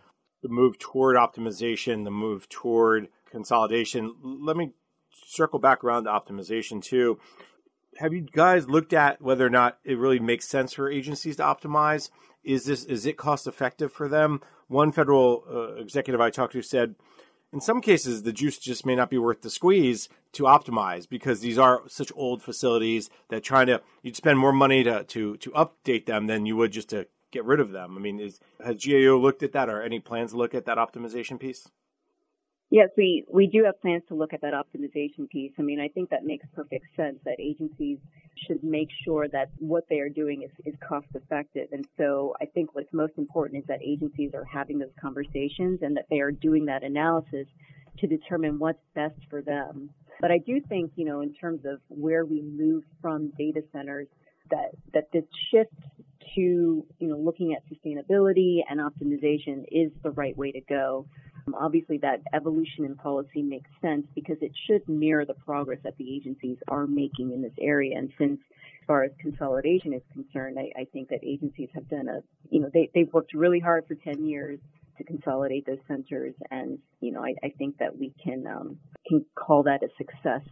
the 0.43 0.49
move 0.49 0.77
toward 0.77 1.15
optimization, 1.15 2.03
the 2.03 2.11
move 2.11 2.47
toward 2.49 3.07
consolidation. 3.31 4.13
Let 4.21 4.55
me 4.55 4.73
circle 5.25 5.57
back 5.57 5.83
around 5.83 6.03
to 6.03 6.11
optimization 6.11 6.83
too. 6.83 7.17
Have 7.97 8.13
you 8.13 8.21
guys 8.21 8.67
looked 8.67 8.93
at 8.93 9.21
whether 9.21 9.45
or 9.45 9.49
not 9.49 9.79
it 9.83 9.97
really 9.97 10.19
makes 10.19 10.47
sense 10.47 10.73
for 10.73 10.91
agencies 10.91 11.37
to 11.37 11.43
optimize? 11.43 12.09
Is 12.43 12.65
this 12.65 12.83
is 12.83 13.05
it 13.05 13.17
cost 13.17 13.47
effective 13.47 13.91
for 13.91 14.07
them? 14.07 14.41
One 14.67 14.91
federal 14.91 15.43
uh, 15.49 15.75
executive 15.75 16.19
I 16.19 16.29
talked 16.29 16.53
to 16.53 16.61
said, 16.61 16.95
in 17.53 17.61
some 17.61 17.81
cases, 17.81 18.23
the 18.23 18.33
juice 18.33 18.57
just 18.57 18.85
may 18.85 18.95
not 18.95 19.09
be 19.09 19.17
worth 19.17 19.41
the 19.41 19.49
squeeze 19.49 20.09
to 20.33 20.43
optimize 20.43 21.07
because 21.07 21.39
these 21.39 21.57
are 21.57 21.83
such 21.87 22.11
old 22.15 22.41
facilities 22.41 23.09
that 23.29 23.43
trying 23.43 23.67
to 23.67 23.81
you'd 24.01 24.15
spend 24.15 24.39
more 24.39 24.51
money 24.51 24.83
to 24.83 25.03
to 25.05 25.37
to 25.37 25.51
update 25.51 26.05
them 26.05 26.27
than 26.27 26.45
you 26.45 26.57
would 26.57 26.71
just 26.71 26.89
to 26.89 27.07
get 27.33 27.45
rid 27.45 27.59
of 27.59 27.71
them. 27.71 27.97
I 27.97 27.99
mean, 27.99 28.19
is 28.19 28.39
has 28.63 28.83
GAO 28.83 29.17
looked 29.17 29.43
at 29.43 29.51
that, 29.53 29.69
or 29.69 29.81
any 29.81 29.99
plans 29.99 30.31
to 30.31 30.37
look 30.37 30.53
at 30.55 30.65
that 30.65 30.77
optimization 30.77 31.39
piece? 31.39 31.67
Yes, 32.69 32.89
we, 32.97 33.23
we 33.31 33.45
do 33.45 33.65
have 33.65 33.79
plans 33.81 34.01
to 34.07 34.15
look 34.15 34.33
at 34.33 34.41
that 34.41 34.53
optimization 34.53 35.29
piece. 35.29 35.51
I 35.59 35.61
mean, 35.61 35.79
I 35.79 35.89
think 35.89 36.09
that 36.09 36.25
makes 36.25 36.45
perfect 36.55 36.85
sense 36.95 37.19
that 37.23 37.35
agencies 37.39 37.99
should 38.47 38.63
make 38.63 38.87
sure 39.05 39.27
that 39.27 39.51
what 39.59 39.83
they 39.91 39.99
are 39.99 40.09
doing 40.09 40.41
is, 40.41 40.49
is 40.65 40.73
cost 40.87 41.05
effective. 41.13 41.67
And 41.71 41.85
so 41.99 42.33
I 42.41 42.45
think 42.45 42.73
what's 42.73 42.91
most 42.91 43.13
important 43.17 43.61
is 43.61 43.67
that 43.67 43.79
agencies 43.83 44.31
are 44.33 44.45
having 44.45 44.79
those 44.79 44.95
conversations 44.99 45.81
and 45.83 45.95
that 45.95 46.07
they 46.09 46.19
are 46.19 46.31
doing 46.31 46.65
that 46.65 46.83
analysis 46.83 47.45
to 47.99 48.07
determine 48.07 48.57
what's 48.57 48.81
best 48.95 49.19
for 49.29 49.43
them. 49.43 49.91
But 50.19 50.31
I 50.31 50.39
do 50.39 50.59
think, 50.67 50.93
you 50.95 51.05
know, 51.05 51.21
in 51.21 51.31
terms 51.35 51.65
of 51.65 51.79
where 51.89 52.25
we 52.25 52.41
move 52.41 52.85
from 53.03 53.31
data 53.37 53.61
centers, 53.71 54.07
that, 54.49 54.71
that 54.93 55.11
this 55.11 55.25
shift 55.51 55.73
to, 56.35 56.85
you 56.99 57.07
know, 57.07 57.17
looking 57.17 57.53
at 57.53 57.63
sustainability 57.69 58.59
and 58.69 58.79
optimization 58.79 59.65
is 59.71 59.91
the 60.03 60.11
right 60.11 60.37
way 60.37 60.51
to 60.51 60.61
go. 60.61 61.05
Um, 61.45 61.55
obviously, 61.55 61.97
that 61.99 62.21
evolution 62.33 62.85
in 62.85 62.95
policy 62.95 63.41
makes 63.41 63.69
sense 63.81 64.07
because 64.15 64.37
it 64.41 64.51
should 64.65 64.87
mirror 64.87 65.25
the 65.25 65.33
progress 65.33 65.79
that 65.83 65.97
the 65.97 66.15
agencies 66.15 66.57
are 66.69 66.87
making 66.87 67.33
in 67.33 67.41
this 67.41 67.53
area. 67.59 67.97
And 67.97 68.11
since, 68.17 68.39
as 68.81 68.87
far 68.87 69.03
as 69.03 69.11
consolidation 69.19 69.93
is 69.93 70.01
concerned, 70.13 70.57
I, 70.57 70.81
I 70.81 70.85
think 70.85 71.09
that 71.09 71.19
agencies 71.23 71.69
have 71.73 71.89
done 71.89 72.07
a, 72.07 72.21
you 72.49 72.61
know, 72.61 72.69
they, 72.73 72.89
they've 72.93 73.11
worked 73.11 73.33
really 73.33 73.59
hard 73.59 73.85
for 73.87 73.95
10 73.95 74.25
years 74.25 74.59
to 74.97 75.03
consolidate 75.03 75.65
those 75.65 75.79
centers, 75.87 76.33
and 76.51 76.77
you 77.01 77.11
know, 77.11 77.23
I, 77.23 77.33
I 77.43 77.49
think 77.57 77.77
that 77.79 77.97
we 77.97 78.13
can 78.23 78.45
um, 78.47 78.77
can 79.07 79.25
call 79.35 79.63
that 79.63 79.81
a 79.83 79.87
success. 79.97 80.47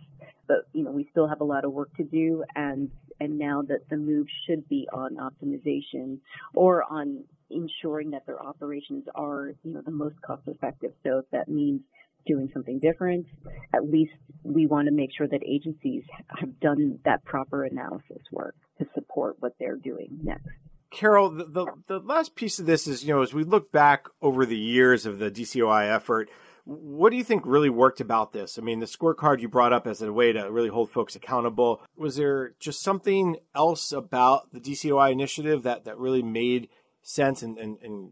But 0.47 0.67
you 0.73 0.83
know, 0.83 0.91
we 0.91 1.07
still 1.11 1.27
have 1.27 1.41
a 1.41 1.45
lot 1.45 1.65
of 1.65 1.71
work 1.71 1.95
to 1.97 2.03
do, 2.03 2.43
and 2.55 2.89
and 3.21 3.37
now 3.37 3.61
that 3.61 3.87
the 3.89 3.97
move 3.97 4.25
should 4.45 4.67
be 4.67 4.87
on 4.91 5.15
optimization 5.17 6.17
or 6.55 6.83
on 6.91 7.23
ensuring 7.51 8.09
that 8.09 8.25
their 8.25 8.41
operations 8.41 9.05
are 9.13 9.53
you 9.63 9.73
know 9.73 9.81
the 9.85 9.91
most 9.91 10.19
cost 10.21 10.41
effective. 10.47 10.91
So 11.03 11.19
if 11.19 11.25
that 11.31 11.47
means 11.47 11.81
doing 12.25 12.49
something 12.51 12.79
different, 12.79 13.27
at 13.73 13.89
least 13.89 14.13
we 14.43 14.65
want 14.65 14.87
to 14.87 14.91
make 14.91 15.11
sure 15.15 15.27
that 15.27 15.41
agencies 15.45 16.03
have 16.39 16.59
done 16.59 16.99
that 17.05 17.23
proper 17.23 17.63
analysis 17.63 18.21
work 18.31 18.55
to 18.79 18.87
support 18.95 19.35
what 19.39 19.53
they're 19.59 19.77
doing 19.77 20.19
next. 20.23 20.47
Carol, 20.89 21.29
the, 21.29 21.45
the, 21.45 21.65
the, 21.87 21.99
last 21.99 22.35
piece 22.35 22.59
of 22.59 22.65
this 22.65 22.85
is, 22.85 23.03
you 23.03 23.13
know, 23.13 23.21
as 23.21 23.33
we 23.33 23.43
look 23.43 23.71
back 23.71 24.07
over 24.21 24.45
the 24.45 24.57
years 24.57 25.05
of 25.05 25.19
the 25.19 25.31
DCOI 25.31 25.89
effort, 25.89 26.29
what 26.65 27.09
do 27.09 27.17
you 27.17 27.23
think 27.23 27.43
really 27.45 27.69
worked 27.69 28.01
about 28.01 28.33
this? 28.33 28.57
I 28.57 28.61
mean, 28.61 28.79
the 28.79 28.85
scorecard 28.85 29.41
you 29.41 29.49
brought 29.49 29.73
up 29.73 29.87
as 29.87 30.01
a 30.01 30.13
way 30.13 30.31
to 30.31 30.51
really 30.51 30.69
hold 30.69 30.91
folks 30.91 31.15
accountable. 31.15 31.81
Was 31.95 32.15
there 32.15 32.53
just 32.59 32.81
something 32.81 33.37
else 33.55 33.91
about 33.91 34.51
the 34.51 34.59
DCOI 34.59 35.11
initiative 35.11 35.63
that, 35.63 35.85
that 35.85 35.97
really 35.97 36.23
made 36.23 36.69
sense 37.01 37.41
and, 37.41 37.57
and, 37.57 37.77
and 37.81 38.11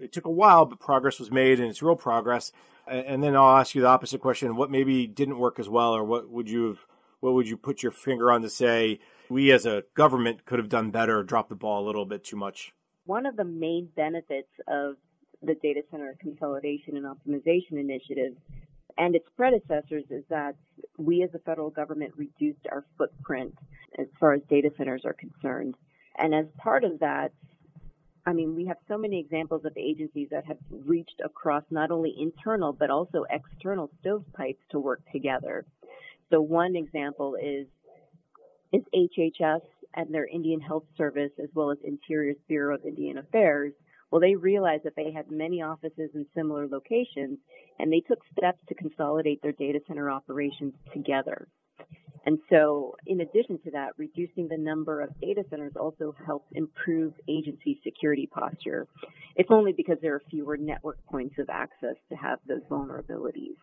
it 0.00 0.12
took 0.12 0.26
a 0.26 0.30
while, 0.30 0.64
but 0.64 0.80
progress 0.80 1.18
was 1.18 1.30
made 1.30 1.60
and 1.60 1.68
it's 1.68 1.82
real 1.82 1.96
progress. 1.96 2.52
And 2.86 3.22
then 3.22 3.36
I'll 3.36 3.58
ask 3.58 3.74
you 3.74 3.82
the 3.82 3.88
opposite 3.88 4.20
question. 4.20 4.56
What 4.56 4.70
maybe 4.70 5.06
didn't 5.06 5.38
work 5.38 5.58
as 5.58 5.68
well 5.68 5.94
or 5.94 6.02
what 6.02 6.28
would 6.30 6.48
you 6.48 6.68
have, 6.68 6.86
what 7.20 7.34
would 7.34 7.48
you 7.48 7.56
put 7.56 7.82
your 7.82 7.92
finger 7.92 8.32
on 8.32 8.42
to 8.42 8.50
say 8.50 9.00
we 9.28 9.52
as 9.52 9.66
a 9.66 9.84
government 9.94 10.44
could 10.44 10.58
have 10.58 10.68
done 10.68 10.90
better 10.90 11.18
or 11.18 11.22
dropped 11.22 11.50
the 11.50 11.54
ball 11.54 11.84
a 11.84 11.86
little 11.86 12.06
bit 12.06 12.24
too 12.24 12.36
much? 12.36 12.72
One 13.04 13.26
of 13.26 13.36
the 13.36 13.44
main 13.44 13.88
benefits 13.94 14.50
of 14.66 14.96
the 15.42 15.54
data 15.56 15.82
center 15.90 16.14
consolidation 16.20 16.96
and 16.96 17.06
optimization 17.06 17.72
initiative 17.78 18.34
and 18.98 19.14
its 19.14 19.26
predecessors 19.36 20.04
is 20.10 20.24
that 20.28 20.54
we 20.98 21.22
as 21.22 21.30
a 21.34 21.38
federal 21.40 21.70
government 21.70 22.12
reduced 22.16 22.66
our 22.70 22.84
footprint 22.98 23.54
as 23.98 24.06
far 24.18 24.34
as 24.34 24.42
data 24.48 24.70
centers 24.76 25.02
are 25.04 25.14
concerned. 25.14 25.74
And 26.18 26.34
as 26.34 26.46
part 26.58 26.84
of 26.84 26.98
that, 27.00 27.32
I 28.26 28.32
mean, 28.32 28.54
we 28.54 28.66
have 28.66 28.76
so 28.86 28.96
many 28.96 29.18
examples 29.18 29.64
of 29.64 29.76
agencies 29.76 30.28
that 30.30 30.44
have 30.46 30.58
reached 30.70 31.20
across 31.24 31.64
not 31.70 31.90
only 31.90 32.14
internal 32.18 32.72
but 32.72 32.90
also 32.90 33.24
external 33.30 33.90
stovepipes 34.00 34.62
to 34.70 34.78
work 34.78 35.00
together. 35.10 35.64
So 36.30 36.40
one 36.40 36.76
example 36.76 37.36
is 37.42 37.66
is 38.72 38.82
HHS 38.94 39.60
and 39.94 40.14
their 40.14 40.26
Indian 40.26 40.60
Health 40.60 40.84
Service 40.96 41.32
as 41.42 41.48
well 41.54 41.70
as 41.70 41.78
Interior's 41.84 42.38
Bureau 42.48 42.76
of 42.76 42.86
Indian 42.86 43.18
Affairs. 43.18 43.72
Well, 44.12 44.20
they 44.20 44.36
realized 44.36 44.84
that 44.84 44.94
they 44.94 45.10
had 45.10 45.30
many 45.30 45.62
offices 45.62 46.10
in 46.14 46.26
similar 46.36 46.68
locations 46.68 47.38
and 47.78 47.90
they 47.90 48.00
took 48.00 48.18
steps 48.36 48.58
to 48.68 48.74
consolidate 48.74 49.40
their 49.42 49.52
data 49.52 49.80
center 49.88 50.10
operations 50.10 50.74
together. 50.92 51.48
And 52.26 52.38
so, 52.50 52.94
in 53.06 53.22
addition 53.22 53.58
to 53.64 53.70
that, 53.72 53.94
reducing 53.96 54.48
the 54.48 54.58
number 54.58 55.00
of 55.00 55.18
data 55.18 55.44
centers 55.48 55.72
also 55.80 56.14
helps 56.24 56.46
improve 56.52 57.14
agency 57.26 57.80
security 57.82 58.28
posture. 58.30 58.86
It's 59.34 59.48
only 59.50 59.72
because 59.72 59.96
there 60.02 60.14
are 60.14 60.22
fewer 60.30 60.58
network 60.58 60.98
points 61.10 61.36
of 61.38 61.48
access 61.48 61.96
to 62.10 62.14
have 62.14 62.38
those 62.46 62.62
vulnerabilities. 62.70 63.56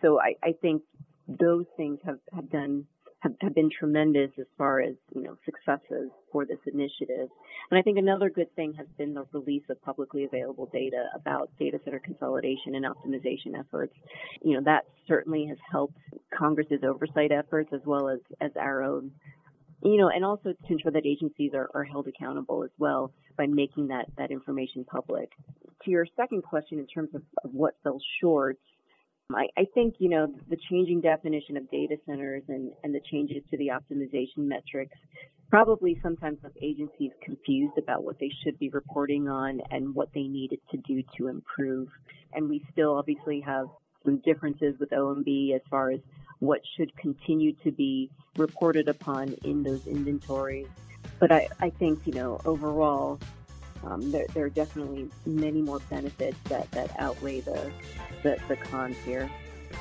So 0.00 0.18
I, 0.18 0.34
I 0.42 0.54
think 0.62 0.82
those 1.28 1.66
things 1.76 1.98
have, 2.04 2.18
have 2.34 2.50
done 2.50 2.86
have, 3.22 3.32
have 3.40 3.54
been 3.54 3.70
tremendous 3.70 4.30
as 4.38 4.46
far 4.58 4.80
as 4.80 4.94
you 5.14 5.22
know 5.22 5.36
successes 5.44 6.10
for 6.32 6.44
this 6.44 6.58
initiative. 6.66 7.28
And 7.70 7.78
I 7.78 7.82
think 7.82 7.96
another 7.96 8.28
good 8.28 8.54
thing 8.56 8.74
has 8.74 8.86
been 8.98 9.14
the 9.14 9.24
release 9.32 9.62
of 9.70 9.80
publicly 9.82 10.24
available 10.24 10.68
data 10.72 11.04
about 11.14 11.50
data 11.58 11.78
center 11.84 12.00
consolidation 12.00 12.74
and 12.74 12.84
optimization 12.84 13.58
efforts. 13.58 13.94
You 14.42 14.54
know 14.54 14.62
that 14.64 14.86
certainly 15.06 15.46
has 15.46 15.58
helped 15.70 15.96
Congress's 16.36 16.82
oversight 16.82 17.30
efforts 17.30 17.70
as 17.72 17.80
well 17.86 18.08
as 18.08 18.18
as 18.40 18.50
our 18.60 18.82
own. 18.82 19.12
You 19.84 19.96
know, 19.96 20.10
and 20.10 20.24
also 20.24 20.52
to 20.52 20.72
ensure 20.72 20.92
that 20.92 21.06
agencies 21.06 21.52
are, 21.54 21.68
are 21.74 21.82
held 21.82 22.06
accountable 22.06 22.62
as 22.62 22.70
well 22.78 23.12
by 23.36 23.46
making 23.46 23.88
that, 23.88 24.06
that 24.16 24.30
information 24.30 24.84
public. 24.84 25.32
To 25.84 25.90
your 25.90 26.06
second 26.16 26.42
question 26.42 26.78
in 26.78 26.86
terms 26.86 27.08
of, 27.16 27.22
of 27.42 27.52
what 27.52 27.74
fell 27.82 27.98
short, 28.20 28.58
Um, 29.32 29.36
I, 29.36 29.60
I 29.60 29.66
think, 29.74 29.94
you 29.98 30.08
know, 30.08 30.32
the 30.48 30.56
changing 30.70 31.00
definition 31.00 31.56
of 31.56 31.70
data 31.70 31.96
centers 32.06 32.42
and, 32.48 32.72
and 32.82 32.94
the 32.94 33.00
changes 33.10 33.42
to 33.50 33.56
the 33.56 33.68
optimization 33.68 34.48
metrics 34.48 34.96
probably 35.50 35.98
sometimes 36.02 36.38
have 36.42 36.52
agencies 36.62 37.10
confused 37.22 37.76
about 37.78 38.04
what 38.04 38.18
they 38.18 38.30
should 38.42 38.58
be 38.58 38.70
reporting 38.70 39.28
on 39.28 39.60
and 39.70 39.94
what 39.94 40.08
they 40.14 40.22
needed 40.22 40.58
to 40.70 40.78
do 40.78 41.02
to 41.16 41.28
improve. 41.28 41.88
And 42.32 42.48
we 42.48 42.64
still 42.72 42.96
obviously 42.96 43.40
have 43.40 43.66
some 44.04 44.18
differences 44.24 44.74
with 44.80 44.90
OMB 44.90 45.54
as 45.54 45.60
far 45.70 45.90
as 45.90 46.00
what 46.38 46.60
should 46.76 46.96
continue 46.96 47.52
to 47.64 47.70
be 47.70 48.10
reported 48.36 48.88
upon 48.88 49.34
in 49.44 49.62
those 49.62 49.86
inventories. 49.86 50.66
But 51.20 51.30
I, 51.30 51.48
I 51.60 51.70
think, 51.70 52.00
you 52.06 52.14
know, 52.14 52.40
overall, 52.44 53.20
um, 53.84 54.10
there, 54.10 54.26
there, 54.34 54.44
are 54.44 54.50
definitely 54.50 55.08
many 55.26 55.60
more 55.62 55.80
benefits 55.90 56.36
that, 56.48 56.70
that 56.72 56.90
outweigh 56.98 57.40
the, 57.40 57.70
the, 58.22 58.38
the 58.48 58.56
cons 58.56 58.96
here. 59.04 59.30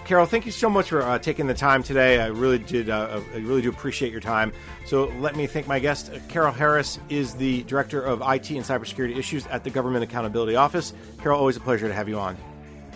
Carol, 0.05 0.25
thank 0.25 0.45
you 0.45 0.51
so 0.51 0.69
much 0.69 0.89
for 0.89 1.01
uh, 1.01 1.19
taking 1.19 1.47
the 1.47 1.53
time 1.53 1.83
today. 1.83 2.19
I 2.19 2.27
really 2.27 2.57
did. 2.57 2.89
Uh, 2.89 3.21
I 3.33 3.37
really 3.37 3.61
do 3.61 3.69
appreciate 3.69 4.11
your 4.11 4.21
time. 4.21 4.51
So 4.85 5.05
let 5.19 5.35
me 5.35 5.47
thank 5.47 5.67
my 5.67 5.79
guest. 5.79 6.11
Carol 6.27 6.51
Harris 6.51 6.99
is 7.09 7.35
the 7.35 7.63
director 7.63 8.01
of 8.01 8.21
IT 8.21 8.49
and 8.51 8.65
cybersecurity 8.65 9.17
issues 9.17 9.45
at 9.47 9.63
the 9.63 9.69
Government 9.69 10.03
Accountability 10.03 10.55
Office. 10.55 10.93
Carol, 11.21 11.39
always 11.39 11.57
a 11.57 11.59
pleasure 11.59 11.87
to 11.87 11.93
have 11.93 12.09
you 12.09 12.17
on. 12.17 12.37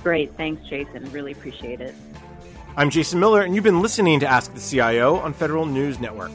Great, 0.03 0.35
thanks, 0.35 0.67
Jason. 0.67 1.09
Really 1.11 1.31
appreciate 1.31 1.81
it. 1.81 1.95
I'm 2.75 2.89
Jason 2.89 3.19
Miller, 3.19 3.41
and 3.41 3.55
you've 3.55 3.63
been 3.63 3.81
listening 3.81 4.19
to 4.19 4.27
Ask 4.27 4.53
the 4.53 4.59
CIO 4.59 5.17
on 5.17 5.33
Federal 5.33 5.65
News 5.65 5.99
Network. 5.99 6.31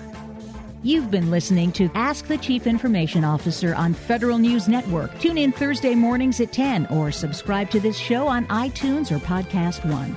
You've 0.83 1.11
been 1.11 1.31
listening 1.31 1.73
to 1.73 1.91
Ask 1.95 2.27
the 2.27 2.39
Chief 2.39 2.67
Information 2.67 3.23
Officer 3.23 3.75
on 3.75 3.93
Federal 3.93 4.39
News 4.39 4.67
Network. 4.67 5.19
Tune 5.21 5.37
in 5.37 5.53
Thursday 5.53 5.95
mornings 5.95 6.41
at 6.41 6.53
10 6.53 6.87
or 6.87 7.13
subscribe 7.13 7.69
to 7.71 7.81
this 7.81 7.99
show 7.99 8.27
on 8.27 8.47
iTunes 8.47 9.13
or 9.13 9.19
PodcastOne. 9.19 10.17